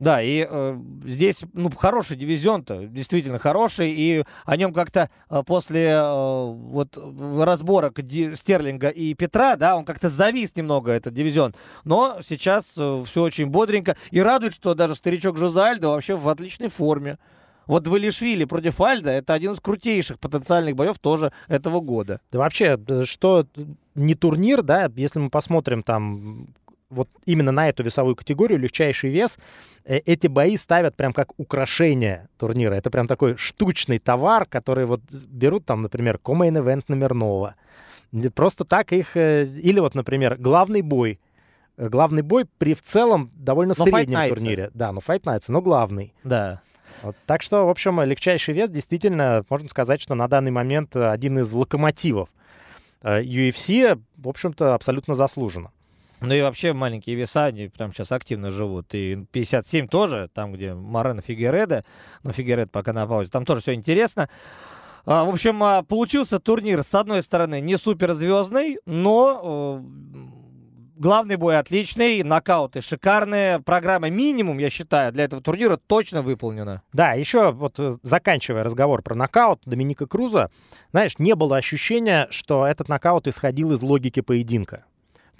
Да, 0.00 0.22
и 0.22 0.46
э, 0.48 0.78
здесь, 1.04 1.42
ну, 1.52 1.70
хороший 1.70 2.16
дивизион-то, 2.16 2.86
действительно 2.86 3.38
хороший, 3.38 3.90
и 3.90 4.24
о 4.46 4.56
нем 4.56 4.72
как-то 4.72 5.10
э, 5.28 5.42
после 5.46 5.88
э, 5.88 6.52
вот 6.54 6.96
разборок 7.38 8.00
Ди, 8.00 8.34
Стерлинга 8.34 8.88
и 8.88 9.12
Петра, 9.12 9.56
да, 9.56 9.76
он 9.76 9.84
как-то 9.84 10.08
завис 10.08 10.56
немного, 10.56 10.90
этот 10.90 11.12
дивизион. 11.12 11.54
Но 11.84 12.20
сейчас 12.24 12.76
э, 12.78 13.04
все 13.06 13.22
очень 13.22 13.48
бодренько, 13.48 13.94
и 14.10 14.20
радует, 14.20 14.54
что 14.54 14.74
даже 14.74 14.94
старичок 14.94 15.36
Жозальдо 15.36 15.90
вообще 15.90 16.16
в 16.16 16.26
отличной 16.30 16.70
форме. 16.70 17.18
Вот 17.66 17.86
Валишвили 17.86 18.46
против 18.46 18.80
Альда 18.80 19.10
это 19.10 19.34
один 19.34 19.52
из 19.52 19.60
крутейших 19.60 20.18
потенциальных 20.18 20.74
боев 20.76 20.98
тоже 20.98 21.30
этого 21.46 21.80
года. 21.80 22.22
Да 22.32 22.38
вообще, 22.38 22.80
э, 22.88 23.04
что 23.04 23.46
не 23.94 24.14
турнир, 24.14 24.62
да, 24.62 24.90
если 24.96 25.18
мы 25.18 25.30
посмотрим 25.30 25.82
там 25.82 26.48
вот 26.90 27.08
именно 27.24 27.52
на 27.52 27.68
эту 27.68 27.82
весовую 27.82 28.16
категорию, 28.16 28.58
легчайший 28.58 29.10
вес, 29.10 29.38
э, 29.84 29.98
эти 29.98 30.26
бои 30.26 30.56
ставят 30.56 30.96
прям 30.96 31.12
как 31.12 31.38
украшение 31.38 32.28
турнира. 32.36 32.74
Это 32.74 32.90
прям 32.90 33.06
такой 33.06 33.36
штучный 33.36 33.98
товар, 33.98 34.44
который 34.44 34.86
вот 34.86 35.00
берут 35.10 35.64
там, 35.64 35.82
например, 35.82 36.18
комейн 36.18 36.56
event 36.58 36.84
номерного. 36.88 37.54
Просто 38.34 38.64
так 38.64 38.92
их... 38.92 39.16
Э, 39.16 39.44
или 39.44 39.78
вот, 39.80 39.94
например, 39.94 40.36
главный 40.36 40.82
бой. 40.82 41.20
Э, 41.76 41.88
главный 41.88 42.22
бой 42.22 42.44
при 42.58 42.74
в 42.74 42.82
целом 42.82 43.30
довольно 43.34 43.74
но 43.78 43.84
среднем 43.84 44.28
турнире. 44.28 44.70
Да, 44.74 44.92
ну 44.92 45.00
Fight 45.00 45.22
Nights, 45.22 45.44
но 45.48 45.62
главный. 45.62 46.12
Да. 46.24 46.60
Вот, 47.02 47.16
так 47.24 47.40
что, 47.40 47.66
в 47.66 47.70
общем, 47.70 48.02
легчайший 48.02 48.52
вес 48.52 48.68
действительно, 48.68 49.44
можно 49.48 49.68
сказать, 49.68 50.02
что 50.02 50.16
на 50.16 50.26
данный 50.26 50.50
момент 50.50 50.96
один 50.96 51.38
из 51.38 51.52
локомотивов 51.52 52.28
UFC, 53.02 53.98
в 54.18 54.28
общем-то, 54.28 54.74
абсолютно 54.74 55.14
заслуженно. 55.14 55.70
Ну 56.20 56.34
и 56.34 56.42
вообще 56.42 56.72
маленькие 56.72 57.16
веса, 57.16 57.46
они 57.46 57.68
прямо 57.68 57.92
сейчас 57.92 58.12
активно 58.12 58.50
живут. 58.50 58.94
И 58.94 59.24
57 59.32 59.88
тоже, 59.88 60.28
там, 60.32 60.52
где 60.52 60.74
Морено 60.74 61.22
Фигереда, 61.22 61.84
но 62.22 62.32
Фигеред 62.32 62.70
пока 62.70 62.92
на 62.92 63.06
паузе, 63.06 63.30
там 63.30 63.44
тоже 63.44 63.62
все 63.62 63.74
интересно. 63.74 64.28
А, 65.06 65.24
в 65.24 65.30
общем, 65.30 65.62
а, 65.62 65.82
получился 65.82 66.38
турнир, 66.38 66.82
с 66.82 66.94
одной 66.94 67.22
стороны, 67.22 67.60
не 67.60 67.78
суперзвездный, 67.78 68.78
но 68.84 69.80
э, 69.82 70.20
главный 71.00 71.36
бой 71.36 71.58
отличный, 71.58 72.22
нокауты 72.22 72.82
шикарные, 72.82 73.60
программа 73.60 74.10
минимум, 74.10 74.58
я 74.58 74.68
считаю, 74.68 75.12
для 75.12 75.24
этого 75.24 75.40
турнира 75.42 75.78
точно 75.78 76.20
выполнена. 76.20 76.82
Да, 76.92 77.14
еще 77.14 77.52
вот 77.52 77.80
э, 77.80 77.96
заканчивая 78.02 78.62
разговор 78.62 79.02
про 79.02 79.16
нокаут 79.16 79.62
Доминика 79.64 80.06
Круза, 80.06 80.50
знаешь, 80.90 81.18
не 81.18 81.34
было 81.34 81.56
ощущения, 81.56 82.28
что 82.30 82.66
этот 82.66 82.90
нокаут 82.90 83.26
исходил 83.26 83.72
из 83.72 83.80
логики 83.80 84.20
поединка. 84.20 84.84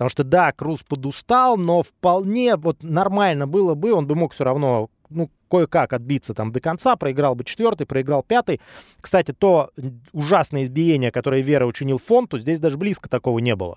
Потому 0.00 0.08
что, 0.08 0.24
да, 0.24 0.50
Круз 0.52 0.80
подустал, 0.82 1.58
но 1.58 1.82
вполне 1.82 2.56
вот 2.56 2.82
нормально 2.82 3.46
было 3.46 3.74
бы, 3.74 3.92
он 3.92 4.06
бы 4.06 4.14
мог 4.14 4.32
все 4.32 4.44
равно, 4.44 4.88
ну, 5.10 5.28
кое-как 5.50 5.92
отбиться 5.92 6.32
там 6.32 6.52
до 6.52 6.60
конца, 6.62 6.96
проиграл 6.96 7.34
бы 7.34 7.44
четвертый, 7.44 7.86
проиграл 7.86 8.22
пятый. 8.22 8.62
Кстати, 9.02 9.32
то 9.32 9.72
ужасное 10.14 10.62
избиение, 10.62 11.12
которое 11.12 11.42
Вера 11.42 11.66
учинил 11.66 11.98
Фонту, 11.98 12.38
здесь 12.38 12.60
даже 12.60 12.78
близко 12.78 13.10
такого 13.10 13.40
не 13.40 13.54
было. 13.54 13.76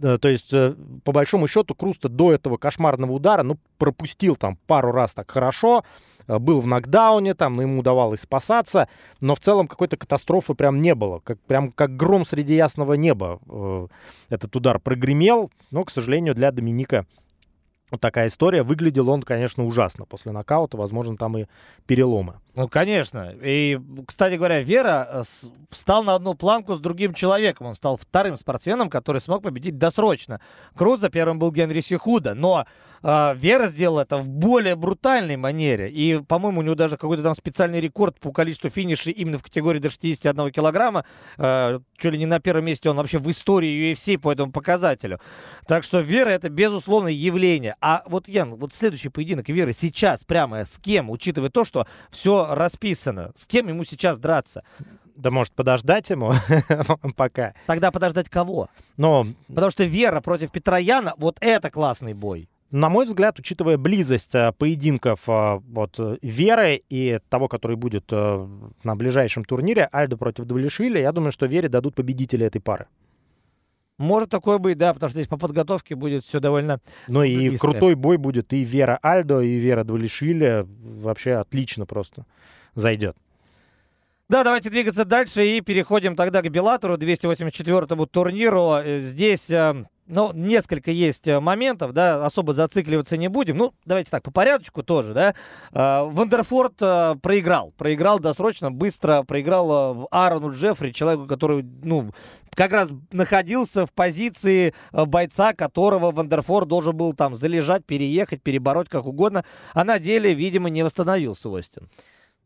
То 0.00 0.28
есть, 0.28 0.52
э, 0.52 0.74
по 1.04 1.12
большому 1.12 1.46
счету, 1.46 1.74
Круста 1.74 2.08
до 2.08 2.32
этого 2.32 2.56
кошмарного 2.56 3.12
удара, 3.12 3.42
ну, 3.42 3.58
пропустил 3.78 4.36
там 4.36 4.56
пару 4.66 4.90
раз 4.90 5.14
так 5.14 5.30
хорошо, 5.30 5.84
э, 6.26 6.38
был 6.38 6.60
в 6.60 6.66
нокдауне, 6.66 7.34
там, 7.34 7.60
ему 7.60 7.80
удавалось 7.80 8.20
спасаться, 8.20 8.88
но 9.20 9.34
в 9.34 9.40
целом 9.40 9.68
какой-то 9.68 9.96
катастрофы 9.96 10.54
прям 10.54 10.76
не 10.76 10.94
было. 10.94 11.20
Как, 11.20 11.38
прям 11.40 11.70
как 11.70 11.96
гром 11.96 12.24
среди 12.24 12.54
ясного 12.54 12.94
неба 12.94 13.38
э, 13.48 13.86
этот 14.30 14.56
удар 14.56 14.80
прогремел, 14.80 15.50
но, 15.70 15.84
к 15.84 15.90
сожалению, 15.90 16.34
для 16.34 16.52
Доминика 16.52 17.06
вот 17.92 18.00
такая 18.00 18.28
история. 18.28 18.62
Выглядел 18.62 19.10
он, 19.10 19.22
конечно, 19.22 19.64
ужасно 19.66 20.06
после 20.06 20.32
нокаута, 20.32 20.78
возможно, 20.78 21.16
там 21.18 21.36
и 21.36 21.44
переломы. 21.86 22.40
Ну, 22.54 22.68
конечно. 22.68 23.34
И, 23.42 23.78
кстати 24.06 24.34
говоря, 24.34 24.62
Вера 24.62 25.08
э, 25.10 25.22
встал 25.70 26.02
на 26.04 26.14
одну 26.14 26.34
планку 26.34 26.74
с 26.74 26.80
другим 26.80 27.14
человеком. 27.14 27.66
Он 27.66 27.74
стал 27.74 27.96
вторым 27.96 28.36
спортсменом, 28.36 28.90
который 28.90 29.20
смог 29.22 29.42
победить 29.42 29.78
досрочно. 29.78 30.40
Круза 30.74 31.08
первым 31.08 31.38
был 31.38 31.50
Генри 31.50 31.80
Сихуда, 31.80 32.34
но 32.34 32.66
э, 33.02 33.34
Вера 33.36 33.68
сделала 33.68 34.02
это 34.02 34.18
в 34.18 34.28
более 34.28 34.76
брутальной 34.76 35.36
манере. 35.36 35.90
И, 35.90 36.18
по-моему, 36.20 36.60
у 36.60 36.62
него 36.62 36.74
даже 36.74 36.98
какой-то 36.98 37.22
там 37.22 37.34
специальный 37.34 37.80
рекорд 37.80 38.20
по 38.20 38.32
количеству 38.32 38.68
финишей 38.68 39.12
именно 39.12 39.38
в 39.38 39.42
категории 39.42 39.78
до 39.78 39.88
61 39.88 40.50
килограмма. 40.50 41.06
Э, 41.38 41.78
чуть 41.96 42.12
ли 42.12 42.18
не 42.18 42.26
на 42.26 42.38
первом 42.38 42.66
месте 42.66 42.90
он 42.90 42.96
вообще 42.96 43.16
в 43.16 43.30
истории 43.30 43.92
UFC 43.92 44.18
по 44.18 44.30
этому 44.30 44.52
показателю. 44.52 45.20
Так 45.66 45.84
что 45.84 46.00
Вера 46.00 46.28
это 46.28 46.50
безусловное 46.50 47.12
явление. 47.12 47.76
А 47.82 48.04
вот, 48.06 48.28
Ян, 48.28 48.54
вот 48.54 48.72
следующий 48.72 49.08
поединок 49.08 49.48
Веры 49.48 49.72
сейчас 49.72 50.22
прямо 50.22 50.64
с 50.64 50.78
кем, 50.78 51.10
учитывая 51.10 51.50
то, 51.50 51.64
что 51.64 51.88
все 52.10 52.54
расписано, 52.54 53.32
с 53.34 53.44
кем 53.44 53.66
ему 53.66 53.82
сейчас 53.84 54.18
драться? 54.18 54.62
Да 55.16 55.32
может 55.32 55.52
подождать 55.52 56.08
ему 56.08 56.32
пока. 57.16 57.54
Тогда 57.66 57.90
подождать 57.90 58.28
кого? 58.28 58.68
Но... 58.96 59.26
Потому 59.48 59.70
что 59.70 59.84
Вера 59.84 60.20
против 60.20 60.52
Петрояна, 60.52 61.14
вот 61.16 61.38
это 61.40 61.70
классный 61.70 62.14
бой. 62.14 62.48
На 62.70 62.88
мой 62.88 63.04
взгляд, 63.04 63.38
учитывая 63.38 63.76
близость 63.76 64.34
э, 64.34 64.52
поединков 64.56 65.28
э, 65.28 65.60
вот, 65.68 65.98
Веры 66.22 66.82
и 66.88 67.18
того, 67.28 67.48
который 67.48 67.76
будет 67.76 68.04
э, 68.12 68.48
на 68.84 68.96
ближайшем 68.96 69.44
турнире, 69.44 69.88
Альдо 69.92 70.16
против 70.16 70.46
Давлишвили, 70.46 71.00
я 71.00 71.12
думаю, 71.12 71.32
что 71.32 71.46
Вере 71.46 71.68
дадут 71.68 71.96
победителя 71.96 72.46
этой 72.46 72.62
пары. 72.62 72.86
Может 74.02 74.30
такое 74.30 74.58
быть, 74.58 74.76
да, 74.78 74.92
потому 74.92 75.08
что 75.08 75.18
здесь 75.18 75.28
по 75.28 75.36
подготовке 75.36 75.94
будет 75.94 76.24
все 76.24 76.40
довольно... 76.40 76.80
Ну 77.06 77.22
и 77.22 77.50
близко. 77.50 77.68
крутой 77.68 77.94
бой 77.94 78.16
будет 78.16 78.52
и 78.52 78.64
Вера 78.64 78.98
Альдо, 79.00 79.40
и 79.40 79.54
Вера 79.54 79.84
Двалишвили. 79.84 80.66
Вообще 80.66 81.34
отлично 81.34 81.86
просто 81.86 82.26
зайдет. 82.74 83.16
Да, 84.28 84.42
давайте 84.42 84.70
двигаться 84.70 85.04
дальше 85.04 85.46
и 85.46 85.60
переходим 85.60 86.16
тогда 86.16 86.42
к 86.42 86.50
Bellator 86.50 86.87
у, 86.87 86.96
284-му 86.96 88.06
турниру. 88.06 88.78
Здесь 88.98 89.52
ну, 90.12 90.30
несколько 90.34 90.90
есть 90.90 91.26
э, 91.26 91.40
моментов, 91.40 91.94
да, 91.94 92.24
особо 92.26 92.52
зацикливаться 92.52 93.16
не 93.16 93.28
будем. 93.28 93.56
Ну, 93.56 93.72
давайте 93.86 94.10
так, 94.10 94.22
по 94.22 94.30
порядочку 94.30 94.82
тоже, 94.82 95.14
да. 95.14 95.34
А, 95.72 96.04
Вандерфорд 96.04 96.74
э, 96.82 97.14
проиграл. 97.22 97.72
Проиграл 97.78 98.18
досрочно, 98.18 98.70
быстро 98.70 99.22
проиграл 99.22 100.02
э, 100.02 100.06
Аарону 100.10 100.52
Джеффри, 100.52 100.90
человеку, 100.90 101.26
который, 101.26 101.62
ну, 101.82 102.10
как 102.54 102.72
раз 102.72 102.90
находился 103.10 103.86
в 103.86 103.92
позиции 103.92 104.74
бойца, 104.92 105.54
которого 105.54 106.10
Вандерфорд 106.10 106.68
должен 106.68 106.94
был 106.94 107.14
там 107.14 107.34
залежать, 107.34 107.86
переехать, 107.86 108.42
перебороть, 108.42 108.90
как 108.90 109.06
угодно. 109.06 109.46
А 109.72 109.82
на 109.82 109.98
деле, 109.98 110.34
видимо, 110.34 110.68
не 110.68 110.82
восстановился 110.82 111.48
Остин. 111.48 111.88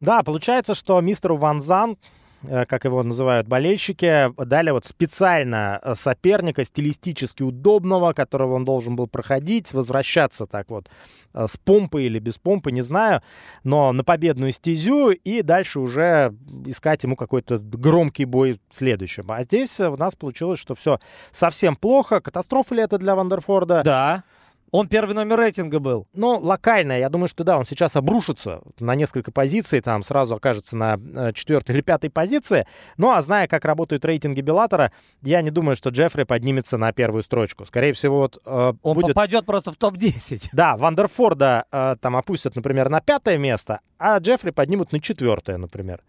Да, 0.00 0.22
получается, 0.22 0.74
что 0.74 1.00
мистеру 1.00 1.36
Ван 1.36 1.60
Зан 1.60 1.96
как 2.68 2.84
его 2.84 3.02
называют 3.02 3.46
болельщики, 3.46 4.32
дали 4.44 4.70
вот 4.70 4.84
специально 4.84 5.80
э, 5.82 5.94
соперника, 5.94 6.64
стилистически 6.64 7.42
удобного, 7.42 8.12
которого 8.12 8.54
он 8.54 8.64
должен 8.64 8.96
был 8.96 9.06
проходить, 9.06 9.72
возвращаться 9.72 10.46
так 10.46 10.70
вот 10.70 10.88
э, 11.34 11.46
с 11.48 11.56
помпой 11.56 12.04
или 12.04 12.18
без 12.18 12.38
помпы, 12.38 12.72
не 12.72 12.82
знаю, 12.82 13.20
но 13.64 13.92
на 13.92 14.04
победную 14.04 14.52
стезю 14.52 15.10
и 15.10 15.42
дальше 15.42 15.80
уже 15.80 16.34
искать 16.66 17.04
ему 17.04 17.16
какой-то 17.16 17.58
громкий 17.58 18.24
бой 18.24 18.60
следующим. 18.70 19.24
А 19.28 19.42
здесь 19.42 19.78
у 19.80 19.96
нас 19.96 20.14
получилось, 20.14 20.58
что 20.58 20.74
все 20.74 20.98
совсем 21.32 21.76
плохо. 21.76 22.20
Катастрофа 22.20 22.74
ли 22.74 22.82
это 22.82 22.98
для 22.98 23.14
Вандерфорда? 23.14 23.82
Да. 23.84 24.24
Он 24.76 24.88
первый 24.88 25.14
номер 25.14 25.38
рейтинга 25.38 25.80
был. 25.80 26.06
Ну, 26.12 26.38
локальная. 26.38 26.98
Я 26.98 27.08
думаю, 27.08 27.28
что 27.28 27.44
да, 27.44 27.56
он 27.56 27.64
сейчас 27.64 27.96
обрушится 27.96 28.60
на 28.78 28.94
несколько 28.94 29.32
позиций, 29.32 29.80
там 29.80 30.02
сразу 30.02 30.34
окажется 30.34 30.76
на 30.76 30.98
э, 30.98 31.32
четвертой 31.32 31.74
или 31.76 31.80
пятой 31.80 32.10
позиции. 32.10 32.66
Ну, 32.98 33.10
а 33.10 33.22
зная, 33.22 33.48
как 33.48 33.64
работают 33.64 34.04
рейтинги 34.04 34.42
Беллатора, 34.42 34.92
я 35.22 35.40
не 35.40 35.50
думаю, 35.50 35.76
что 35.76 35.88
Джеффри 35.88 36.24
поднимется 36.24 36.76
на 36.76 36.92
первую 36.92 37.22
строчку. 37.22 37.64
Скорее 37.64 37.94
всего, 37.94 38.18
вот 38.18 38.38
э, 38.44 38.72
Он 38.82 38.94
будет... 38.94 39.14
попадет 39.14 39.46
просто 39.46 39.72
в 39.72 39.76
топ-10. 39.76 40.50
Да, 40.52 40.76
Вандерфорда 40.76 41.64
э, 41.72 41.96
там 41.98 42.14
опустят, 42.14 42.54
например, 42.54 42.90
на 42.90 43.00
пятое 43.00 43.38
место, 43.38 43.80
а 43.98 44.18
Джеффри 44.18 44.50
поднимут 44.50 44.92
на 44.92 45.00
четвертое, 45.00 45.56
например. 45.56 46.02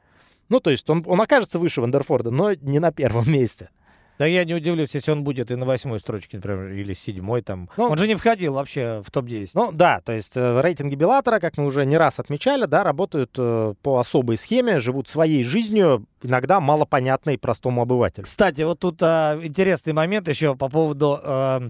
Ну, 0.49 0.59
то 0.59 0.71
есть 0.71 0.89
он, 0.89 1.05
он 1.07 1.21
окажется 1.21 1.57
выше 1.57 1.79
Вандерфорда, 1.79 2.31
но 2.31 2.53
не 2.53 2.79
на 2.79 2.91
первом 2.91 3.31
месте. 3.31 3.69
Да 4.17 4.25
я 4.25 4.45
не 4.45 4.55
удивлюсь, 4.55 4.89
если 4.93 5.11
он 5.11 5.23
будет 5.23 5.51
и 5.51 5.55
на 5.55 5.65
восьмой 5.65 5.99
строчке, 5.99 6.37
например, 6.37 6.71
или 6.71 6.93
седьмой 6.93 7.41
там. 7.41 7.69
Ну, 7.77 7.85
он 7.85 7.97
же 7.97 8.07
не 8.07 8.15
входил 8.15 8.53
вообще 8.53 9.03
в 9.05 9.11
топ-10. 9.11 9.51
Ну 9.53 9.71
да, 9.71 10.01
то 10.01 10.11
есть 10.11 10.31
э, 10.35 10.61
рейтинги 10.61 10.95
Беллатора, 10.95 11.39
как 11.39 11.57
мы 11.57 11.65
уже 11.65 11.85
не 11.85 11.97
раз 11.97 12.19
отмечали, 12.19 12.65
да, 12.65 12.83
работают 12.83 13.31
э, 13.37 13.73
по 13.81 13.99
особой 13.99 14.37
схеме, 14.37 14.79
живут 14.79 15.07
своей 15.07 15.43
жизнью, 15.43 16.05
иногда 16.23 16.59
малопонятной 16.59 17.37
простому 17.37 17.83
обывателю. 17.83 18.23
Кстати, 18.23 18.63
вот 18.63 18.79
тут 18.79 19.01
э, 19.01 19.39
интересный 19.43 19.93
момент 19.93 20.27
еще 20.27 20.55
по 20.55 20.69
поводу... 20.69 21.19
Э, 21.23 21.69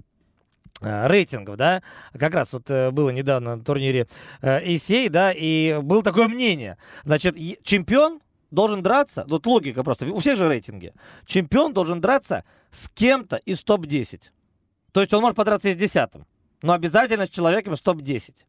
э 0.80 1.08
рейтингов, 1.08 1.56
да, 1.56 1.82
как 2.16 2.34
раз 2.34 2.52
вот 2.52 2.70
э, 2.70 2.92
было 2.92 3.10
недавно 3.10 3.56
на 3.56 3.64
турнире 3.64 4.06
э, 4.42 4.60
Исей, 4.64 5.08
да, 5.08 5.32
и 5.34 5.80
было 5.82 6.04
такое 6.04 6.28
мнение, 6.28 6.78
значит, 7.04 7.36
чемпион 7.64 8.20
должен 8.50 8.82
драться, 8.82 9.24
вот 9.28 9.46
логика 9.46 9.84
просто, 9.84 10.06
у 10.06 10.18
всех 10.18 10.36
же 10.36 10.48
рейтинги, 10.48 10.92
чемпион 11.26 11.72
должен 11.72 12.00
драться 12.00 12.44
с 12.70 12.88
кем-то 12.88 13.36
из 13.36 13.62
топ-10. 13.62 14.30
То 14.92 15.00
есть 15.00 15.12
он 15.12 15.22
может 15.22 15.36
подраться 15.36 15.68
и 15.68 15.72
с 15.72 15.76
десятым, 15.76 16.26
но 16.62 16.72
обязательно 16.72 17.26
с 17.26 17.30
человеком 17.30 17.74
из 17.74 17.80
топ-10. 17.82 18.44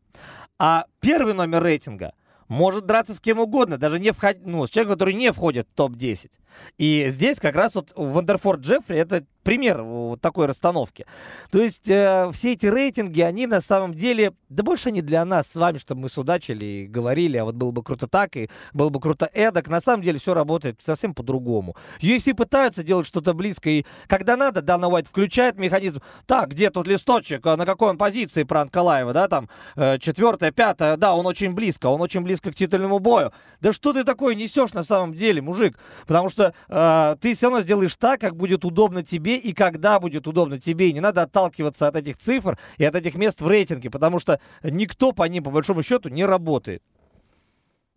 А 0.57 0.85
первый 0.99 1.33
номер 1.33 1.63
рейтинга 1.63 2.13
может 2.47 2.85
драться 2.85 3.13
с 3.13 3.19
кем 3.19 3.39
угодно, 3.39 3.77
даже 3.77 3.99
не 3.99 4.11
вход... 4.11 4.37
ну, 4.43 4.65
с 4.65 4.69
человеком, 4.69 4.95
который 4.95 5.13
не 5.13 5.31
входит 5.31 5.67
в 5.71 5.75
топ-10. 5.75 6.31
И 6.77 7.07
здесь 7.09 7.39
как 7.39 7.55
раз 7.55 7.75
вот 7.75 7.91
Вандерфорд 7.95 8.61
Джеффри 8.61 8.97
это 8.97 9.23
пример 9.43 9.81
вот 9.81 10.21
такой 10.21 10.45
расстановки. 10.45 11.05
То 11.51 11.61
есть 11.61 11.89
э, 11.89 12.29
все 12.33 12.53
эти 12.53 12.67
рейтинги, 12.67 13.21
они 13.21 13.47
на 13.47 13.61
самом 13.61 13.93
деле, 13.93 14.33
да 14.49 14.63
больше 14.63 14.89
они 14.89 15.01
для 15.01 15.25
нас 15.25 15.47
с 15.47 15.55
вами, 15.55 15.77
чтобы 15.77 16.01
мы 16.01 16.09
судачили 16.09 16.65
и 16.65 16.87
говорили, 16.87 17.37
а 17.37 17.45
вот 17.45 17.55
было 17.55 17.71
бы 17.71 17.81
круто 17.81 18.07
так, 18.07 18.35
и 18.35 18.49
было 18.73 18.89
бы 18.89 18.99
круто 18.99 19.29
эдак. 19.33 19.67
На 19.67 19.81
самом 19.81 20.03
деле 20.03 20.19
все 20.19 20.33
работает 20.33 20.79
совсем 20.83 21.13
по-другому. 21.15 21.75
UFC 21.99 22.35
пытаются 22.35 22.83
делать 22.83 23.07
что-то 23.07 23.33
близкое, 23.33 23.79
и 23.79 23.85
когда 24.07 24.37
надо, 24.37 24.61
Дана 24.61 24.87
Уайт 24.87 25.07
включает 25.07 25.57
механизм. 25.57 26.01
Так, 26.27 26.49
где 26.49 26.69
тут 26.69 26.87
листочек, 26.87 27.45
а 27.47 27.57
на 27.57 27.65
какой 27.65 27.89
он 27.89 27.97
позиции 27.97 28.43
Пранк 28.43 28.71
Калаева, 28.71 29.13
да, 29.13 29.27
там, 29.27 29.49
э, 29.75 29.97
четвертая, 29.99 30.51
пятая, 30.51 30.97
да, 30.97 31.15
он 31.15 31.25
очень 31.25 31.53
близко, 31.53 31.87
он 31.87 32.01
очень 32.01 32.21
близко 32.21 32.51
к 32.51 32.55
титульному 32.55 32.99
бою. 32.99 33.31
Да 33.61 33.73
что 33.73 33.93
ты 33.93 34.03
такое 34.03 34.35
несешь 34.35 34.73
на 34.73 34.83
самом 34.83 35.15
деле, 35.15 35.41
мужик? 35.41 35.77
Потому 36.05 36.29
что 36.29 36.38
э, 36.39 37.15
ты 37.21 37.33
все 37.33 37.47
равно 37.47 37.61
сделаешь 37.61 37.95
так, 37.95 38.19
как 38.21 38.35
будет 38.35 38.65
удобно 38.65 39.03
тебе 39.03 39.37
и 39.37 39.53
когда 39.53 39.99
будет 39.99 40.27
удобно 40.27 40.59
тебе. 40.59 40.89
И 40.89 40.93
не 40.93 41.01
надо 41.01 41.23
отталкиваться 41.23 41.87
от 41.87 41.95
этих 41.95 42.17
цифр 42.17 42.57
и 42.77 42.85
от 42.85 42.95
этих 42.95 43.15
мест 43.15 43.41
в 43.41 43.47
рейтинге, 43.47 43.89
потому 43.89 44.19
что 44.19 44.39
никто 44.63 45.11
по 45.11 45.23
ним, 45.23 45.43
по 45.43 45.51
большому 45.51 45.83
счету, 45.83 46.09
не 46.09 46.25
работает. 46.25 46.81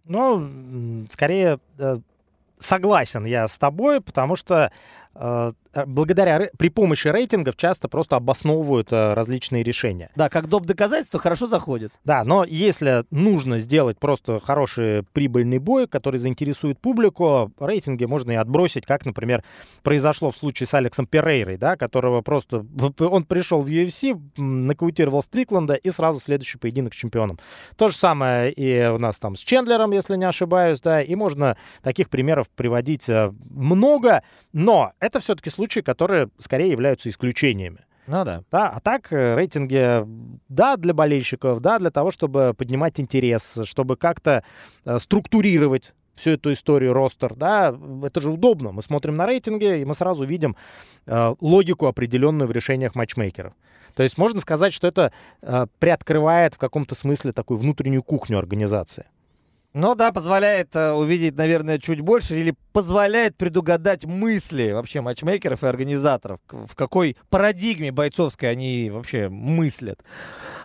Ну, 0.05 1.07
скорее, 1.11 1.61
э, 1.79 1.99
согласен 2.59 3.25
я 3.25 3.47
с 3.49 3.59
тобой, 3.59 4.01
потому 4.01 4.37
что 4.37 4.73
э, 5.15 5.53
благодаря 5.87 6.51
при 6.59 6.69
помощи 6.69 7.09
рейтингов 7.09 7.57
часто 7.57 7.89
просто 7.89 8.17
обосновывают 8.17 8.93
э, 8.93 9.15
различные 9.15 9.63
решения. 9.63 10.11
Да, 10.17 10.29
как 10.29 10.49
доп. 10.49 10.65
доказательство 10.65 11.19
хорошо 11.19 11.47
заходит. 11.47 11.93
Да, 12.05 12.25
но 12.25 12.45
если 12.45 13.05
нужно 13.11 13.59
сделать 13.59 13.99
просто 13.99 14.41
хороший 14.41 15.03
прибыльный 15.13 15.59
бой, 15.59 15.87
который 15.87 16.19
заинтересует 16.19 16.79
публику, 16.79 17.53
рейтинги 17.59 18.05
можно 18.05 18.33
и 18.33 18.37
отбросить, 18.37 18.87
как, 18.87 19.07
например, 19.07 19.43
произошло 19.83 20.31
в 20.31 20.37
случае 20.37 20.67
с 20.67 20.75
Алексом 20.75 21.07
Перейрой, 21.07 21.57
да, 21.57 21.77
которого 21.77 22.21
просто... 22.23 22.65
Он 22.99 23.25
пришел 23.25 23.63
в 23.63 23.67
UFC, 23.67 24.19
нокаутировал 24.37 25.23
Стрикланда 25.23 25.75
и 25.75 25.91
сразу 25.91 26.21
следующий 26.21 26.59
поединок 26.59 26.95
с 26.95 26.97
чемпионом. 26.97 27.39
То 27.77 27.89
же 27.89 27.97
самое 27.97 28.53
и 28.53 28.87
у 28.87 28.99
нас 28.99 29.19
там 29.19 29.37
с 29.37 29.41
Чендлером, 29.41 29.93
если 29.93 30.17
не 30.17 30.25
ошибаюсь, 30.25 30.81
да, 30.81 31.03
и 31.03 31.15
можно 31.15 31.57
таких 31.83 32.11
примеров 32.11 32.49
приводить 32.51 33.09
э, 33.09 33.33
много, 33.51 34.23
но 34.53 34.93
это 35.01 35.21
все-таки 35.21 35.51
случаи, 35.63 35.81
которые 35.81 36.29
скорее 36.39 36.71
являются 36.71 37.09
исключениями. 37.09 37.79
Ну 38.09 38.25
да. 38.25 38.43
да. 38.51 38.69
А 38.71 38.81
так 38.81 39.13
э, 39.13 39.37
рейтинги, 39.37 40.05
да, 40.49 40.77
для 40.77 40.93
болельщиков, 40.93 41.61
да, 41.61 41.79
для 41.79 41.91
того, 41.91 42.11
чтобы 42.11 42.53
поднимать 42.53 42.99
интерес, 42.99 43.61
чтобы 43.63 43.97
как-то 43.97 44.43
э, 44.85 44.99
структурировать 44.99 45.95
всю 46.17 46.31
эту 46.31 46.53
историю 46.53 46.95
ростер, 46.95 47.35
да, 47.37 47.73
это 48.03 48.21
же 48.21 48.33
удобно. 48.33 48.73
Мы 48.73 48.83
смотрим 48.83 49.15
на 49.15 49.25
рейтинги, 49.25 49.83
и 49.83 49.85
мы 49.85 49.95
сразу 49.95 50.25
видим 50.25 50.57
э, 51.07 51.35
логику 51.41 51.87
определенную 51.87 52.49
в 52.49 52.51
решениях 52.51 52.97
матчмейкеров. 52.97 53.53
То 53.95 54.03
есть 54.03 54.19
можно 54.19 54.41
сказать, 54.41 54.73
что 54.73 54.89
это 54.89 55.13
э, 55.43 55.67
приоткрывает 55.79 56.55
в 56.55 56.59
каком-то 56.59 56.97
смысле 56.97 57.33
такую 57.33 57.59
внутреннюю 57.59 58.03
кухню 58.03 58.39
организации. 58.39 59.05
Ну 59.75 59.95
да, 59.95 60.13
позволяет 60.13 60.77
э, 60.77 60.93
увидеть, 60.93 61.37
наверное, 61.37 61.79
чуть 61.79 62.01
больше 62.01 62.39
или 62.39 62.55
позволяет 62.73 63.37
предугадать 63.39 64.05
мысли 64.05 64.73
вообще 64.73 65.01
матчмейкеров 65.01 65.63
и 65.65 65.67
организаторов, 65.67 66.41
в 66.51 66.75
какой 66.75 67.17
парадигме 67.31 67.91
бойцовской 67.91 68.51
они 68.51 68.91
вообще 68.91 69.31
мыслят. 69.31 70.05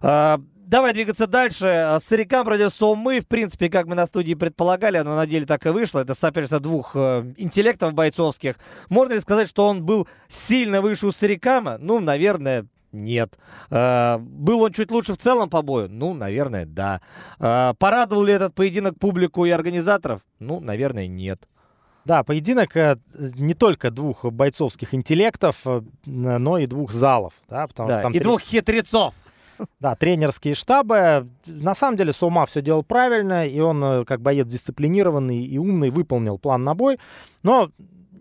А, 0.02 0.42
давай 0.58 0.94
двигаться 0.94 1.26
дальше. 1.26 1.98
Старикам 2.02 2.46
против 2.46 2.74
Сомы, 2.74 3.22
в 3.22 3.28
принципе, 3.28 3.70
как 3.70 3.86
мы 3.86 3.96
на 3.96 4.08
студии 4.08 4.34
предполагали, 4.34 4.98
оно 4.98 5.16
на 5.16 5.26
деле 5.26 5.46
так 5.46 5.66
и 5.66 5.70
вышло. 5.70 6.00
Это 6.00 6.14
соперничество 6.14 6.60
двух 6.60 6.92
э, 6.96 7.34
интеллектов 7.38 7.94
бойцовских. 7.94 8.58
Можно 8.90 9.14
ли 9.14 9.20
сказать, 9.22 9.48
что 9.48 9.68
он 9.68 9.86
был 9.86 10.06
сильно 10.28 10.82
выше 10.82 11.08
у 11.08 11.12
Старикама? 11.14 11.78
Ну, 11.80 12.02
наверное, 12.02 12.68
нет. 12.92 13.38
Э, 13.70 14.18
был 14.20 14.62
он 14.62 14.72
чуть 14.72 14.92
лучше 14.92 15.14
в 15.14 15.18
целом 15.18 15.50
по 15.50 15.62
бою? 15.62 15.88
Ну, 15.90 16.14
наверное, 16.14 16.66
да. 16.66 17.02
Э, 17.40 17.74
порадовал 17.78 18.24
ли 18.24 18.34
этот 18.34 18.54
поединок 18.54 18.98
публику 19.00 19.46
и 19.46 19.50
организаторов? 19.50 20.22
Ну, 20.40 20.60
наверное, 20.60 21.08
нет. 21.08 21.48
Да, 22.06 22.24
поединок 22.24 22.76
э, 22.78 22.98
не 23.14 23.54
только 23.54 23.92
двух 23.92 24.26
бойцовских 24.26 24.94
интеллектов, 24.94 25.66
но 26.06 26.58
и 26.58 26.66
двух 26.66 26.92
залов. 26.92 27.34
Да, 27.50 27.68
потому 27.68 27.88
да, 27.90 27.96
что 27.96 28.04
там 28.04 28.12
и 28.12 28.16
три... 28.16 28.24
двух 28.24 28.42
хитрецов. 28.42 29.14
Да, 29.80 29.96
тренерские 29.96 30.54
штабы. 30.54 31.28
На 31.48 31.74
самом 31.74 31.98
деле 31.98 32.14
Сума 32.14 32.46
все 32.46 32.62
делал 32.62 32.84
правильно, 32.84 33.48
и 33.48 33.60
он, 33.60 34.06
как 34.06 34.22
боец 34.22 34.46
дисциплинированный 34.46 35.44
и 35.44 35.58
умный, 35.58 35.90
выполнил 35.90 36.38
план 36.38 36.64
на 36.64 36.76
бой. 36.76 37.00
Но 37.42 37.72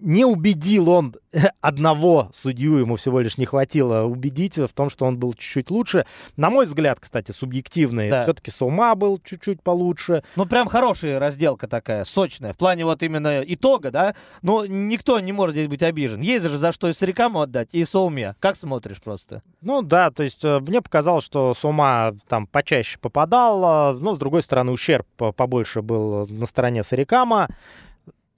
не 0.00 0.24
убедил 0.24 0.88
он 0.88 1.14
одного 1.60 2.30
судью, 2.34 2.78
ему 2.78 2.96
всего 2.96 3.20
лишь 3.20 3.38
не 3.38 3.46
хватило 3.46 4.02
убедить 4.02 4.56
в 4.56 4.68
том, 4.68 4.90
что 4.90 5.06
он 5.06 5.18
был 5.18 5.34
чуть-чуть 5.34 5.70
лучше. 5.70 6.06
На 6.36 6.50
мой 6.50 6.66
взгляд, 6.66 6.98
кстати, 7.00 7.32
субъективный. 7.32 8.10
Да. 8.10 8.22
Все-таки 8.22 8.50
Сома 8.50 8.94
был 8.94 9.20
чуть-чуть 9.22 9.62
получше. 9.62 10.22
Ну, 10.36 10.46
прям 10.46 10.68
хорошая 10.68 11.18
разделка 11.18 11.66
такая, 11.68 12.04
сочная. 12.04 12.52
В 12.52 12.56
плане 12.56 12.84
вот 12.84 13.02
именно 13.02 13.42
итога, 13.46 13.90
да? 13.90 14.14
Но 14.42 14.66
никто 14.66 15.20
не 15.20 15.32
может 15.32 15.54
здесь 15.54 15.68
быть 15.68 15.82
обижен. 15.82 16.20
Есть 16.20 16.46
же 16.46 16.56
за 16.56 16.72
что 16.72 16.88
и 16.88 16.92
Сарикаму 16.92 17.40
отдать, 17.40 17.68
и 17.72 17.84
Соуме. 17.84 18.34
Как 18.40 18.56
смотришь 18.56 19.00
просто? 19.02 19.42
Ну, 19.60 19.82
да, 19.82 20.10
то 20.10 20.22
есть 20.22 20.44
э, 20.44 20.60
мне 20.60 20.80
показалось, 20.80 21.24
что 21.24 21.54
Сома 21.54 22.16
там 22.28 22.46
почаще 22.46 22.98
попадал, 22.98 23.94
но, 23.98 24.14
с 24.14 24.18
другой 24.18 24.42
стороны, 24.42 24.72
ущерб 24.72 25.06
побольше 25.16 25.82
был 25.82 26.26
на 26.28 26.46
стороне 26.46 26.84
Сарикама. 26.84 27.48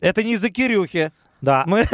Это 0.00 0.22
не 0.22 0.34
из-за 0.34 0.50
Кирюхи. 0.50 1.12
Да. 1.40 1.64
Мы... 1.66 1.84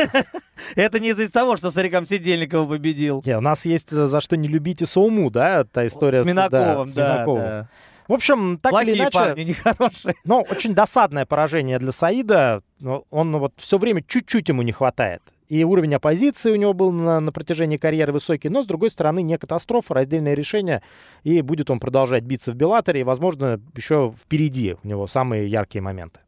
Это 0.76 1.00
не 1.00 1.11
из-за 1.11 1.30
того, 1.30 1.57
что 1.57 1.70
Сарикам 1.70 2.07
Сидельникова 2.07 2.66
победил. 2.66 3.22
Не, 3.26 3.37
у 3.37 3.40
нас 3.40 3.64
есть 3.64 3.92
э, 3.92 4.07
за 4.07 4.20
что 4.20 4.37
не 4.37 4.48
любите 4.48 4.87
Соуму, 4.87 5.30
да, 5.30 5.64
та 5.64 5.87
история 5.87 6.22
с 6.22 6.26
Минаковым, 6.26 6.88
с, 6.88 6.94
да, 6.94 7.02
с 7.02 7.14
Минаковым. 7.16 7.42
Да, 7.42 7.68
В 8.09 8.12
общем, 8.12 8.59
так 8.59 8.70
Плохие 8.70 8.94
или 8.94 9.02
иначе... 9.02 9.18
парни, 9.18 9.42
нехорошие. 9.44 10.14
Но 10.24 10.42
очень 10.42 10.74
досадное 10.74 11.26
поражение 11.26 11.78
для 11.78 11.92
Саида. 11.92 12.62
Он 12.83 13.30
ну, 13.30 13.38
вот 13.38 13.52
все 13.57 13.78
время 13.78 14.02
чуть-чуть 14.07 14.48
ему 14.48 14.62
не 14.62 14.72
хватает 14.72 15.22
и 15.55 15.62
уровень 15.62 15.95
оппозиции 15.95 16.51
у 16.51 16.57
него 16.57 16.73
был 16.73 16.90
на, 16.90 17.21
на 17.21 17.31
протяжении 17.31 17.77
карьеры 17.77 18.12
высокий, 18.12 18.49
но, 18.49 18.64
с 18.64 18.67
другой 18.67 18.90
стороны, 18.90 19.23
не 19.23 19.38
катастрофа, 19.38 19.95
раздельное 19.95 20.35
решение, 20.35 20.83
и 21.23 21.43
будет 21.43 21.71
он 21.71 21.79
продолжать 21.79 22.25
биться 22.25 22.51
в 22.51 22.57
Беллаторе, 22.57 23.03
и, 23.03 23.05
возможно, 23.05 23.61
еще 23.77 24.12
впереди 24.21 24.75
у 24.83 24.88
него 24.88 25.07
самые 25.07 25.47
яркие 25.47 25.81
моменты. 25.81 26.19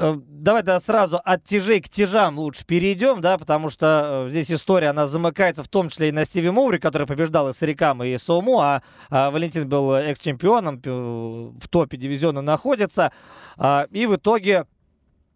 Э, 0.00 0.16
давай 0.26 0.64
да 0.64 0.80
сразу 0.80 1.20
от 1.24 1.44
тяжей 1.44 1.80
к 1.80 1.88
тяжам 1.88 2.40
лучше 2.40 2.66
перейдем, 2.66 3.20
да, 3.20 3.38
потому 3.38 3.70
что 3.70 4.24
э, 4.26 4.30
здесь 4.30 4.50
история, 4.50 4.88
она 4.88 5.06
замыкается 5.06 5.62
в 5.62 5.68
том 5.68 5.88
числе 5.88 6.08
и 6.08 6.12
на 6.12 6.24
Стиви 6.24 6.50
Моури, 6.50 6.78
который 6.78 7.06
побеждал 7.06 7.50
и 7.50 7.52
Сарикам, 7.52 8.02
и 8.02 8.18
Соуму, 8.18 8.58
а, 8.58 8.82
а 9.10 9.30
Валентин 9.30 9.68
был 9.68 9.94
экс-чемпионом, 9.94 10.80
в 10.82 11.68
топе 11.68 11.96
дивизиона 11.96 12.42
находится, 12.42 13.12
а, 13.56 13.86
и 13.92 14.06
в 14.06 14.16
итоге 14.16 14.66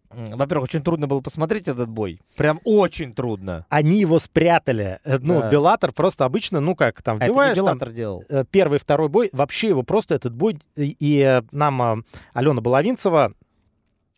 во-первых, 0.09 0.65
очень 0.65 0.81
трудно 0.81 1.07
было 1.07 1.21
посмотреть 1.21 1.67
этот 1.67 1.89
бой. 1.89 2.21
Прям 2.35 2.59
очень 2.63 3.13
трудно. 3.13 3.65
Они 3.69 3.99
его 3.99 4.19
спрятали. 4.19 4.99
Э, 5.03 5.17
ну, 5.19 5.41
да. 5.41 5.49
Беллатор 5.49 5.91
просто 5.91 6.25
обычно, 6.25 6.59
ну 6.59 6.75
как, 6.75 7.01
там, 7.01 7.17
вбиваешь... 7.17 7.51
Это 7.51 7.61
не 7.61 7.65
Беллатор 7.65 7.91
делал. 7.91 8.23
Э, 8.29 8.43
первый, 8.49 8.79
второй 8.79 9.09
бой. 9.09 9.29
Вообще 9.33 9.69
его 9.69 9.83
просто 9.83 10.15
этот 10.15 10.33
бой... 10.33 10.59
И 10.75 11.19
э, 11.19 11.41
нам 11.51 12.05
Алена 12.33 12.61
Баловинцева, 12.61 13.33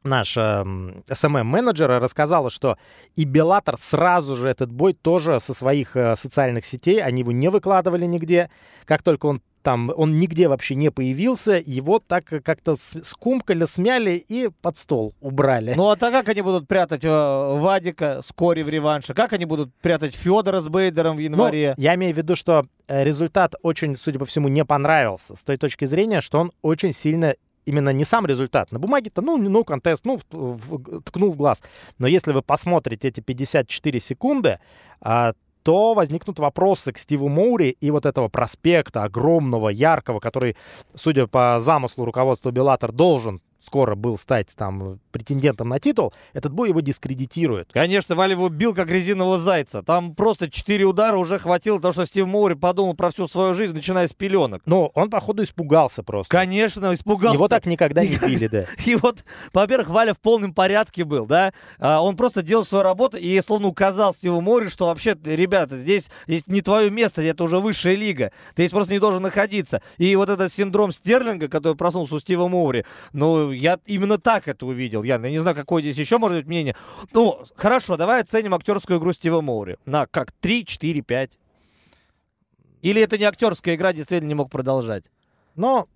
наш 0.04 0.38
э, 0.38 0.42
SMM-менеджер, 0.42 2.00
рассказала, 2.02 2.50
что 2.50 2.78
и 3.16 3.26
Беллатор 3.26 3.78
сразу 3.78 4.36
же 4.36 4.50
этот 4.50 4.72
бой 4.72 4.94
тоже 4.94 5.40
со 5.40 5.54
своих 5.54 5.96
э, 5.96 6.16
социальных 6.16 6.66
сетей, 6.66 7.02
они 7.02 7.22
его 7.22 7.32
не 7.32 7.50
выкладывали 7.50 8.06
нигде. 8.06 8.50
Как 8.86 9.04
только 9.04 9.26
он 9.26 9.42
там 9.70 9.92
он 9.96 10.20
нигде 10.20 10.48
вообще 10.48 10.74
не 10.74 10.90
появился, 10.90 11.62
его 11.64 12.00
так 12.00 12.26
как-то 12.26 12.76
скумкали, 12.76 13.66
смяли 13.66 14.26
и 14.28 14.50
под 14.64 14.78
стол 14.78 15.14
убрали. 15.22 15.76
Ну 15.78 15.92
а 15.92 15.96
так 15.96 16.12
как 16.12 16.28
они 16.28 16.42
будут 16.42 16.68
прятать 16.68 17.06
э, 17.06 17.08
Вадика 17.08 18.22
с 18.26 18.34
Кори 18.34 18.64
в 18.64 18.70
реванше? 18.70 19.14
Как 19.14 19.32
они 19.32 19.46
будут 19.46 19.72
прятать 19.76 20.16
Федора 20.16 20.62
с 20.62 20.68
Бейдером 20.68 21.18
в 21.18 21.20
январе? 21.20 21.76
Ну, 21.78 21.84
я 21.84 21.94
имею 21.94 22.16
в 22.16 22.18
виду, 22.18 22.36
что 22.36 22.66
э, 22.88 23.04
результат 23.04 23.54
очень, 23.62 23.96
судя 23.96 24.18
по 24.18 24.26
всему, 24.26 24.48
не 24.48 24.66
понравился 24.66 25.36
с 25.36 25.44
той 25.44 25.58
точки 25.58 25.86
зрения, 25.86 26.22
что 26.22 26.40
он 26.40 26.52
очень 26.64 26.92
сильно 26.92 27.36
именно 27.66 27.92
не 27.92 28.06
сам 28.06 28.26
результат. 28.26 28.72
На 28.72 28.80
бумаге-то, 28.80 29.22
ну, 29.22 29.38
ну, 29.38 29.64
контест, 29.64 30.04
ну, 30.04 30.18
ткнул 31.06 31.30
в 31.30 31.36
глаз. 31.36 31.62
Но 32.00 32.08
если 32.08 32.32
вы 32.32 32.42
посмотрите 32.42 33.10
эти 33.10 33.20
54 33.20 34.00
секунды, 34.00 34.60
а, 35.00 35.34
то 35.64 35.94
возникнут 35.94 36.40
вопросы 36.40 36.92
к 36.92 36.98
Стиву 36.98 37.28
Моури 37.28 37.70
и 37.80 37.92
вот 37.92 38.06
этого 38.06 38.28
проспекта 38.28 39.04
огромного, 39.04 39.70
яркого, 39.70 40.20
который, 40.20 40.56
судя 40.96 41.28
по 41.28 41.58
замыслу 41.60 42.06
руководства 42.06 42.52
Беллатор, 42.52 42.92
должен 42.92 43.42
скоро 43.60 43.96
был 43.96 44.18
стать 44.18 44.56
там 44.56 45.00
претендентом 45.12 45.70
на 45.70 45.80
титул, 45.80 46.14
этот 46.34 46.54
бой 46.54 46.70
его 46.70 46.82
дискредитирует. 46.82 47.70
Конечно, 47.72 48.16
Валя 48.16 48.32
его 48.32 48.50
бил 48.50 48.74
как 48.74 48.90
резинового 48.90 49.38
зайца. 49.38 49.84
Там 49.84 50.16
просто 50.16 50.50
четыре 50.50 50.86
удара 50.86 51.18
уже 51.18 51.40
хватило 51.40 51.80
того, 51.80 51.92
что 51.92 52.06
Стив 52.06 52.26
Моури 52.26 52.56
подумал 52.56 52.94
про 52.94 53.12
всю 53.12 53.28
свою 53.28 53.54
жизнь, 53.54 53.76
начиная 53.76 54.08
с 54.08 54.14
пеленок. 54.14 54.62
Ну, 54.66 54.92
он, 54.94 55.10
походу, 55.10 55.44
испугался 55.44 56.04
просто. 56.04 56.32
Конечно, 56.32 56.94
испугался. 56.94 57.36
Его 57.36 57.48
так 57.48 57.66
никогда 57.66 58.04
не 58.04 58.18
били, 58.18 58.48
да. 58.48 58.66
И 58.86 58.96
вот, 58.96 59.24
во-первых, 59.54 59.90
Валя 59.90 60.14
в 60.14 60.20
полном 60.20 60.54
порядке 60.54 61.04
был, 61.04 61.26
да. 61.26 61.54
А, 61.80 62.02
он 62.02 62.16
просто 62.16 62.42
делал 62.42 62.66
свою 62.66 62.84
работу 62.84 63.18
и 63.18 63.40
словно 63.42 63.68
указал 63.68 64.14
Стиву 64.14 64.42
Моури, 64.42 64.70
что 64.70 64.86
вообще, 64.86 65.18
ребята, 65.26 65.78
здесь, 65.78 66.10
здесь 66.28 66.48
не 66.48 66.62
твое 66.62 66.90
место, 66.90 67.22
это 67.22 67.44
уже 67.44 67.60
высшая 67.60 67.96
лига. 67.96 68.32
Ты 68.56 68.64
здесь 68.64 68.72
просто 68.72 68.94
не 68.94 69.00
должен 69.00 69.22
находиться. 69.22 69.82
И 69.98 70.16
вот 70.16 70.30
этот 70.30 70.52
синдром 70.52 70.92
Стерлинга, 70.92 71.48
который 71.48 71.76
проснулся 71.76 72.16
у 72.16 72.20
Стива 72.20 72.48
Моури, 72.48 72.86
ну, 73.14 73.49
я 73.52 73.80
именно 73.86 74.18
так 74.18 74.48
это 74.48 74.66
увидел. 74.66 75.04
Я, 75.04 75.16
я 75.16 75.30
не 75.30 75.40
знаю, 75.40 75.56
какое 75.56 75.82
здесь 75.82 75.98
еще 75.98 76.18
может 76.18 76.38
быть 76.38 76.48
мнение. 76.48 76.76
Ну, 77.14 77.44
хорошо, 77.56 77.98
давай 77.98 78.22
оценим 78.22 78.54
актерскую 78.54 79.00
игру 79.00 79.14
Стива 79.14 79.42
Моури. 79.42 79.78
На 79.86 80.06
как? 80.06 80.32
3, 80.32 80.66
4, 80.66 81.02
5? 81.02 81.32
Или 82.82 83.02
это 83.02 83.18
не 83.18 83.26
актерская 83.26 83.76
игра, 83.76 83.94
действительно 83.94 84.30
не 84.30 84.36
мог 84.36 84.50
продолжать? 84.50 85.06
Но 85.56 85.88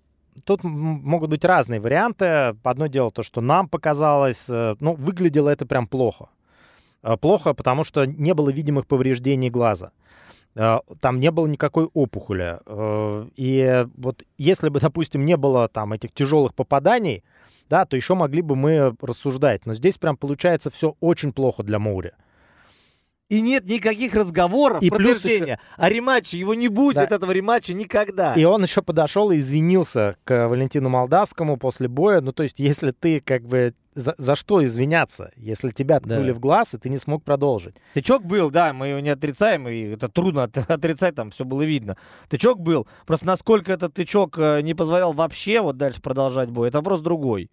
тут 0.44 0.64
могут 0.64 1.30
быть 1.30 1.44
разные 1.44 1.80
варианты. 1.80 2.56
Одно 2.62 2.86
дело 2.86 3.10
то, 3.10 3.22
что 3.22 3.40
нам 3.40 3.68
показалось, 3.68 4.44
э, 4.48 4.76
ну, 4.80 4.94
выглядело 4.94 5.48
это 5.48 5.66
прям 5.66 5.86
плохо. 5.86 6.28
Э, 7.02 7.16
плохо, 7.16 7.54
потому 7.54 7.84
что 7.84 8.04
не 8.06 8.34
было 8.34 8.50
видимых 8.50 8.86
повреждений 8.86 9.50
глаза. 9.50 9.92
Э, 10.54 10.78
там 11.00 11.20
не 11.20 11.30
было 11.30 11.46
никакой 11.46 11.86
опухоли. 11.94 12.58
И 13.36 13.86
вот 13.96 14.24
если 14.38 14.68
бы, 14.68 14.80
допустим, 14.80 15.24
не 15.24 15.36
было 15.36 15.68
там 15.68 15.92
этих 15.92 16.12
тяжелых 16.12 16.54
попаданий, 16.54 17.24
да, 17.68 17.84
то 17.84 17.96
еще 17.96 18.14
могли 18.14 18.42
бы 18.42 18.56
мы 18.56 18.94
рассуждать. 19.00 19.66
Но 19.66 19.74
здесь 19.74 19.98
прям 19.98 20.16
получается 20.16 20.70
все 20.70 20.96
очень 21.00 21.32
плохо 21.32 21.62
для 21.62 21.78
Моури. 21.78 22.12
И 23.30 23.40
нет 23.40 23.64
никаких 23.66 24.14
разговоров, 24.14 24.82
И 24.82 24.90
плюс 24.90 25.14
подтверждения 25.22 25.58
о 25.78 25.88
рематче. 25.88 26.38
Его 26.38 26.52
не 26.54 26.68
будет, 26.68 26.96
Да. 26.96 27.04
этого 27.16 27.32
рематча 27.32 27.72
никогда. 27.72 28.34
И 28.34 28.44
он 28.44 28.62
еще 28.62 28.82
подошел 28.82 29.30
и 29.30 29.38
извинился 29.38 30.16
к 30.24 30.46
Валентину 30.48 30.90
Молдавскому 30.90 31.56
после 31.56 31.88
боя. 31.88 32.20
Ну, 32.20 32.32
то 32.32 32.42
есть, 32.42 32.58
если 32.58 32.90
ты 32.90 33.20
как 33.20 33.42
бы... 33.46 33.74
За, 33.96 34.12
за 34.18 34.34
что 34.34 34.62
извиняться, 34.64 35.30
если 35.36 35.70
тебя 35.70 36.00
Да. 36.00 36.16
ткнули 36.16 36.32
в 36.32 36.40
глаз, 36.40 36.74
и 36.74 36.78
ты 36.78 36.88
не 36.88 36.98
смог 36.98 37.22
продолжить? 37.22 37.76
Тычок 37.94 38.24
был, 38.24 38.50
да, 38.50 38.72
мы 38.72 38.88
его 38.88 38.98
не 38.98 39.10
отрицаем, 39.10 39.68
и 39.68 39.82
это 39.92 40.08
трудно 40.08 40.42
от- 40.42 40.58
отрицать, 40.68 41.14
там 41.14 41.30
все 41.30 41.44
было 41.44 41.62
видно. 41.62 41.96
Тычок 42.28 42.58
был. 42.60 42.88
Просто 43.06 43.26
насколько 43.26 43.72
этот 43.72 43.94
тычок 43.94 44.36
э, 44.36 44.62
не 44.62 44.74
позволял 44.74 45.12
вообще 45.12 45.60
вот 45.60 45.76
дальше 45.76 46.02
продолжать 46.02 46.50
бой, 46.50 46.68
это 46.68 46.78
вопрос 46.78 47.02
другой. 47.02 47.50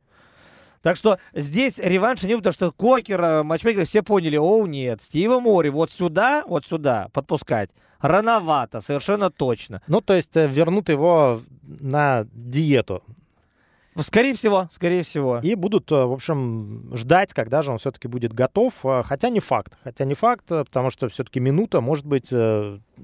Так 0.82 0.96
что 0.96 1.20
здесь 1.34 1.78
реванша 1.78 2.28
не 2.28 2.36
потому 2.36 2.54
что 2.54 2.72
Кокер, 2.72 3.22
э, 3.22 3.44
матчмейкеры 3.44 3.86
все 3.86 4.02
поняли, 4.02 4.38
о, 4.38 4.66
нет, 4.66 5.02
Стива 5.02 5.40
Мори 5.40 5.70
вот 5.70 5.92
сюда, 5.92 6.44
вот 6.48 6.66
сюда 6.66 7.08
подпускать 7.14 7.70
рановато, 8.00 8.82
совершенно 8.82 9.30
точно. 9.30 9.82
Ну, 9.88 10.02
то 10.02 10.16
есть, 10.16 10.36
э, 10.36 10.48
вернут 10.48 10.90
его 10.90 11.42
на 11.64 12.26
диету. 12.34 13.04
Скорее 14.00 14.34
всего, 14.34 14.70
скорее 14.72 15.04
всего. 15.04 15.40
И 15.44 15.54
будут, 15.56 15.92
э, 15.92 15.96
в 15.96 16.14
общем, 16.14 16.92
ждать, 16.94 17.34
когда 17.34 17.62
же 17.62 17.72
он 17.72 17.78
все-таки 17.78 18.08
будет 18.08 18.34
готов. 18.34 18.74
э, 18.86 19.04
Хотя 19.04 19.30
не 19.30 19.42
факт. 19.42 19.74
Хотя 19.84 20.06
не 20.06 20.14
факт, 20.14 20.46
э, 20.50 20.64
потому 20.64 20.90
что 20.90 21.10
все-таки 21.10 21.40
минута 21.40 21.82
может 21.82 22.06
быть... 22.06 22.32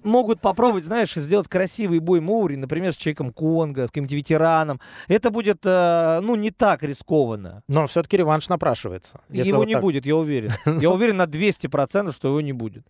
могут 0.04 0.40
попробовать, 0.40 0.86
знаешь, 0.86 1.14
сделать 1.14 1.48
красивый 1.50 2.00
бой 2.00 2.22
Моури, 2.22 2.56
например, 2.56 2.94
с 2.94 2.96
человеком 2.96 3.34
Конго, 3.34 3.88
с 3.88 3.92
каким-то 3.92 4.16
ветераном. 4.16 4.80
Это 5.08 5.30
будет, 5.30 5.66
ну, 5.66 6.36
не 6.36 6.52
так 6.52 6.84
рискованно. 6.84 7.64
Но 7.68 7.88
все-таки 7.88 8.18
реванш 8.18 8.48
напрашивается. 8.48 9.20
Его 9.30 9.60
вот 9.60 9.68
не 9.68 9.74
так. 9.74 9.82
будет, 9.82 10.06
я 10.06 10.16
уверен. 10.16 10.52
Я 10.80 10.92
уверен 10.92 11.18
на 11.18 11.26
200%, 11.26 12.14
что 12.14 12.28
его 12.30 12.42
не 12.42 12.54
будет. 12.54 12.86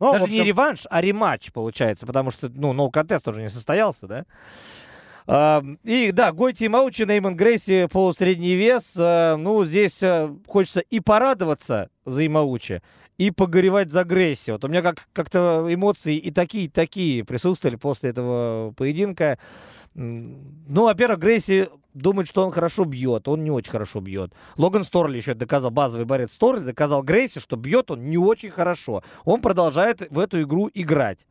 Ну, 0.00 0.12
Даже 0.12 0.24
общем, 0.24 0.36
не 0.36 0.44
реванш, 0.44 0.84
а 0.90 1.00
рематч 1.00 1.52
получается, 1.52 2.06
потому 2.06 2.30
что, 2.32 2.48
ну, 2.48 2.72
no 2.74 2.90
контест 2.90 3.28
уже 3.28 3.40
не 3.40 3.48
состоялся, 3.48 4.06
да? 4.08 4.24
И 5.26 6.10
да, 6.12 6.32
Гойти 6.32 6.64
и 6.64 6.68
Маучи, 6.68 7.02
Нейман 7.02 7.36
Грейси, 7.36 7.86
полусредний 7.90 8.54
вес. 8.54 8.94
А, 8.98 9.36
Ну, 9.36 9.64
здесь 9.64 10.02
а, 10.02 10.34
хочется 10.46 10.80
и 10.80 11.00
порадоваться 11.00 11.90
за 12.04 12.26
Имаучи, 12.26 12.82
и 13.18 13.30
погоревать 13.30 13.90
за 13.92 14.04
Грейси. 14.04 14.50
Вот 14.50 14.64
у 14.64 14.68
меня 14.68 14.82
как- 14.82 15.08
как-то 15.12 15.66
эмоции 15.70 16.16
и 16.16 16.30
такие, 16.32 16.64
и 16.64 16.68
такие 16.68 17.24
присутствовали 17.24 17.76
после 17.76 18.10
этого 18.10 18.72
поединка. 18.76 19.38
Ну, 19.94 20.84
во-первых, 20.84 21.18
Грейси 21.20 21.68
думает, 21.94 22.26
что 22.26 22.44
он 22.44 22.50
хорошо 22.50 22.84
бьет. 22.84 23.28
Он 23.28 23.44
не 23.44 23.50
очень 23.50 23.70
хорошо 23.70 24.00
бьет. 24.00 24.32
Логан 24.56 24.84
Сторли 24.84 25.18
еще 25.18 25.34
доказал, 25.34 25.70
базовый 25.70 26.06
борец 26.06 26.32
Сторли 26.32 26.64
доказал 26.64 27.02
Грейси, 27.02 27.38
что 27.38 27.56
бьет 27.56 27.90
он 27.90 28.06
не 28.06 28.16
очень 28.18 28.50
хорошо. 28.50 29.02
Он 29.24 29.40
продолжает 29.40 30.10
в 30.10 30.18
эту 30.18 30.40
игру 30.42 30.70
играть. 30.72 31.26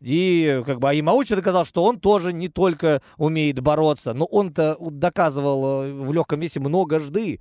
И 0.00 0.62
как 0.64 0.78
бы 0.80 0.88
а 0.88 0.92
Ямаучи 0.94 1.34
доказал, 1.34 1.64
что 1.64 1.84
он 1.84 2.00
тоже 2.00 2.32
не 2.32 2.48
только 2.48 3.02
умеет 3.18 3.60
бороться, 3.60 4.14
но 4.14 4.24
он-то 4.24 4.76
доказывал 4.80 5.84
э, 5.84 5.92
в 5.92 6.12
легком 6.12 6.40
весе 6.40 6.58
многожды. 6.58 7.40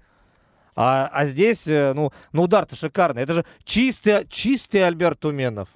А, 0.76 1.10
а 1.12 1.26
здесь, 1.26 1.68
э, 1.68 1.94
ну, 1.94 2.12
ну 2.34 2.44
удар-то 2.44 2.76
шикарный. 2.76 3.24
Это 3.24 3.34
же 3.34 3.46
чистый, 3.64 4.28
чистый 4.28 4.86
Альберт 4.86 5.20
Туменов. 5.20 5.70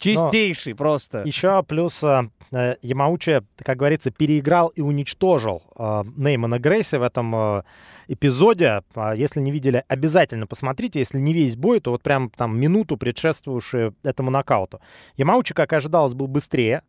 Чистейший 0.00 0.74
просто. 0.74 1.22
Еще 1.24 1.62
плюс 1.62 2.02
э, 2.02 2.28
э, 2.52 2.76
Ямаучи, 2.82 3.42
как 3.58 3.76
говорится, 3.76 4.10
переиграл 4.10 4.68
и 4.68 4.80
уничтожил 4.80 5.62
э, 5.76 6.04
Неймана 6.16 6.58
Грейси 6.58 6.96
в 6.96 7.02
этом 7.02 7.34
э, 7.34 7.62
эпизоде. 8.08 8.82
А 8.94 9.14
Если 9.14 9.40
не 9.40 9.50
видели, 9.50 9.84
обязательно 9.88 10.46
посмотрите. 10.46 10.98
Если 10.98 11.18
не 11.18 11.32
весь 11.32 11.54
бой, 11.54 11.80
то 11.80 11.90
вот 11.92 12.02
прям 12.02 12.30
там 12.30 12.58
минуту 12.58 12.96
предшествующую 12.96 13.94
этому 14.02 14.30
нокауту. 14.30 14.80
Ямаучи, 15.16 15.54
как 15.54 15.72
ожидалось, 15.72 16.14
был 16.14 16.26
быстрее, 16.26 16.82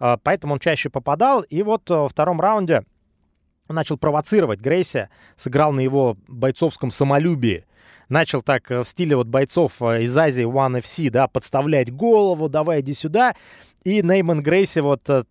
э, 0.00 0.16
поэтому 0.22 0.54
он 0.54 0.60
чаще 0.60 0.90
попадал. 0.90 1.42
И 1.42 1.62
вот 1.62 1.90
э, 1.90 1.94
во 1.94 2.08
втором 2.08 2.40
раунде 2.40 2.84
начал 3.68 3.98
провоцировать 3.98 4.60
Грейси, 4.60 5.08
сыграл 5.36 5.72
на 5.72 5.80
его 5.80 6.16
бойцовском 6.28 6.90
самолюбии. 6.90 7.64
Начал 8.08 8.42
так 8.42 8.70
э, 8.70 8.82
в 8.82 8.88
стиле 8.88 9.16
вот 9.16 9.26
бойцов 9.26 9.80
э, 9.80 10.02
из 10.02 10.16
Азии 10.16 10.44
One 10.44 10.80
FC, 10.80 11.10
да, 11.10 11.26
подставлять 11.28 11.92
голову, 11.92 12.48
давай 12.48 12.80
иди 12.80 12.94
сюда. 12.94 13.34
И 13.84 14.02
Нейман 14.02 14.42
Грейси 14.42 14.80
вот 14.80 15.08
э, 15.08 15.24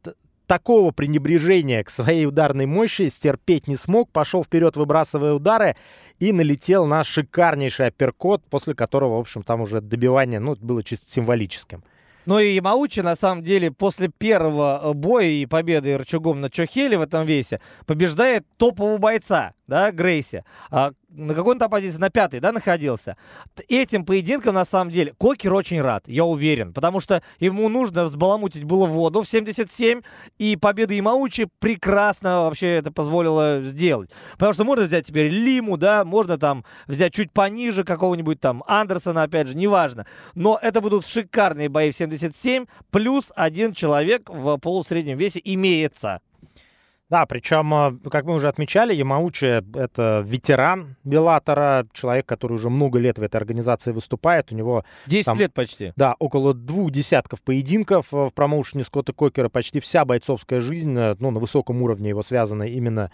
такого 0.47 0.91
пренебрежения 0.91 1.83
к 1.83 1.89
своей 1.89 2.25
ударной 2.25 2.65
мощи 2.65 3.07
стерпеть 3.09 3.67
не 3.67 3.75
смог, 3.75 4.11
пошел 4.11 4.43
вперед, 4.43 4.75
выбрасывая 4.75 5.33
удары, 5.33 5.75
и 6.19 6.31
налетел 6.31 6.85
на 6.85 7.03
шикарнейший 7.03 7.87
апперкот, 7.87 8.43
после 8.49 8.73
которого, 8.75 9.17
в 9.17 9.19
общем, 9.21 9.43
там 9.43 9.61
уже 9.61 9.81
добивание, 9.81 10.39
ну, 10.39 10.55
было 10.59 10.83
чисто 10.83 11.09
символическим. 11.09 11.83
Но 12.25 12.39
и 12.39 12.53
Ямаучи, 12.53 13.01
на 13.01 13.15
самом 13.15 13.43
деле, 13.43 13.71
после 13.71 14.07
первого 14.07 14.93
боя 14.93 15.25
и 15.25 15.45
победы 15.45 15.97
рычагом 15.97 16.39
на 16.39 16.49
Чохеле 16.49 16.97
в 16.97 17.01
этом 17.01 17.25
весе, 17.25 17.59
побеждает 17.85 18.45
топового 18.57 18.97
бойца, 18.97 19.53
да, 19.67 19.91
Грейси. 19.91 20.45
А 20.71 20.93
на 21.15 21.33
какой 21.33 21.53
он 21.53 21.59
там 21.59 21.69
позиции? 21.69 21.99
На 21.99 22.09
пятой, 22.09 22.39
да, 22.39 22.51
находился? 22.51 23.17
Этим 23.67 24.05
поединком, 24.05 24.55
на 24.55 24.65
самом 24.65 24.91
деле, 24.91 25.13
Кокер 25.17 25.53
очень 25.53 25.81
рад, 25.81 26.03
я 26.07 26.25
уверен, 26.25 26.73
потому 26.73 26.99
что 26.99 27.21
ему 27.39 27.69
нужно 27.69 28.05
взбаламутить 28.05 28.63
было 28.63 28.85
воду 28.85 29.21
в 29.21 29.29
77, 29.29 30.01
и 30.37 30.55
победа 30.55 30.93
Ямаучи 30.93 31.47
прекрасно 31.59 32.43
вообще 32.43 32.75
это 32.75 32.91
позволило 32.91 33.61
сделать. 33.63 34.11
Потому 34.33 34.53
что 34.53 34.63
можно 34.63 34.85
взять 34.85 35.05
теперь 35.05 35.29
Лиму, 35.29 35.77
да, 35.77 36.03
можно 36.03 36.37
там 36.37 36.65
взять 36.87 37.13
чуть 37.13 37.31
пониже 37.31 37.83
какого-нибудь 37.83 38.39
там 38.39 38.63
Андерсона, 38.67 39.23
опять 39.23 39.47
же, 39.47 39.55
неважно. 39.55 40.05
Но 40.33 40.59
это 40.61 40.81
будут 40.81 41.05
шикарные 41.05 41.69
бои 41.69 41.91
в 41.91 41.95
77, 41.95 42.65
плюс 42.91 43.31
один 43.35 43.73
человек 43.73 44.29
в 44.29 44.57
полусреднем 44.57 45.17
весе 45.17 45.41
имеется. 45.43 46.21
Да, 47.13 47.27
причем, 47.27 47.71
э, 47.75 48.09
как 48.09 48.25
мы 48.25 48.33
уже 48.33 48.47
отмечали, 48.47 48.91
Ямаучи— 48.95 49.61
это 49.77 50.23
ветеран 50.25 50.95
Беллатора, 51.03 51.85
человек, 51.93 52.25
который 52.25 52.53
уже 52.53 52.71
много 52.71 52.97
лет 52.97 53.19
в 53.19 53.21
этой 53.21 53.35
организации 53.35 53.91
выступает. 53.91 54.51
У 54.51 54.55
него 54.55 54.83
10 55.05 55.25
Там- 55.27 55.37
лет 55.37 55.53
почти. 55.53 55.93
Да, 55.95 56.15
около 56.17 56.55
двух 56.55 56.89
десятков 56.89 57.43
поединков 57.43 58.07
э, 58.15 58.29
в 58.29 58.33
промоушене 58.33 58.83
Скотта 58.83 59.13
Кокера. 59.13 59.49
Почти 59.49 59.79
вся 59.79 60.05
бойцовская 60.05 60.59
жизнь, 60.59 60.97
э, 60.97 61.15
ну, 61.19 61.29
на 61.29 61.39
высоком 61.39 61.83
уровне 61.83 62.09
его 62.09 62.23
связана 62.23 62.63
именно 62.63 63.11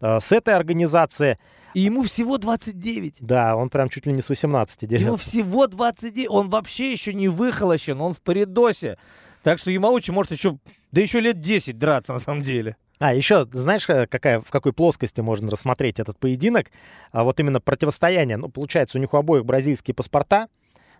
э, 0.00 0.20
с 0.20 0.32
этой 0.32 0.54
организацией. 0.54 1.36
И 1.74 1.80
ему 1.80 2.02
всего 2.02 2.38
29. 2.38 3.18
Да, 3.20 3.56
он 3.56 3.68
прям 3.68 3.90
чуть 3.90 4.06
ли 4.06 4.14
не 4.14 4.22
с 4.22 4.30
18 4.30 4.84
Ему 4.84 4.90
дерется. 4.90 5.16
всего 5.18 5.66
29. 5.66 6.30
Он 6.30 6.48
вообще 6.48 6.90
еще 6.92 7.12
не 7.12 7.28
выхолощен, 7.28 8.00
он 8.00 8.14
в 8.14 8.22
паридосе. 8.22 8.96
Так 9.42 9.58
что 9.58 9.70
Ямаучи 9.70 10.10
может 10.12 10.32
еще, 10.32 10.56
да 10.92 11.02
еще 11.02 11.20
лет 11.20 11.42
10 11.42 11.78
драться 11.78 12.14
на 12.14 12.18
самом 12.20 12.42
деле. 12.42 12.76
А, 13.00 13.12
еще, 13.12 13.46
знаешь, 13.52 13.88
э, 13.88 14.06
какая, 14.06 14.40
в 14.40 14.50
какой 14.50 14.72
плоскости 14.72 15.20
можно 15.20 15.50
рассмотреть 15.50 15.98
этот 15.98 16.18
поединок? 16.18 16.68
А, 17.12 17.24
вот 17.24 17.40
именно 17.40 17.60
противостояние. 17.60 18.36
Ну, 18.36 18.48
получается, 18.48 18.98
у 18.98 19.00
них 19.00 19.14
у 19.14 19.16
обоих 19.16 19.44
бразильские 19.44 19.94
паспорта. 19.94 20.48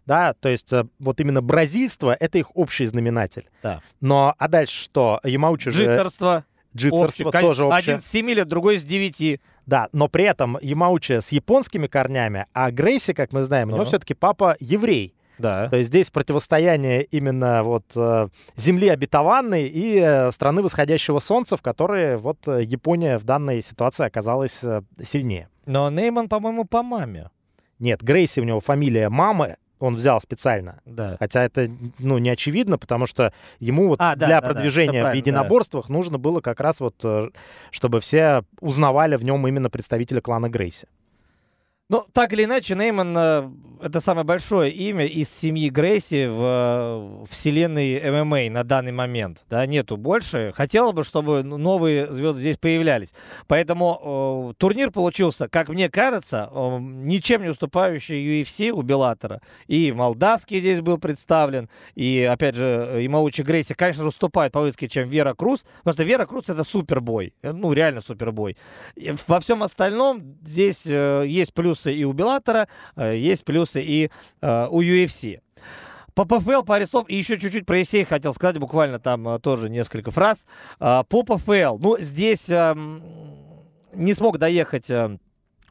Да, 0.06 0.34
то 0.34 0.48
есть 0.48 0.72
э, 0.72 0.84
вот 0.98 1.20
именно 1.20 1.40
бразильство— 1.40 2.14
это 2.20 2.38
их 2.38 2.54
общий 2.56 2.84
знаменатель. 2.86 3.48
Да. 3.62 3.80
Но, 4.00 4.34
а 4.36 4.48
дальше 4.48 4.84
что? 4.84 5.20
Ямаучи 5.24 5.70
же... 5.70 5.84
Джиттерство. 5.84 6.44
Джитсерство 6.76 7.28
общее. 7.28 7.40
тоже 7.40 7.64
общее. 7.64 7.78
Один 7.78 8.00
с 8.00 8.06
7 8.06 8.30
лет, 8.30 8.48
другой 8.48 8.78
с 8.78 8.82
9. 8.82 9.40
Да, 9.66 9.88
но 9.92 10.08
при 10.08 10.24
этом 10.24 10.58
Ямаучи 10.60 11.20
с 11.20 11.32
японскими 11.32 11.86
корнями, 11.86 12.46
а 12.52 12.70
Грейси, 12.70 13.12
как 13.12 13.32
мы 13.32 13.44
знаем, 13.44 13.70
у 13.70 13.74
него 13.74 13.84
все-таки 13.84 14.12
папа 14.14 14.56
еврей. 14.60 15.14
Да. 15.38 15.68
То 15.68 15.76
есть 15.76 15.88
здесь 15.88 16.10
противостояние 16.10 17.02
именно 17.04 17.62
вот 17.62 17.84
э, 17.96 18.28
земли 18.56 18.88
обетованной 18.88 19.66
и 19.66 19.98
э, 19.98 20.30
страны 20.30 20.62
восходящего 20.62 21.18
солнца, 21.18 21.56
в 21.56 21.62
которой 21.62 22.16
вот 22.16 22.46
э, 22.46 22.62
Япония 22.62 23.18
в 23.18 23.24
данной 23.24 23.62
ситуации 23.62 24.06
оказалась 24.06 24.62
сильнее. 25.02 25.48
Но 25.66 25.90
Нейман, 25.90 26.28
по-моему, 26.28 26.64
по 26.64 26.82
маме. 26.82 27.30
Нет, 27.78 28.02
Грейси 28.02 28.40
у 28.40 28.44
него 28.44 28.60
фамилия 28.60 29.08
мамы, 29.08 29.56
он 29.80 29.94
взял 29.94 30.20
специально. 30.20 30.80
Да. 30.84 31.16
Хотя 31.18 31.42
это, 31.42 31.68
ну, 31.98 32.18
не 32.18 32.30
очевидно, 32.30 32.78
потому 32.78 33.06
что 33.06 33.32
ему 33.58 33.88
вот 33.88 34.00
А, 34.00 34.14
да, 34.14 34.26
для 34.26 34.40
да, 34.40 34.40
да, 34.40 34.52
продвижения 34.52 35.02
всё 35.02 35.12
в 35.12 35.14
единоборствах 35.14 35.88
нужно 35.88 36.18
было 36.18 36.40
как 36.40 36.60
раз 36.60 36.80
вот, 36.80 37.04
чтобы 37.70 38.00
все 38.00 38.44
узнавали 38.60 39.16
в 39.16 39.24
нем 39.24 39.46
именно 39.46 39.68
представителя 39.68 40.20
клана 40.20 40.48
Грейси. 40.48 40.86
Ну, 41.90 42.06
так 42.12 42.32
или 42.32 42.44
иначе, 42.44 42.74
Нейман 42.74 43.14
э, 43.16 43.50
это 43.84 44.00
самое 44.00 44.24
большое 44.24 44.72
имя 44.72 45.04
из 45.04 45.28
семьи 45.28 45.68
Грейси 45.68 46.26
в 46.26 47.22
э, 47.22 47.24
вселенной 47.30 48.00
ММА 48.24 48.48
на 48.48 48.64
данный 48.64 48.92
момент. 48.92 49.44
Да, 49.50 49.66
нету 49.66 49.98
больше. 49.98 50.52
Хотела 50.56 50.92
бы, 50.92 51.04
чтобы 51.04 51.42
новые 51.42 52.10
звезды 52.10 52.40
здесь 52.40 52.56
появлялись. 52.56 53.12
Поэтому 53.46 54.52
э, 54.52 54.54
турнир 54.56 54.90
получился, 54.90 55.48
как 55.48 55.68
мне 55.68 55.90
кажется, 55.90 56.48
э, 56.50 56.78
ничем 56.80 57.42
не 57.42 57.48
уступающий 57.50 58.42
UFC 58.42 58.70
у 58.70 58.80
Беллатора. 58.80 59.42
И 59.66 59.92
Молдавский 59.92 60.60
здесь 60.60 60.80
был 60.80 60.96
представлен, 60.96 61.68
и, 61.94 62.26
опять 62.30 62.54
же, 62.54 63.02
и 63.02 63.08
Маучи 63.08 63.42
Грейси, 63.42 63.74
конечно 63.74 64.02
же, 64.04 64.08
уступает 64.08 64.52
по 64.52 64.62
выске, 64.62 64.88
чем 64.88 65.10
Вера 65.10 65.34
Круз, 65.34 65.66
потому 65.80 65.92
что 65.92 66.04
Вера 66.04 66.24
Круз 66.24 66.48
это 66.48 66.64
супербой. 66.64 67.34
Э, 67.42 67.52
Ну, 67.52 67.74
реально 67.74 68.00
супербой. 68.00 68.56
Во 69.28 69.40
всем 69.40 69.62
остальном 69.62 70.38
здесь 70.42 70.86
э, 70.86 71.24
есть 71.26 71.52
плюсы 71.74 71.94
и 71.94 72.04
у 72.04 72.12
Беллатора, 72.12 72.68
э, 72.96 73.16
есть 73.16 73.44
плюсы 73.44 73.82
и 73.82 74.10
э, 74.40 74.66
у 74.70 74.82
UFC. 74.82 75.40
По 76.14 76.24
ПФЛ, 76.24 76.62
по 76.62 76.76
арестов, 76.76 77.06
и 77.08 77.16
еще 77.16 77.38
чуть-чуть 77.38 77.66
про 77.66 77.78
Есей 77.78 78.04
хотел 78.04 78.32
сказать, 78.34 78.58
буквально 78.58 79.00
там 79.00 79.26
а, 79.26 79.40
тоже 79.40 79.68
несколько 79.68 80.12
фраз. 80.12 80.46
По 80.78 81.02
ПФЛ, 81.04 81.78
ну, 81.80 81.96
здесь 81.98 82.48
а, 82.50 82.76
не 83.94 84.14
смог 84.14 84.38
доехать... 84.38 84.88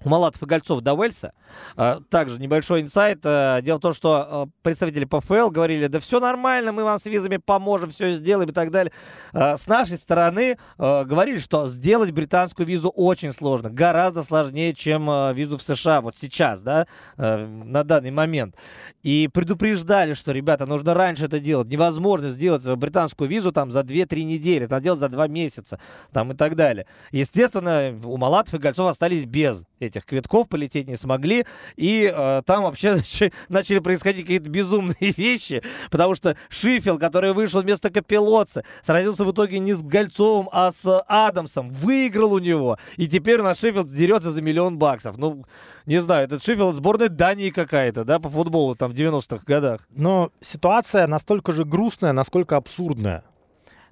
А, 0.04 0.10
Малатов 0.10 0.44
и 0.44 0.46
Гольцов 0.46 0.82
до 0.82 0.94
Уэльса. 0.94 1.34
А, 1.76 2.02
также 2.10 2.40
небольшой 2.40 2.82
инсайт. 2.82 3.20
А, 3.24 3.62
дело 3.62 3.78
в 3.78 3.82
том, 3.82 3.94
что 3.94 4.16
а, 4.16 4.48
представители 4.62 5.06
ПФЛ 5.06 5.50
говорили, 5.50 5.88
да 5.88 6.00
все 6.00 6.20
нормально, 6.20 6.72
мы 6.72 6.84
вам 6.84 7.00
с 7.00 7.06
визами 7.06 7.38
поможем, 7.38 7.90
все 7.90 8.14
сделаем 8.14 8.50
и 8.50 8.54
так 8.54 8.72
далее. 8.72 8.92
С 9.34 9.68
нашей 9.68 9.98
стороны 9.98 10.58
говорили, 10.78 11.38
что 11.38 11.68
сделать 11.68 12.12
британскую 12.12 12.66
визу 12.66 12.90
очень 12.90 13.32
сложно, 13.32 13.70
гораздо 13.70 14.24
сложнее, 14.24 14.74
чем 14.74 15.34
визу 15.34 15.58
в 15.58 15.64
США 15.64 16.02
вот 16.02 16.18
сейчас, 16.18 16.62
да, 16.62 16.88
на 17.18 17.84
данный 17.84 18.12
момент. 18.12 18.56
И 19.02 19.30
предупреждали, 19.34 20.14
что, 20.14 20.32
ребята, 20.32 20.66
нужно 20.66 20.94
раньше 20.94 21.26
это 21.26 21.40
делать. 21.40 21.68
Невозможно 21.68 22.30
сделать 22.30 22.66
британскую 22.78 23.30
визу 23.30 23.52
там 23.52 23.72
за 23.72 23.82
2-3 23.82 24.24
недели, 24.24 24.66
это 24.66 24.80
делать 24.80 25.00
за 25.00 25.10
2 25.10 25.28
месяца 25.28 25.80
там 26.12 26.32
и 26.32 26.36
так 26.36 26.56
далее. 26.56 26.86
Естественно, 27.12 28.00
у 28.04 28.18
Малатов 28.18 28.54
и 28.54 28.58
Гольцов 28.58 28.90
остались 28.90 29.26
без 29.26 29.64
этих 29.84 30.06
квитков, 30.06 30.48
полететь 30.50 30.88
не 30.88 30.96
смогли. 30.96 31.46
И 31.76 32.12
э, 32.14 32.42
там 32.46 32.64
вообще 32.64 32.98
начали 33.50 33.80
происходить 33.80 34.24
какие-то 34.24 34.50
безумные 34.50 34.96
вещи, 35.00 35.64
потому 35.92 36.16
что 36.16 36.36
Шифел, 36.50 37.00
который 37.00 37.34
вышел 37.34 37.62
вместо 37.62 37.90
Капелоца, 37.90 38.64
сразился 38.82 39.26
в 39.26 39.32
итоге 39.32 39.60
не 39.60 39.74
с 39.74 39.82
Гольцовым, 39.82 40.50
а 40.52 40.72
с 40.72 41.04
Адамсом, 41.08 41.72
выиграл 41.72 42.34
у 42.34 42.40
него. 42.40 42.78
И 42.98 43.08
теперь 43.08 43.42
на 43.42 43.56
Шифилд 43.56 43.92
дерется 43.92 44.32
за 44.32 44.42
миллион 44.42 44.78
баксов. 44.78 45.18
Ну, 45.18 45.46
не 45.86 46.00
знаю, 46.00 46.26
этот 46.26 46.44
Шифилд 46.44 46.76
сборная 46.76 47.10
Дании 47.10 47.50
какая-то, 47.50 48.06
да, 48.06 48.20
по 48.20 48.30
футболу 48.30 48.76
там 48.76 48.92
в 48.92 48.96
90-х 48.96 49.44
годах. 49.46 49.82
Но 49.90 50.32
ситуация 50.42 51.08
настолько 51.08 51.52
же 51.52 51.66
грустная, 51.66 52.14
насколько 52.14 52.56
абсурдная. 52.56 53.24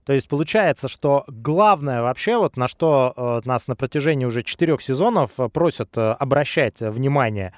То 0.05 0.13
есть 0.13 0.27
получается, 0.27 0.87
что 0.87 1.23
главное 1.27 2.01
вообще, 2.01 2.37
вот 2.37 2.57
на 2.57 2.67
что 2.67 3.13
э, 3.15 3.47
нас 3.47 3.67
на 3.67 3.75
протяжении 3.75 4.25
уже 4.25 4.41
четырех 4.41 4.81
сезонов 4.81 5.31
э, 5.37 5.47
просят 5.47 5.95
э, 5.95 6.11
обращать 6.13 6.79
внимание 6.79 7.53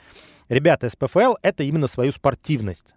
ребята 0.49 0.87
из 0.87 0.95
ПФЛ, 0.95 1.35
это 1.41 1.63
именно 1.63 1.87
свою 1.87 2.11
спортивность. 2.11 2.95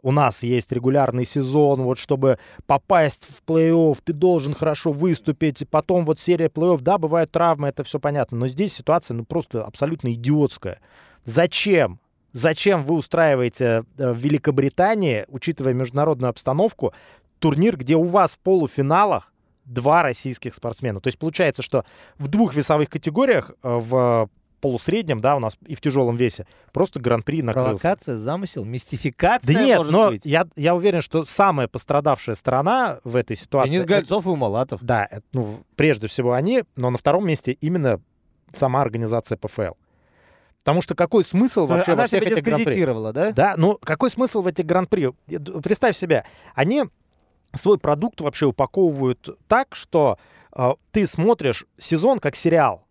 У 0.00 0.12
нас 0.12 0.42
есть 0.44 0.70
регулярный 0.70 1.24
сезон, 1.24 1.82
вот 1.82 1.98
чтобы 1.98 2.38
попасть 2.66 3.26
в 3.26 3.42
плей-офф, 3.50 3.98
ты 4.04 4.12
должен 4.12 4.54
хорошо 4.54 4.92
выступить, 4.92 5.66
потом 5.68 6.04
вот 6.04 6.20
серия 6.20 6.46
плей-офф, 6.46 6.80
да, 6.82 6.98
бывают 6.98 7.32
травмы, 7.32 7.68
это 7.68 7.82
все 7.82 7.98
понятно, 7.98 8.36
но 8.38 8.48
здесь 8.48 8.74
ситуация 8.74 9.14
ну 9.14 9.24
просто 9.24 9.64
абсолютно 9.64 10.12
идиотская. 10.12 10.80
Зачем? 11.24 11.98
Зачем 12.32 12.84
вы 12.84 12.94
устраиваете 12.94 13.84
в 13.96 14.16
Великобритании, 14.16 15.24
учитывая 15.28 15.72
международную 15.72 16.30
обстановку, 16.30 16.92
турнир, 17.38 17.76
где 17.76 17.96
у 17.96 18.04
вас 18.04 18.32
в 18.32 18.38
полуфиналах 18.38 19.32
два 19.64 20.02
российских 20.02 20.54
спортсмена. 20.54 21.00
То 21.00 21.08
есть 21.08 21.18
получается, 21.18 21.62
что 21.62 21.84
в 22.16 22.28
двух 22.28 22.54
весовых 22.54 22.88
категориях, 22.88 23.50
э, 23.50 23.54
в 23.62 24.30
полусреднем, 24.60 25.20
да, 25.20 25.36
у 25.36 25.38
нас 25.38 25.56
и 25.66 25.74
в 25.74 25.80
тяжелом 25.80 26.16
весе, 26.16 26.46
просто 26.72 27.00
гран-при 27.00 27.42
накрылся. 27.42 27.68
Провокация, 27.68 28.16
замысел, 28.16 28.64
мистификация, 28.64 29.54
Да 29.54 29.62
нет, 29.62 29.78
может 29.78 29.92
но 29.92 30.08
быть. 30.10 30.26
Я, 30.26 30.46
я 30.56 30.74
уверен, 30.74 31.00
что 31.00 31.24
самая 31.24 31.68
пострадавшая 31.68 32.34
сторона 32.34 32.98
в 33.04 33.16
этой 33.16 33.36
ситуации... 33.36 33.70
Денис 33.70 33.84
Гольцов 33.84 34.26
и 34.26 34.28
Умалатов. 34.28 34.82
Да, 34.82 35.06
это, 35.08 35.22
ну, 35.32 35.60
прежде 35.76 36.08
всего 36.08 36.32
они, 36.32 36.64
но 36.76 36.90
на 36.90 36.98
втором 36.98 37.26
месте 37.26 37.52
именно 37.52 38.00
сама 38.52 38.82
организация 38.82 39.38
ПФЛ. 39.38 39.74
Потому 40.58 40.82
что 40.82 40.94
какой 40.94 41.24
смысл 41.24 41.66
вообще 41.66 41.92
Она 41.92 42.02
во 42.02 42.06
всех 42.08 42.22
этих 42.24 42.42
гран-при? 42.42 43.12
да? 43.12 43.32
Да, 43.32 43.54
ну 43.56 43.78
какой 43.80 44.10
смысл 44.10 44.42
в 44.42 44.46
этих 44.48 44.66
гран-при? 44.66 45.12
Представь 45.62 45.96
себе, 45.96 46.24
они 46.54 46.84
свой 47.54 47.78
продукт 47.78 48.20
вообще 48.20 48.46
упаковывают 48.46 49.38
так, 49.48 49.74
что 49.74 50.18
э, 50.56 50.70
ты 50.92 51.06
смотришь 51.06 51.66
сезон 51.78 52.18
как 52.18 52.36
сериал. 52.36 52.86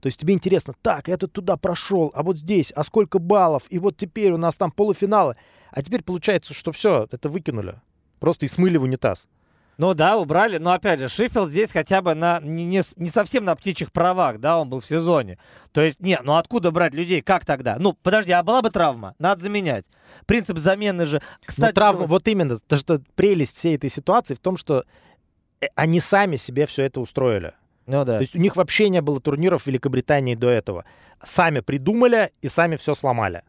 То 0.00 0.06
есть 0.06 0.18
тебе 0.18 0.34
интересно, 0.34 0.74
так, 0.80 1.08
я 1.08 1.16
тут 1.16 1.32
туда 1.32 1.56
прошел, 1.56 2.10
а 2.14 2.22
вот 2.22 2.38
здесь, 2.38 2.72
а 2.72 2.82
сколько 2.84 3.18
баллов, 3.18 3.64
и 3.68 3.78
вот 3.78 3.96
теперь 3.96 4.32
у 4.32 4.38
нас 4.38 4.56
там 4.56 4.70
полуфиналы. 4.70 5.34
А 5.70 5.82
теперь 5.82 6.02
получается, 6.02 6.54
что 6.54 6.72
все, 6.72 7.06
это 7.10 7.28
выкинули. 7.28 7.80
Просто 8.18 8.46
и 8.46 8.48
смыли 8.48 8.78
в 8.78 8.82
унитаз. 8.82 9.26
Ну 9.78 9.94
да, 9.94 10.18
убрали, 10.18 10.58
но 10.58 10.72
опять 10.72 11.00
же, 11.00 11.08
Шиффилд 11.08 11.48
здесь 11.48 11.72
хотя 11.72 12.02
бы 12.02 12.14
на 12.14 12.38
не, 12.40 12.82
не, 12.96 13.08
совсем 13.08 13.44
на 13.44 13.56
птичьих 13.56 13.92
правах, 13.92 14.38
да, 14.38 14.58
он 14.58 14.68
был 14.68 14.80
в 14.80 14.86
сезоне. 14.86 15.38
То 15.72 15.80
есть, 15.80 16.00
нет, 16.00 16.20
ну 16.22 16.36
откуда 16.36 16.70
брать 16.70 16.92
людей, 16.92 17.22
как 17.22 17.46
тогда? 17.46 17.76
Ну, 17.78 17.94
подожди, 17.94 18.32
а 18.32 18.42
была 18.42 18.60
бы 18.60 18.70
травма, 18.70 19.14
надо 19.18 19.40
заменять. 19.40 19.86
Принцип 20.26 20.58
замены 20.58 21.06
же, 21.06 21.22
кстати... 21.44 21.70
Но 21.70 21.72
травма, 21.72 22.06
вот 22.06 22.28
именно, 22.28 22.58
то, 22.58 22.76
что 22.76 23.00
прелесть 23.14 23.56
всей 23.56 23.76
этой 23.76 23.88
ситуации 23.88 24.34
в 24.34 24.40
том, 24.40 24.58
что 24.58 24.84
э, 25.60 25.68
они 25.76 26.00
сами 26.00 26.36
себе 26.36 26.66
все 26.66 26.82
это 26.82 27.00
устроили. 27.00 27.54
Ну 27.86 28.04
да. 28.04 28.16
То 28.16 28.20
есть 28.20 28.34
у 28.34 28.38
них 28.38 28.56
вообще 28.56 28.88
не 28.88 29.00
было 29.00 29.20
турниров 29.20 29.62
в 29.62 29.66
Великобритании 29.66 30.34
до 30.34 30.48
этого. 30.48 30.84
Сами 31.22 31.60
придумали 31.60 32.32
и 32.42 32.48
сами 32.48 32.76
все 32.76 32.94
сломали. 32.94 33.42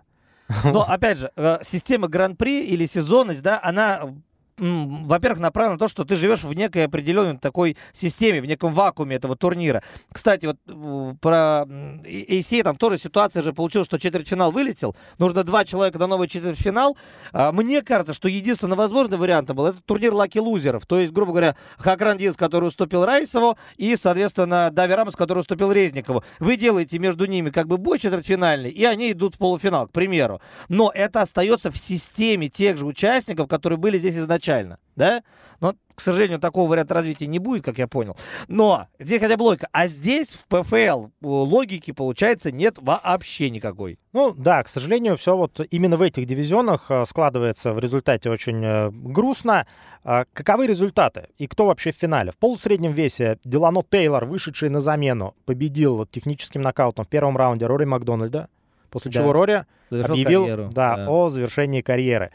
Но, 0.63 0.83
опять 0.83 1.17
же, 1.17 1.31
э, 1.35 1.59
система 1.61 2.07
гран-при 2.07 2.65
или 2.65 2.85
сезонность, 2.85 3.41
да, 3.41 3.59
она 3.61 4.13
во-первых, 4.61 5.39
направлено 5.39 5.73
на 5.73 5.79
то, 5.79 5.87
что 5.87 6.05
ты 6.05 6.15
живешь 6.15 6.43
в 6.43 6.53
некой 6.53 6.85
определенной 6.85 7.37
такой 7.39 7.77
системе, 7.93 8.41
в 8.41 8.45
неком 8.45 8.73
вакууме 8.75 9.15
этого 9.15 9.35
турнира. 9.35 9.81
Кстати, 10.11 10.45
вот 10.45 11.19
про 11.19 11.65
AC 11.65 12.61
там 12.61 12.77
тоже 12.77 12.99
ситуация 12.99 13.41
же 13.41 13.53
получилась, 13.53 13.87
что 13.87 13.97
четвертьфинал 13.97 14.51
вылетел, 14.51 14.95
нужно 15.17 15.43
два 15.43 15.65
человека 15.65 15.97
на 15.97 16.05
новый 16.05 16.27
четвертьфинал. 16.27 16.95
А, 17.33 17.51
мне 17.51 17.81
кажется, 17.81 18.13
что 18.13 18.27
единственно 18.27 18.75
возможный 18.75 19.17
вариант 19.17 19.49
был 19.51 19.65
это 19.65 19.81
турнир 19.81 20.13
лаки 20.13 20.39
лузеров, 20.39 20.85
то 20.85 20.99
есть, 20.99 21.11
грубо 21.11 21.31
говоря, 21.31 21.55
Хакран 21.77 22.17
Диас, 22.17 22.35
который 22.35 22.65
уступил 22.65 23.03
Райсову, 23.03 23.57
и, 23.77 23.95
соответственно, 23.95 24.69
Дави 24.71 24.93
Рамос, 24.93 25.15
который 25.15 25.39
уступил 25.39 25.71
Резникову. 25.71 26.23
Вы 26.39 26.55
делаете 26.55 26.99
между 26.99 27.25
ними 27.25 27.49
как 27.49 27.67
бы 27.67 27.77
бой 27.77 27.97
четвертьфинальный, 27.97 28.69
и 28.69 28.85
они 28.85 29.11
идут 29.11 29.35
в 29.35 29.37
полуфинал, 29.39 29.87
к 29.87 29.91
примеру. 29.91 30.39
Но 30.69 30.91
это 30.93 31.21
остается 31.21 31.71
в 31.71 31.77
системе 31.77 32.47
тех 32.47 32.77
же 32.77 32.85
участников, 32.85 33.47
которые 33.47 33.79
были 33.79 33.97
здесь 33.97 34.17
изначально 34.17 34.50
изначально, 34.51 34.79
да? 34.95 35.23
Но, 35.59 35.75
к 35.93 36.01
сожалению, 36.01 36.39
такого 36.39 36.69
варианта 36.69 36.95
развития 36.95 37.27
не 37.27 37.37
будет, 37.37 37.63
как 37.63 37.77
я 37.77 37.87
понял. 37.87 38.15
Но 38.47 38.87
здесь 38.97 39.21
хотя 39.21 39.37
бы 39.37 39.43
логика. 39.43 39.67
А 39.71 39.87
здесь 39.87 40.31
в 40.31 40.47
ПФЛ 40.47 41.09
логики, 41.21 41.91
получается, 41.91 42.51
нет 42.51 42.77
вообще 42.79 43.51
никакой. 43.51 43.99
Ну 44.11 44.33
да, 44.35 44.63
к 44.63 44.69
сожалению, 44.69 45.17
все 45.17 45.37
вот 45.37 45.61
именно 45.69 45.97
в 45.97 46.01
этих 46.01 46.25
дивизионах 46.25 46.89
э, 46.89 47.05
складывается 47.05 47.73
в 47.73 47.79
результате 47.79 48.31
очень 48.31 48.63
э, 48.63 48.89
грустно. 48.91 49.67
А 50.03 50.25
каковы 50.33 50.65
результаты? 50.65 51.27
И 51.37 51.45
кто 51.45 51.67
вообще 51.67 51.91
в 51.91 51.95
финале? 51.95 52.31
В 52.31 52.37
полусреднем 52.37 52.91
весе 52.91 53.37
Делано 53.43 53.83
Тейлор, 53.87 54.25
вышедший 54.25 54.69
на 54.69 54.79
замену, 54.79 55.35
победил 55.45 56.07
техническим 56.07 56.61
нокаутом 56.61 57.05
в 57.05 57.07
первом 57.07 57.37
раунде 57.37 57.67
Рори 57.67 57.85
Макдональда, 57.85 58.49
после 58.89 59.11
да. 59.11 59.19
чего 59.19 59.31
Рори 59.31 59.65
Завершил 59.91 60.13
объявил 60.13 60.69
да, 60.71 60.95
да. 60.95 61.05
о 61.07 61.29
завершении 61.29 61.81
карьеры. 61.81 62.31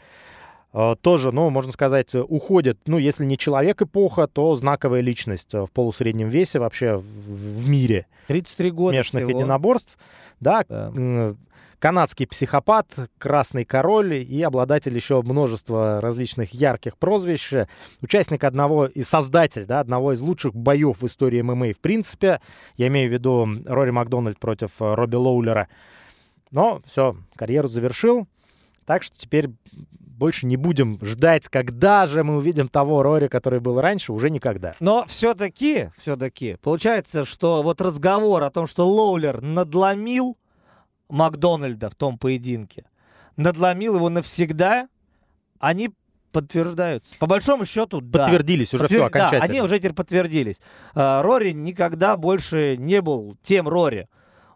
Э, 0.73 0.95
тоже, 1.01 1.31
ну, 1.31 1.49
можно 1.49 1.71
сказать, 1.71 2.13
уходит, 2.13 2.79
ну, 2.87 2.97
если 2.97 3.25
не 3.25 3.37
человек-эпоха, 3.37 4.27
то 4.27 4.55
знаковая 4.55 5.01
личность 5.01 5.53
в 5.53 5.67
полусреднем 5.73 6.29
весе 6.29 6.59
вообще 6.59 6.97
в, 6.97 7.03
в 7.03 7.69
мире. 7.69 8.07
33 8.27 8.71
года 8.71 8.95
Смешанных 8.95 9.25
всего. 9.25 9.39
единоборств. 9.39 9.97
Да, 10.39 10.65
да. 10.67 11.33
канадский 11.79 12.27
психопат, 12.27 12.87
красный 13.17 13.65
король 13.65 14.15
и 14.15 14.41
обладатель 14.43 14.93
еще 14.93 15.21
множества 15.21 16.01
различных 16.01 16.53
ярких 16.53 16.97
прозвищ. 16.97 17.53
Участник 18.01 18.43
одного 18.43 18.85
и 18.85 19.03
создатель, 19.03 19.65
да, 19.65 19.79
одного 19.79 20.13
из 20.13 20.21
лучших 20.21 20.53
боев 20.53 21.01
в 21.01 21.07
истории 21.07 21.41
ММА 21.41 21.73
в 21.73 21.79
принципе. 21.79 22.41
Я 22.75 22.87
имею 22.87 23.09
в 23.09 23.13
виду 23.13 23.47
Рори 23.65 23.91
Макдональд 23.91 24.37
против 24.39 24.71
Робби 24.79 25.15
Лоулера. 25.15 25.69
Но 26.51 26.81
все, 26.85 27.15
карьеру 27.35 27.67
завершил. 27.67 28.27
Так 28.85 29.03
что 29.03 29.17
теперь 29.17 29.49
больше 30.17 30.47
не 30.47 30.57
будем 30.57 30.99
ждать, 31.01 31.47
когда 31.47 32.05
же 32.05 32.23
мы 32.23 32.37
увидим 32.37 32.67
того 32.67 33.03
Рори, 33.03 33.27
который 33.27 33.59
был 33.59 33.79
раньше, 33.79 34.11
уже 34.11 34.29
никогда. 34.29 34.73
Но 34.79 35.05
все-таки, 35.07 35.91
все-таки, 35.99 36.57
получается, 36.61 37.23
что 37.23 37.61
вот 37.61 37.79
разговор 37.81 38.43
о 38.43 38.49
том, 38.49 38.67
что 38.67 38.87
Лоулер 38.87 39.41
надломил 39.41 40.35
Макдональда 41.09 41.89
в 41.89 41.95
том 41.95 42.17
поединке, 42.17 42.85
надломил 43.35 43.95
его 43.95 44.09
навсегда, 44.09 44.89
они 45.59 45.91
подтверждаются. 46.31 47.15
По 47.19 47.27
большому 47.27 47.65
счету, 47.65 48.01
да. 48.01 48.25
Подтвердились 48.25 48.73
уже 48.73 48.83
Подтвер... 48.83 48.99
все 48.99 49.05
окончательно. 49.07 49.39
Да, 49.41 49.45
они 49.45 49.61
уже 49.61 49.77
теперь 49.77 49.93
подтвердились. 49.93 50.59
А, 50.93 51.21
Рори 51.21 51.51
никогда 51.51 52.17
больше 52.17 52.75
не 52.77 53.01
был 53.01 53.37
тем 53.41 53.67
Рори. 53.67 54.07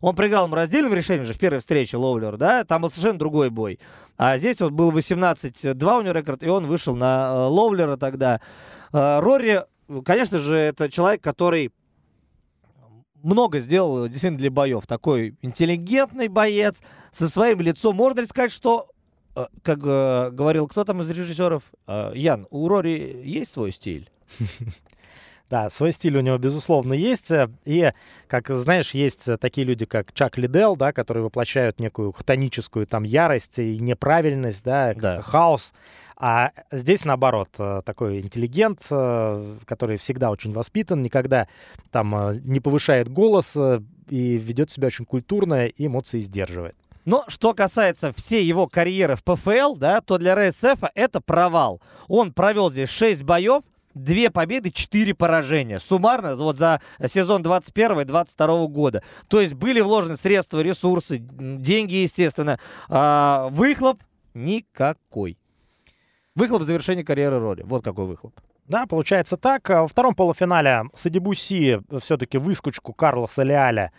Он 0.02 0.16
проиграл 0.16 0.46
ему 0.46 0.56
раздельным 0.56 0.94
решением 0.94 1.26
же 1.26 1.34
в 1.34 1.40
первой 1.40 1.60
встрече 1.60 1.98
Лоулер, 1.98 2.38
да, 2.38 2.64
там 2.64 2.82
был 2.82 2.90
совершенно 2.90 3.20
другой 3.20 3.50
бой. 3.50 3.80
А 4.18 4.38
здесь 4.38 4.60
вот 4.60 4.72
был 4.72 4.92
18-2 4.92 6.00
у 6.00 6.02
него 6.02 6.14
рекорд, 6.14 6.44
и 6.44 6.50
он 6.50 6.66
вышел 6.66 6.96
на 6.96 7.32
э, 7.32 7.48
Лоулера 7.48 7.98
тогда. 7.98 8.42
Э, 8.92 9.20
Рори, 9.20 9.64
конечно 10.04 10.40
же, 10.40 10.56
это 10.56 10.90
человек, 10.90 11.22
который 11.22 11.72
много 13.24 13.60
сделал 13.60 14.08
действительно 14.08 14.40
для 14.40 14.52
боев. 14.52 14.88
Такой 14.88 15.36
интеллигентный 15.42 16.28
боец 16.28 16.82
со 17.12 17.30
своим 17.30 17.62
лицом. 17.62 17.96
Можно 17.96 18.22
ли 18.22 18.26
сказать, 18.26 18.52
что 18.52 18.90
э, 19.36 19.46
как 19.64 19.80
э, 19.84 20.30
говорил 20.32 20.68
кто 20.68 20.84
там 20.84 21.02
из 21.02 21.10
режиссеров, 21.10 21.64
э, 21.88 22.12
Ян, 22.16 22.48
у 22.50 22.68
Рори 22.68 23.22
есть 23.24 23.52
свой 23.52 23.72
стиль? 23.72 24.10
Да, 25.52 25.70
свой 25.70 25.92
стиль 25.92 26.18
у 26.18 26.22
него, 26.22 26.38
безусловно, 26.38 26.94
есть. 26.94 27.30
Э, 27.30 27.50
и, 27.66 27.92
как 28.30 28.48
знаешь, 28.50 28.92
есть 28.92 29.28
э, 29.28 29.36
такие 29.38 29.68
люди, 29.68 29.86
как 29.86 30.14
Чак 30.14 30.38
Лидел, 30.38 30.78
да, 30.78 30.94
которые 30.94 31.26
воплощают 31.26 31.78
некую 31.78 32.14
хтоническую 32.14 32.88
там 32.88 33.04
ярость 33.04 33.60
и 33.60 33.78
неправильность, 33.78 34.64
да, 34.64 34.94
Да. 34.96 35.22
хаос. 35.22 35.74
А 36.16 36.52
здесь, 36.72 37.04
наоборот, 37.04 37.50
э, 37.58 37.82
такой 37.84 38.22
интеллигент, 38.22 38.80
который 39.66 39.98
всегда 39.98 40.32
очень 40.32 40.54
воспитан, 40.54 41.02
никогда 41.02 41.48
там 41.92 42.40
не 42.46 42.62
повышает 42.62 43.10
голос 43.10 43.58
и 44.08 44.38
ведет 44.38 44.72
себя 44.72 44.88
очень 44.88 45.04
культурно 45.04 45.66
и 45.66 45.86
эмоции 45.86 46.22
сдерживает. 46.22 46.76
Но 47.04 47.26
что 47.28 47.54
касается 47.54 48.14
всей 48.14 48.46
его 48.46 48.68
карьеры 48.68 49.16
в 49.16 49.24
ПФЛ, 49.24 49.76
да, 49.76 50.00
то 50.02 50.18
для 50.18 50.36
РСФ 50.36 50.82
это 50.94 51.20
провал. 51.20 51.82
Он 52.08 52.32
провел 52.32 52.72
здесь 52.72 52.90
6 52.90 53.24
боев, 53.24 53.64
Две 53.94 54.30
победы, 54.30 54.72
четыре 54.72 55.14
поражения. 55.14 55.80
Суммарно 55.80 56.36
вот 56.36 56.58
за 56.58 56.82
сезон 57.06 57.42
21-22 57.42 58.68
года. 58.68 59.04
То 59.28 59.42
есть 59.42 59.54
были 59.54 59.82
вложены 59.82 60.18
средства, 60.18 60.62
ресурсы, 60.62 61.18
деньги, 61.20 61.96
естественно. 61.96 62.60
А 62.90 63.50
выхлоп 63.50 64.02
никакой. 64.34 65.38
Выхлоп 66.36 66.64
завершения 66.64 67.04
карьеры 67.04 67.40
Рори. 67.40 67.64
Вот 67.64 67.84
какой 67.84 68.06
выхлоп. 68.06 68.34
Да, 68.68 68.86
получается 68.86 69.36
так. 69.36 69.68
Во 69.68 69.88
втором 69.88 70.16
полуфинале 70.16 70.84
Садибуси 70.96 71.82
все-таки 72.00 72.38
выскочку 72.38 72.94
Карлоса 72.94 73.44
Леаля 73.44 73.92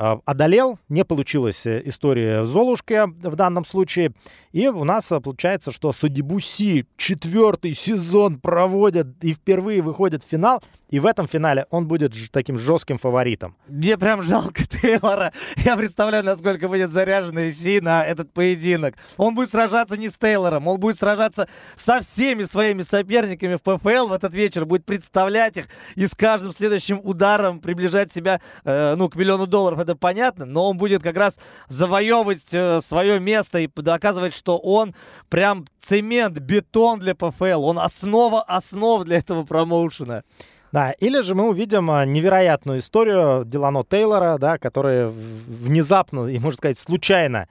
одолел. 0.00 0.78
Не 0.88 1.04
получилась 1.04 1.66
э, 1.66 1.82
история 1.84 2.44
Золушки 2.46 3.04
в 3.06 3.36
данном 3.36 3.64
случае. 3.64 4.12
И 4.52 4.66
у 4.66 4.84
нас 4.84 5.12
э, 5.12 5.20
получается, 5.20 5.72
что 5.72 5.92
Садибуси 5.92 6.86
четвертый 6.96 7.74
сезон 7.74 8.40
проводят 8.40 9.08
и 9.22 9.34
впервые 9.34 9.82
выходит 9.82 10.24
в 10.24 10.28
финал. 10.28 10.62
И 10.88 10.98
в 10.98 11.06
этом 11.06 11.28
финале 11.28 11.66
он 11.70 11.86
будет 11.86 12.14
таким 12.32 12.56
жестким 12.56 12.98
фаворитом. 12.98 13.56
Мне 13.68 13.98
прям 13.98 14.22
жалко 14.22 14.66
Тейлора. 14.66 15.32
Я 15.58 15.76
представляю, 15.76 16.24
насколько 16.24 16.68
будет 16.68 16.90
заряжен 16.90 17.52
Си 17.52 17.80
на 17.80 18.04
этот 18.04 18.32
поединок. 18.32 18.94
Он 19.16 19.34
будет 19.34 19.50
сражаться 19.50 19.96
не 19.96 20.08
с 20.08 20.16
Тейлором, 20.16 20.66
он 20.66 20.80
будет 20.80 20.98
сражаться 20.98 21.48
со 21.76 22.00
всеми 22.00 22.44
своими 22.44 22.82
соперниками 22.82 23.56
в 23.56 23.62
ПФЛ 23.62 24.08
в 24.08 24.12
этот 24.12 24.34
вечер, 24.34 24.64
будет 24.64 24.84
представлять 24.84 25.58
их 25.58 25.66
и 25.94 26.06
с 26.06 26.14
каждым 26.14 26.52
следующим 26.52 27.00
ударом 27.02 27.60
приближать 27.60 28.12
себя, 28.12 28.40
э, 28.64 28.94
ну, 28.96 29.08
к 29.08 29.16
миллиону 29.16 29.46
долларов, 29.46 29.78
это 29.78 29.89
понятно, 29.94 30.44
но 30.44 30.70
он 30.70 30.78
будет 30.78 31.02
как 31.02 31.16
раз 31.16 31.38
завоевывать 31.68 32.52
э, 32.52 32.80
свое 32.80 33.20
место 33.20 33.58
и 33.58 33.68
доказывать, 33.74 34.34
что 34.34 34.58
он 34.58 34.94
прям 35.28 35.66
цемент, 35.80 36.38
бетон 36.38 36.98
для 36.98 37.14
ПФЛ, 37.14 37.64
он 37.64 37.78
основа 37.78 38.42
основ 38.42 39.04
для 39.04 39.18
этого 39.18 39.44
промоушена. 39.44 40.24
Да, 40.72 40.92
или 40.92 41.20
же 41.20 41.34
мы 41.34 41.48
увидим 41.48 41.90
а, 41.90 42.04
невероятную 42.04 42.78
историю 42.78 43.44
Делано 43.44 43.82
Тейлора, 43.84 44.38
да, 44.38 44.56
который 44.56 45.08
внезапно 45.08 46.26
и, 46.28 46.38
можно 46.38 46.56
сказать, 46.56 46.78
случайно 46.78 47.48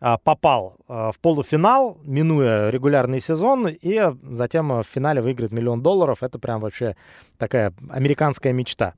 а, 0.00 0.18
попал 0.18 0.76
а, 0.88 1.12
в 1.12 1.20
полуфинал, 1.20 1.98
минуя 2.02 2.70
регулярный 2.70 3.20
сезон, 3.20 3.68
и 3.68 4.00
затем 4.22 4.80
в 4.80 4.82
финале 4.82 5.22
выиграет 5.22 5.52
миллион 5.52 5.80
долларов. 5.80 6.22
Это 6.22 6.40
прям 6.40 6.60
вообще 6.60 6.96
такая 7.38 7.72
американская 7.88 8.52
мечта. 8.52 8.94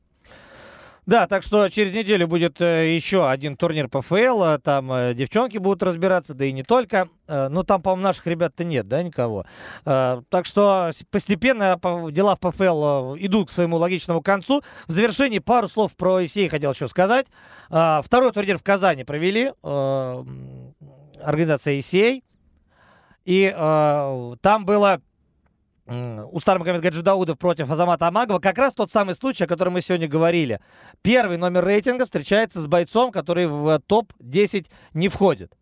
Да, 1.09 1.27
так 1.27 1.43
что 1.43 1.71
через 1.71 1.95
неделю 1.95 2.29
будет 2.29 2.61
э, 2.61 2.95
еще 2.95 3.31
один 3.31 3.57
турнир 3.57 3.89
ПФЛ. 3.89 4.45
э, 4.45 4.59
Там 4.59 4.93
э, 4.93 5.15
девчонки 5.15 5.57
будут 5.57 5.83
разбираться, 5.83 6.35
да 6.35 6.45
и 6.45 6.53
не 6.53 6.63
только. 6.63 7.09
Э, 7.27 7.49
ну, 7.49 7.65
там, 7.65 7.81
по-моему, 7.81 8.03
наших 8.03 8.27
ребят-то 8.27 8.63
нет, 8.63 8.89
да, 8.89 9.03
никого. 9.03 9.47
Так 9.85 10.45
что 10.45 10.91
постепенно 11.11 11.79
по- 11.79 12.11
дела 12.11 12.37
в 12.37 12.41
ПФЛ 12.41 13.15
идут 13.21 13.49
к 13.49 13.51
своему 13.51 13.79
логичному 13.79 14.21
концу. 14.21 14.61
В 14.87 14.93
завершении 14.93 15.39
пару 15.39 15.67
слов 15.69 15.97
про 15.97 16.23
ИСЕ 16.27 16.51
хотел 16.51 16.73
еще 16.73 16.89
сказать. 16.89 17.27
Второй 17.69 18.31
турнир 18.33 18.59
в 18.59 18.63
Казани 18.63 19.05
провели. 19.05 19.55
организация 21.23 21.79
ИСЕ. 21.79 22.21
И 23.25 23.53
э, 23.55 24.35
там 24.43 24.65
было 24.67 25.01
Устар 26.33 26.59
Магомед 26.59 26.83
Гаджидаудов 26.83 27.39
против 27.39 27.71
Азамата 27.71 28.07
Амагова. 28.07 28.39
Как 28.39 28.59
раз 28.59 28.75
тот 28.75 28.91
самый 28.91 29.15
случай, 29.15 29.45
о 29.45 29.47
котором 29.47 29.75
мы 29.75 29.81
сегодня 29.81 30.07
говорили. 30.09 30.61
Первый 31.03 31.39
номер 31.39 31.65
рейтинга 31.65 32.05
встречается 32.05 32.61
с 32.61 32.67
бойцом, 32.67 33.11
который 33.11 33.47
в 33.47 33.81
топ-10 33.87 34.67
не 34.93 35.09
входит. 35.09 35.53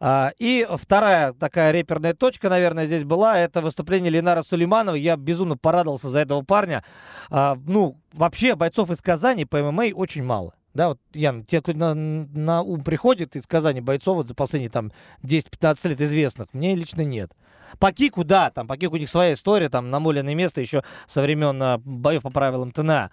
А, 0.00 0.32
И 0.38 0.66
вторая 0.70 1.32
такая 1.32 1.72
реперная 1.72 2.14
точка, 2.14 2.48
наверное, 2.48 2.86
здесь 2.86 3.04
была, 3.04 3.38
это 3.38 3.60
выступление 3.60 4.10
Ленара 4.10 4.42
Сулейманова. 4.42 4.94
Я 4.94 5.16
безумно 5.16 5.56
порадовался 5.56 6.08
за 6.08 6.20
этого 6.20 6.42
парня. 6.42 6.84
А, 7.30 7.56
Ну, 7.66 7.96
вообще 8.12 8.54
бойцов 8.54 8.90
из 8.90 9.00
Казани 9.00 9.44
по 9.44 9.58
ММА 9.58 9.86
очень 9.94 10.22
мало. 10.22 10.54
Да, 10.74 10.88
вот, 10.88 11.00
Ян, 11.12 11.44
те, 11.44 11.60
кто 11.60 11.72
на, 11.72 11.94
на 11.94 12.62
ум 12.62 12.84
приходит 12.84 13.36
из 13.36 13.46
Казани 13.46 13.80
бойцов 13.80 14.16
вот 14.16 14.28
за 14.28 14.34
последние 14.34 14.70
там 14.70 14.92
10-15 15.22 15.88
лет 15.88 16.00
известных, 16.00 16.48
мне 16.52 16.74
лично 16.74 17.02
нет. 17.02 17.32
По 17.78 17.92
кику, 17.92 18.24
да, 18.24 18.50
там 18.50 18.66
по 18.66 18.76
кику 18.76 18.94
у 18.94 18.98
них 18.98 19.08
своя 19.08 19.32
история, 19.32 19.68
там 19.68 19.90
намоленное 19.90 20.34
место 20.34 20.60
еще 20.60 20.84
со 21.06 21.22
времен 21.22 21.62
а, 21.62 21.78
боев 21.78 22.22
по 22.22 22.30
правилам 22.30 22.70
ТНА. 22.70 23.10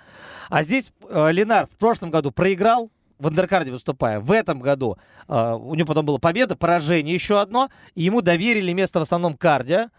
А 0.50 0.64
здесь 0.64 0.94
э, 1.10 1.32
Ленар 1.32 1.68
в 1.68 1.78
прошлом 1.78 2.10
году 2.12 2.32
проиграл, 2.32 2.90
в 3.20 3.28
андеркарде 3.28 3.72
выступая. 3.72 4.20
В 4.20 4.32
этом 4.32 4.60
году 4.60 4.98
э, 5.28 5.54
у 5.54 5.76
него 5.76 5.88
потом 5.88 6.06
была 6.06 6.20
победа, 6.20 6.56
поражение 6.56 7.14
еще 7.14 7.40
одно, 7.40 7.70
и 7.96 8.04
ему 8.04 8.22
доверили 8.22 8.72
место 8.74 9.00
в 9.00 9.04
основном 9.04 9.38
карде. 9.38 9.90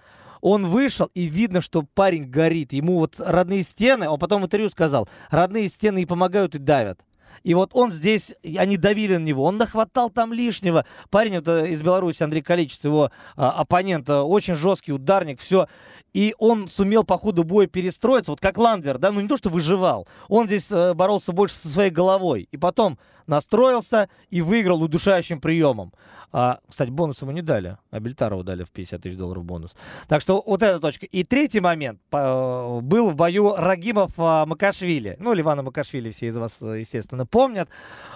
Он 0.41 0.67
вышел, 0.67 1.11
и 1.15 1.25
видно, 1.25 1.61
что 1.61 1.83
парень 1.83 2.25
горит. 2.25 2.73
Ему 2.73 2.99
вот 2.99 3.17
родные 3.19 3.63
стены, 3.63 4.09
он 4.09 4.19
потом 4.19 4.43
в 4.43 4.45
интервью 4.45 4.69
сказал, 4.69 5.09
родные 5.31 5.69
стены 5.69 6.03
и 6.03 6.07
помогают, 6.07 6.55
и 6.55 6.59
давят. 6.59 7.01
И 7.43 7.55
вот 7.55 7.71
он 7.75 7.91
здесь, 7.91 8.35
они 8.57 8.77
давили 8.77 9.17
на 9.17 9.25
него, 9.25 9.45
он 9.45 9.57
нахватал 9.57 10.11
там 10.11 10.33
лишнего. 10.33 10.85
Парень 11.11 11.37
вот, 11.37 11.49
э, 11.49 11.71
из 11.71 11.83
Беларуси, 11.83 12.23
Андрей 12.23 12.43
Количец, 12.43 12.85
его 12.85 13.11
а, 13.37 13.51
оппонент, 13.51 14.09
э, 14.09 14.15
очень 14.15 14.55
жесткий 14.55 14.93
ударник, 14.93 15.41
все. 15.41 15.69
И 16.17 16.35
он 16.39 16.71
сумел 16.71 17.05
по 17.05 17.19
ходу 17.19 17.45
боя 17.45 17.67
перестроиться, 17.67 18.33
вот 18.33 18.41
как 18.41 18.57
Ландвер, 18.57 18.97
да, 18.97 19.13
ну 19.13 19.21
не 19.21 19.29
то, 19.29 19.37
что 19.37 19.51
выживал. 19.51 20.09
Он 20.29 20.47
здесь 20.47 20.73
э, 20.73 20.95
боролся 20.95 21.33
больше 21.33 21.57
со 21.57 21.69
своей 21.69 21.91
головой. 21.91 22.49
И 22.51 22.57
потом 22.57 22.99
настроился 23.27 24.09
и 24.31 24.41
выиграл 24.41 24.83
удушающим 24.83 25.43
приемом. 25.43 25.93
А, 26.33 26.61
кстати, 26.67 26.89
бонус 26.89 27.21
ему 27.21 27.33
не 27.33 27.43
дали, 27.43 27.77
а 27.91 28.01
Бельтарову 28.01 28.45
дали 28.45 28.65
в 28.65 28.71
50 28.71 29.03
тысяч 29.03 29.15
долларов 29.15 29.45
бонус. 29.45 29.77
Так 30.09 30.23
что 30.23 30.43
вот 30.47 30.63
эта 30.63 30.81
точка. 30.81 31.05
И 31.05 31.23
третий 31.23 31.61
момент 31.61 32.01
по- 32.09 32.81
был 32.83 33.11
в 33.11 33.15
бою 33.15 33.55
Рагимов 33.55 34.13
а, 34.17 34.47
Макашвили. 34.47 35.19
Ну, 35.21 35.35
Ливана 35.35 35.63
Макашвили 35.63 36.13
все 36.13 36.29
из 36.29 36.37
вас, 36.39 36.63
э, 36.63 36.79
естественно, 36.79 37.27
помнят. 37.27 37.69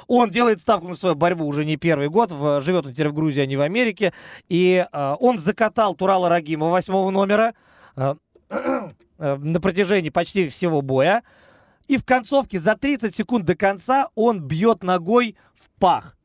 Он 0.06 0.30
делает 0.30 0.62
ставку 0.62 0.88
на 0.88 0.96
свою 0.96 1.16
борьбу 1.16 1.44
уже 1.44 1.66
не 1.66 1.76
первый 1.76 2.08
год. 2.08 2.30
Живет 2.62 2.86
он 2.86 2.92
теперь 2.94 3.10
в 3.10 3.14
Грузии, 3.14 3.42
а 3.42 3.46
не 3.46 3.58
в 3.58 3.60
Америке. 3.60 4.14
И 4.48 4.86
он 4.90 5.38
закатал 5.38 5.94
Турала 5.94 6.30
Рагимова 6.30 6.70
восьмого 6.70 7.10
номера 7.10 7.48
э, 7.48 7.54
на 9.18 9.60
протяжении 9.60 10.10
почти 10.10 10.48
всего 10.48 10.82
боя. 10.82 11.22
И 11.88 11.96
в 11.96 12.04
концовке 12.04 12.58
за 12.58 12.76
30 12.76 13.14
секунд 13.14 13.44
до 13.44 13.56
конца 13.56 14.08
он 14.14 14.40
бьет 14.40 14.82
ногой 14.82 15.36
в 15.54 15.68
пах. 15.80 16.16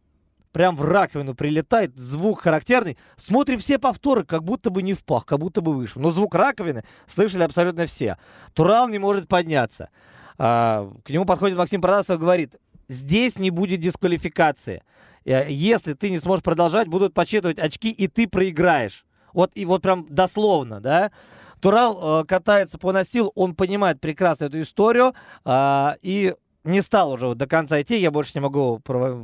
Прям 0.51 0.78
в 0.78 0.86
раковину 0.86 1.36
прилетает, 1.36 1.97
звук 1.97 2.41
характерный. 2.41 2.97
Смотрим 3.17 3.59
все 3.59 3.78
повторы, 3.78 4.23
как 4.23 4.43
будто 4.43 4.69
бы 4.69 4.84
не 4.84 4.93
в 4.93 5.03
пах, 5.03 5.26
как 5.26 5.39
будто 5.39 5.59
бы 5.59 5.73
выше. 5.73 5.99
Но 5.99 6.11
звук 6.11 6.34
раковины 6.34 6.86
слышали 7.07 7.43
абсолютно 7.43 7.88
все. 7.88 8.17
Турал 8.53 8.88
не 8.88 8.97
может 8.97 9.28
подняться. 9.28 9.89
А, 10.38 10.89
к 11.03 11.09
нему 11.09 11.26
подходит 11.26 11.57
Максим 11.57 11.82
Продасов 11.82 12.17
и 12.17 12.21
говорит, 12.21 12.55
здесь 12.88 13.38
не 13.38 13.49
будет 13.49 13.82
дисквалификации. 13.82 14.82
Э, 15.26 15.45
Если 15.49 15.93
ты 15.93 16.09
не 16.09 16.19
сможешь 16.19 16.43
продолжать, 16.43 16.88
будут 16.88 17.13
подсчитывать 17.13 17.59
очки, 17.59 17.91
и 17.91 18.07
ты 18.07 18.28
проиграешь. 18.28 19.05
Вот 19.34 19.51
и 19.55 19.65
вот 19.65 19.82
прям 19.82 20.05
дословно, 20.09 20.80
да. 20.80 21.11
Турал 21.60 22.22
э, 22.22 22.26
катается 22.26 22.78
по 22.78 22.91
настилу, 22.91 23.32
он 23.36 23.56
понимает 23.56 23.99
прекрасно 23.99 24.45
эту 24.45 24.62
историю 24.62 25.14
а, 25.43 25.97
и 26.01 26.34
не 26.66 26.82
стал 26.82 27.12
уже 27.12 27.36
до 27.36 27.47
конца 27.47 27.82
идти, 27.82 27.97
я 27.97 28.12
больше 28.12 28.32
не 28.36 28.41
могу 28.41 28.80
про- 28.80 29.16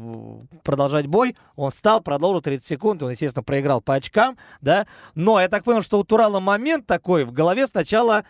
продолжать 0.63 1.07
бой. 1.07 1.35
Он 1.55 1.71
встал, 1.71 2.01
продолжил 2.01 2.41
30 2.41 2.65
секунд, 2.65 3.03
он, 3.03 3.11
естественно, 3.11 3.43
проиграл 3.43 3.81
по 3.81 3.95
очкам, 3.95 4.37
да. 4.61 4.85
Но 5.15 5.41
я 5.41 5.49
так 5.49 5.63
понял, 5.63 5.81
что 5.81 5.99
у 5.99 6.03
Турала 6.03 6.39
момент 6.39 6.85
такой 6.85 7.25
в 7.25 7.31
голове 7.31 7.65
сначала 7.67 8.23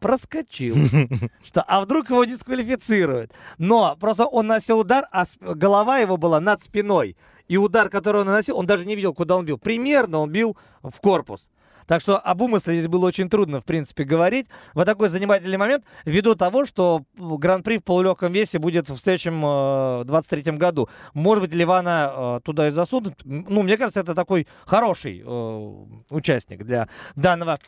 проскочил, 0.00 0.74
что 1.46 1.62
а 1.62 1.80
вдруг 1.80 2.10
его 2.10 2.24
дисквалифицируют. 2.24 3.32
Но 3.58 3.96
просто 3.98 4.26
он 4.26 4.48
наносил 4.48 4.80
удар, 4.80 5.06
а 5.10 5.24
голова 5.40 5.98
его 5.98 6.16
была 6.16 6.40
над 6.40 6.60
спиной. 6.62 7.16
И 7.48 7.56
удар, 7.56 7.88
который 7.88 8.22
он 8.22 8.26
наносил, 8.26 8.58
он 8.58 8.66
даже 8.66 8.84
не 8.84 8.96
видел, 8.96 9.14
куда 9.14 9.36
он 9.36 9.44
бил. 9.44 9.58
Примерно 9.58 10.18
он 10.18 10.30
бил 10.30 10.56
в 10.82 11.00
корпус. 11.00 11.50
Так 11.86 12.00
что 12.00 12.18
об 12.18 12.42
умысле 12.42 12.74
здесь 12.74 12.88
было 12.88 13.06
очень 13.06 13.30
трудно, 13.30 13.60
в 13.60 13.64
принципе, 13.64 14.04
говорить. 14.04 14.46
Вот 14.74 14.84
такой 14.86 15.08
занимательный 15.08 15.56
момент, 15.56 15.84
ввиду 16.04 16.34
того, 16.34 16.66
что 16.66 17.04
Гран-при 17.16 17.78
в 17.78 17.84
полулегком 17.84 18.32
весе 18.32 18.58
будет 18.58 18.88
в 18.88 18.98
следующем 18.98 19.42
э, 19.44 20.04
23 20.04 20.52
году. 20.52 20.88
Может 21.14 21.44
быть, 21.44 21.54
Ливана 21.54 22.12
э, 22.14 22.40
туда 22.44 22.68
и 22.68 22.70
засунут. 22.70 23.14
Ну, 23.24 23.62
мне 23.62 23.76
кажется, 23.76 24.00
это 24.00 24.14
такой 24.14 24.46
хороший 24.64 25.22
э, 25.24 25.74
участник 26.10 26.64
для 26.64 26.88
данного 27.14 27.58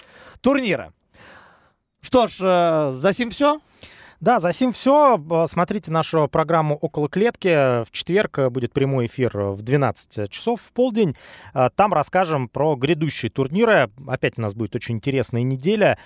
турнира. 0.41 0.93
Что 2.01 2.27
ж, 2.27 2.39
э, 2.41 2.97
за 2.99 3.13
сим 3.13 3.31
все. 3.31 3.61
Да, 4.21 4.41
за 4.41 4.53
сим 4.53 4.73
все. 4.73 5.17
Смотрите 5.49 5.93
нашу 5.93 6.27
программу 6.27 6.77
«Около 6.77 7.09
клетки». 7.09 7.85
В 7.85 7.93
четверг 7.93 8.51
будет 8.51 8.73
прямой 8.73 9.07
эфир 9.07 9.39
в 9.39 9.63
12 9.63 10.29
часов 10.29 10.61
в 10.61 10.73
полдень. 10.73 11.17
Там 11.77 11.95
расскажем 11.95 12.49
про 12.49 12.75
грядущие 12.75 13.31
турниры. 13.31 13.91
Опять 14.09 14.37
у 14.37 14.41
нас 14.41 14.55
будет 14.55 14.75
очень 14.75 14.97
интересная 14.97 15.45
неделя. 15.45 16.01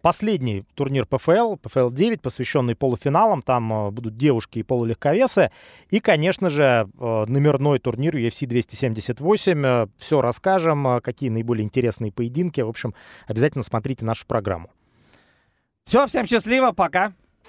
Последний 0.00 0.64
турнир 0.74 1.04
ПФЛ, 1.04 1.56
ПФЛ-9, 1.56 2.20
посвященный 2.20 2.74
полуфиналам. 2.74 3.42
Там 3.42 3.92
будут 3.92 4.16
девушки 4.16 4.60
и 4.60 4.62
полулегковесы. 4.62 5.50
И, 5.90 6.00
конечно 6.00 6.48
же, 6.48 6.88
номерной 6.98 7.78
турнир 7.78 8.16
UFC 8.16 8.46
278. 8.46 9.90
Все 9.98 10.20
расскажем, 10.22 11.00
какие 11.02 11.28
наиболее 11.28 11.66
интересные 11.66 12.10
поединки. 12.10 12.62
В 12.62 12.70
общем, 12.70 12.94
обязательно 13.26 13.64
смотрите 13.64 14.06
нашу 14.06 14.26
программу. 14.26 14.70
Все, 15.84 16.06
всем 16.06 16.26
счастливо, 16.26 16.72
пока. 16.72 17.12